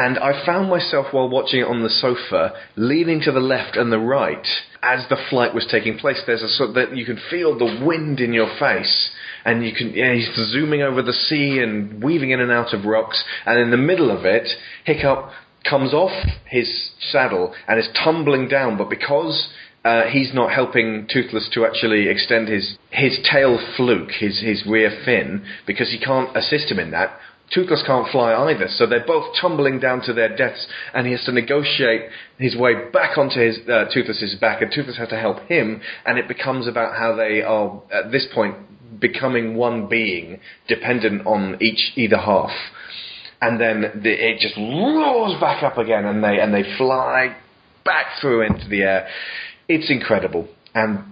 and 0.00 0.18
I 0.18 0.46
found 0.46 0.70
myself 0.70 1.08
while 1.10 1.28
watching 1.28 1.60
it 1.60 1.66
on 1.66 1.82
the 1.82 1.90
sofa 1.90 2.54
leaning 2.74 3.20
to 3.20 3.32
the 3.32 3.40
left 3.40 3.76
and 3.76 3.92
the 3.92 3.98
right 3.98 4.46
as 4.82 5.06
the 5.10 5.18
flight 5.28 5.54
was 5.54 5.66
taking 5.70 5.98
place. 5.98 6.22
There's 6.26 6.42
a 6.42 6.48
sort 6.48 6.72
that 6.74 6.96
you 6.96 7.04
can 7.04 7.20
feel 7.28 7.58
the 7.58 7.84
wind 7.84 8.18
in 8.18 8.32
your 8.32 8.48
face, 8.58 9.10
and 9.44 9.62
you 9.62 9.74
can 9.74 9.90
yeah, 9.90 10.14
he's 10.14 10.34
zooming 10.52 10.80
over 10.80 11.02
the 11.02 11.12
sea 11.12 11.58
and 11.58 12.02
weaving 12.02 12.30
in 12.30 12.40
and 12.40 12.50
out 12.50 12.72
of 12.72 12.86
rocks, 12.86 13.22
and 13.44 13.60
in 13.60 13.70
the 13.70 13.76
middle 13.76 14.10
of 14.10 14.24
it, 14.24 14.48
Hiccup 14.86 15.32
comes 15.68 15.92
off 15.92 16.12
his 16.46 16.92
saddle 17.12 17.54
and 17.68 17.78
is 17.78 17.88
tumbling 18.02 18.48
down, 18.48 18.78
but 18.78 18.88
because 18.88 19.52
uh, 19.84 20.04
he's 20.04 20.32
not 20.32 20.50
helping 20.50 21.06
Toothless 21.12 21.50
to 21.52 21.66
actually 21.66 22.08
extend 22.08 22.48
his 22.48 22.78
his 22.90 23.18
tail 23.30 23.58
fluke, 23.76 24.12
his 24.12 24.40
his 24.40 24.64
rear 24.66 24.90
fin, 25.04 25.44
because 25.66 25.90
he 25.90 25.98
can't 25.98 26.34
assist 26.34 26.70
him 26.70 26.78
in 26.78 26.90
that. 26.92 27.18
Toothless 27.52 27.82
can't 27.84 28.08
fly 28.12 28.32
either, 28.32 28.68
so 28.68 28.86
they're 28.86 29.04
both 29.04 29.34
tumbling 29.40 29.80
down 29.80 30.02
to 30.02 30.12
their 30.12 30.34
deaths, 30.36 30.68
and 30.94 31.04
he 31.04 31.12
has 31.12 31.24
to 31.24 31.32
negotiate 31.32 32.02
his 32.38 32.56
way 32.56 32.88
back 32.92 33.18
onto 33.18 33.40
his 33.40 33.58
uh, 33.68 33.86
Toothless's 33.92 34.36
back, 34.40 34.62
and 34.62 34.70
Toothless 34.72 34.98
has 34.98 35.08
to 35.08 35.18
help 35.18 35.40
him, 35.48 35.80
and 36.06 36.16
it 36.16 36.28
becomes 36.28 36.68
about 36.68 36.96
how 36.96 37.16
they 37.16 37.42
are 37.42 37.82
at 37.92 38.12
this 38.12 38.26
point 38.32 38.54
becoming 39.00 39.56
one 39.56 39.88
being, 39.88 40.38
dependent 40.68 41.26
on 41.26 41.56
each 41.60 41.92
either 41.96 42.18
half, 42.18 42.52
and 43.40 43.60
then 43.60 44.00
the, 44.00 44.10
it 44.10 44.38
just 44.38 44.56
roars 44.56 45.40
back 45.40 45.64
up 45.64 45.76
again, 45.76 46.04
and 46.04 46.22
they 46.22 46.38
and 46.38 46.54
they 46.54 46.62
fly 46.76 47.36
back 47.84 48.20
through 48.20 48.42
into 48.42 48.68
the 48.68 48.82
air. 48.82 49.08
It's 49.68 49.90
incredible, 49.90 50.46
and 50.72 51.02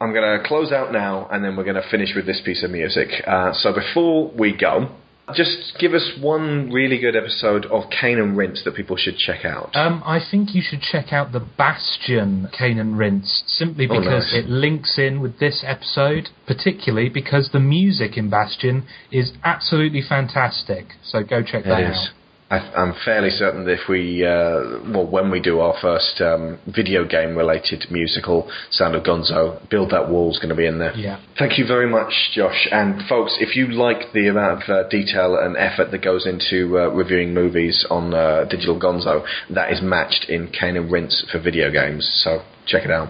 I'm 0.00 0.12
going 0.12 0.40
to 0.40 0.48
close 0.48 0.72
out 0.72 0.92
now, 0.92 1.28
and 1.30 1.44
then 1.44 1.56
we're 1.56 1.64
going 1.64 1.76
to 1.76 1.88
finish 1.88 2.14
with 2.16 2.26
this 2.26 2.40
piece 2.44 2.64
of 2.64 2.70
music. 2.72 3.08
Uh, 3.24 3.52
so 3.52 3.72
before 3.72 4.32
we 4.32 4.56
go. 4.56 4.90
Just 5.34 5.76
give 5.80 5.92
us 5.92 6.12
one 6.20 6.70
really 6.70 6.98
good 6.98 7.16
episode 7.16 7.66
of 7.66 7.90
Cane 7.90 8.18
and 8.20 8.36
Rinse 8.36 8.62
that 8.64 8.76
people 8.76 8.96
should 8.96 9.16
check 9.16 9.44
out. 9.44 9.74
Um, 9.74 10.00
I 10.06 10.20
think 10.30 10.54
you 10.54 10.62
should 10.62 10.80
check 10.80 11.12
out 11.12 11.32
the 11.32 11.40
Bastion 11.40 12.48
Cane 12.56 12.78
and 12.78 12.96
Rinse 12.96 13.42
simply 13.46 13.86
Oh, 13.90 13.98
because 13.98 14.32
nice. 14.32 14.44
it 14.44 14.48
links 14.48 14.98
in 14.98 15.20
with 15.20 15.40
this 15.40 15.64
episode, 15.66 16.28
particularly 16.46 17.08
because 17.08 17.50
the 17.52 17.58
music 17.58 18.16
in 18.16 18.30
Bastion 18.30 18.84
is 19.10 19.32
absolutely 19.42 20.00
fantastic. 20.00 20.86
So 21.02 21.24
go 21.24 21.42
check 21.42 21.64
that 21.64 21.80
It 21.80 21.84
out. 21.86 21.92
is. 21.92 22.10
I, 22.48 22.58
I'm 22.58 22.94
fairly 23.04 23.30
certain 23.30 23.64
that 23.64 23.72
if 23.72 23.88
we, 23.88 24.24
uh, 24.24 24.78
well, 24.92 25.06
when 25.06 25.30
we 25.30 25.40
do 25.40 25.58
our 25.58 25.74
first 25.80 26.20
um, 26.20 26.60
video 26.66 27.04
game 27.04 27.36
related 27.36 27.86
musical, 27.90 28.48
Sound 28.70 28.94
of 28.94 29.02
Gonzo, 29.02 29.68
Build 29.68 29.90
That 29.90 30.08
Wall 30.08 30.30
is 30.30 30.38
going 30.38 30.50
to 30.50 30.54
be 30.54 30.66
in 30.66 30.78
there. 30.78 30.94
Yeah. 30.94 31.20
Thank 31.38 31.58
you 31.58 31.66
very 31.66 31.88
much, 31.88 32.12
Josh. 32.34 32.68
And 32.70 33.02
folks, 33.08 33.36
if 33.40 33.56
you 33.56 33.66
like 33.68 34.12
the 34.12 34.28
amount 34.28 34.62
of 34.62 34.68
uh, 34.68 34.88
detail 34.88 35.36
and 35.36 35.56
effort 35.56 35.90
that 35.90 36.04
goes 36.04 36.24
into 36.24 36.78
uh, 36.78 36.88
reviewing 36.90 37.34
movies 37.34 37.84
on 37.90 38.14
uh, 38.14 38.44
Digital 38.44 38.78
Gonzo, 38.78 39.26
that 39.50 39.72
is 39.72 39.82
matched 39.82 40.26
in 40.28 40.48
Cane 40.48 40.76
and 40.76 40.90
Rinse 40.90 41.26
for 41.32 41.40
video 41.40 41.72
games. 41.72 42.08
So 42.22 42.42
check 42.66 42.84
it 42.84 42.92
out. 42.92 43.08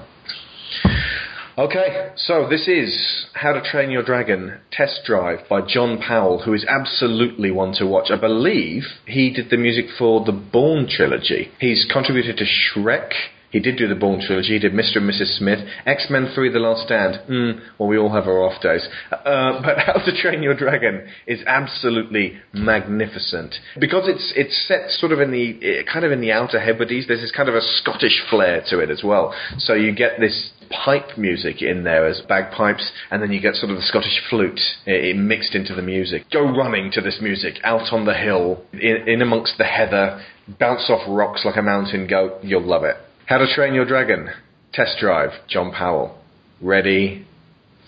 Okay, 1.59 2.11
so 2.16 2.47
this 2.51 2.69
is 2.69 3.28
How 3.33 3.55
to 3.55 3.62
Train 3.62 3.91
Your 3.91 4.03
Dragon 4.03 4.59
Test 4.70 5.01
Drive 5.07 5.49
by 5.49 5.62
John 5.66 5.97
Powell, 5.97 6.43
who 6.43 6.53
is 6.53 6.66
absolutely 6.69 7.51
one 7.51 7.73
to 7.77 7.87
watch. 7.87 8.11
I 8.11 8.20
believe 8.20 8.83
he 9.07 9.33
did 9.33 9.49
the 9.49 9.57
music 9.57 9.87
for 9.99 10.23
the 10.23 10.33
Bourne 10.33 10.87
trilogy. 10.87 11.53
He's 11.59 11.87
contributed 11.91 12.37
to 12.37 12.45
Shrek. 12.45 13.09
He 13.51 13.60
did 13.60 13.77
do 13.77 13.89
the 13.89 13.94
Bourne 13.94 14.20
trilogy. 14.24 14.55
He 14.55 14.59
did 14.59 14.73
Mr. 14.73 14.97
and 14.97 15.10
Mrs. 15.10 15.39
Smith, 15.39 15.60
X 15.85 16.06
Men 16.10 16.31
3: 16.35 16.51
The 16.52 16.59
Last 16.59 16.86
Stand. 16.86 17.16
Hmm, 17.27 17.60
well, 17.78 17.89
we 17.89 17.98
all 17.98 18.12
have 18.12 18.27
our 18.27 18.43
off 18.43 18.60
days. 18.62 18.86
Uh, 19.10 19.62
but 19.64 19.78
How 19.78 19.94
to 19.94 20.23
Train 20.23 20.43
Your 20.43 20.55
Dragon 20.55 21.06
is 21.27 21.40
absolutely 21.47 22.39
magnificent 22.52 23.55
because 23.78 24.09
it's 24.09 24.32
it's 24.36 24.66
set 24.66 24.90
sort 24.90 25.12
of 25.12 25.20
in 25.20 25.31
the 25.31 25.59
eh, 25.62 25.82
kind 25.90 26.05
of 26.05 26.12
in 26.12 26.20
the 26.20 26.32
Outer 26.32 26.60
Hebrides. 26.60 27.06
There's 27.06 27.20
this 27.20 27.32
kind 27.32 27.48
of 27.48 27.55
a 27.55 27.62
Scottish 27.62 28.23
flair 28.28 28.62
to 28.70 28.78
it 28.81 28.90
as 28.90 29.02
well. 29.05 29.35
So 29.59 29.74
you 29.74 29.94
get 29.94 30.20
this 30.20 30.51
pipe 30.70 31.16
music 31.16 31.62
in 31.62 31.85
there 31.85 32.06
as 32.06 32.20
bagpipes, 32.28 32.90
and 33.10 33.23
then 33.23 33.32
you 33.32 33.40
get 33.40 33.55
sort 33.55 33.70
of 33.70 33.77
the 33.77 33.82
Scottish 33.82 34.20
flute 34.28 34.60
eh, 34.86 35.12
mixed 35.14 35.55
into 35.55 35.74
the 35.74 35.82
music. 35.82 36.24
Go 36.32 36.43
running 36.43 36.90
to 36.93 37.01
this 37.01 37.18
music 37.20 37.55
out 37.62 37.93
on 37.93 38.05
the 38.05 38.14
hill, 38.14 38.64
in, 38.73 39.09
in 39.09 39.23
amongst 39.23 39.59
the 39.59 39.64
heather, 39.64 40.23
bounce 40.59 40.90
off 40.90 41.02
rocks 41.09 41.44
like 41.44 41.56
a 41.56 41.62
mountain 41.62 42.06
goat. 42.06 42.43
You'll 42.43 42.66
love 42.66 42.85
it. 42.85 42.97
How 43.27 43.39
to 43.39 43.53
Train 43.53 43.74
Your 43.74 43.85
Dragon. 43.85 44.31
Test 44.73 44.98
Drive. 45.01 45.31
John 45.48 45.73
Powell. 45.73 46.16
Ready? 46.61 47.27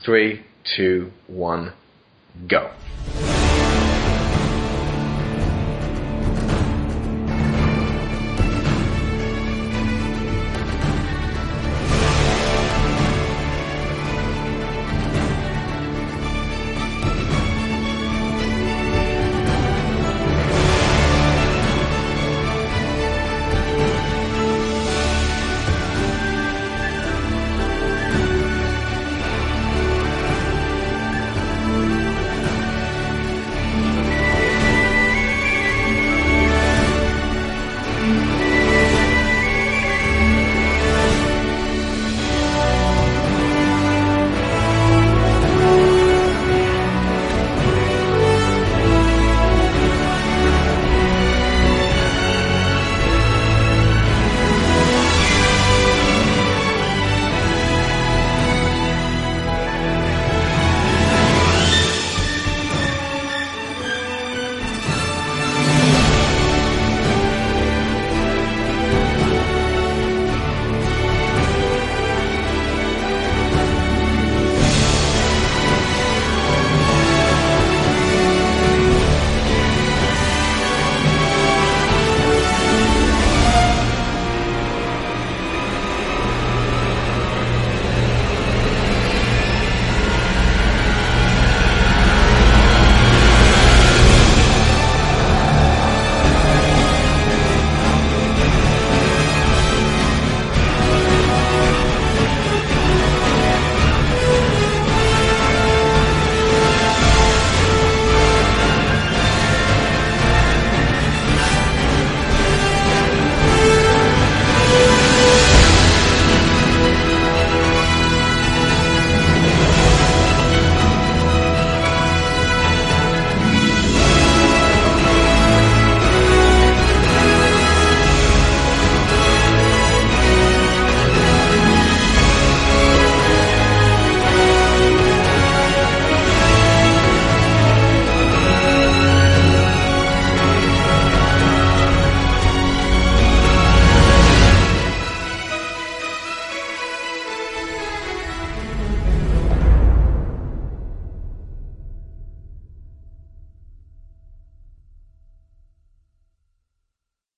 Three, 0.04 0.44
two, 0.76 1.12
one, 1.28 1.72
go. 2.48 2.72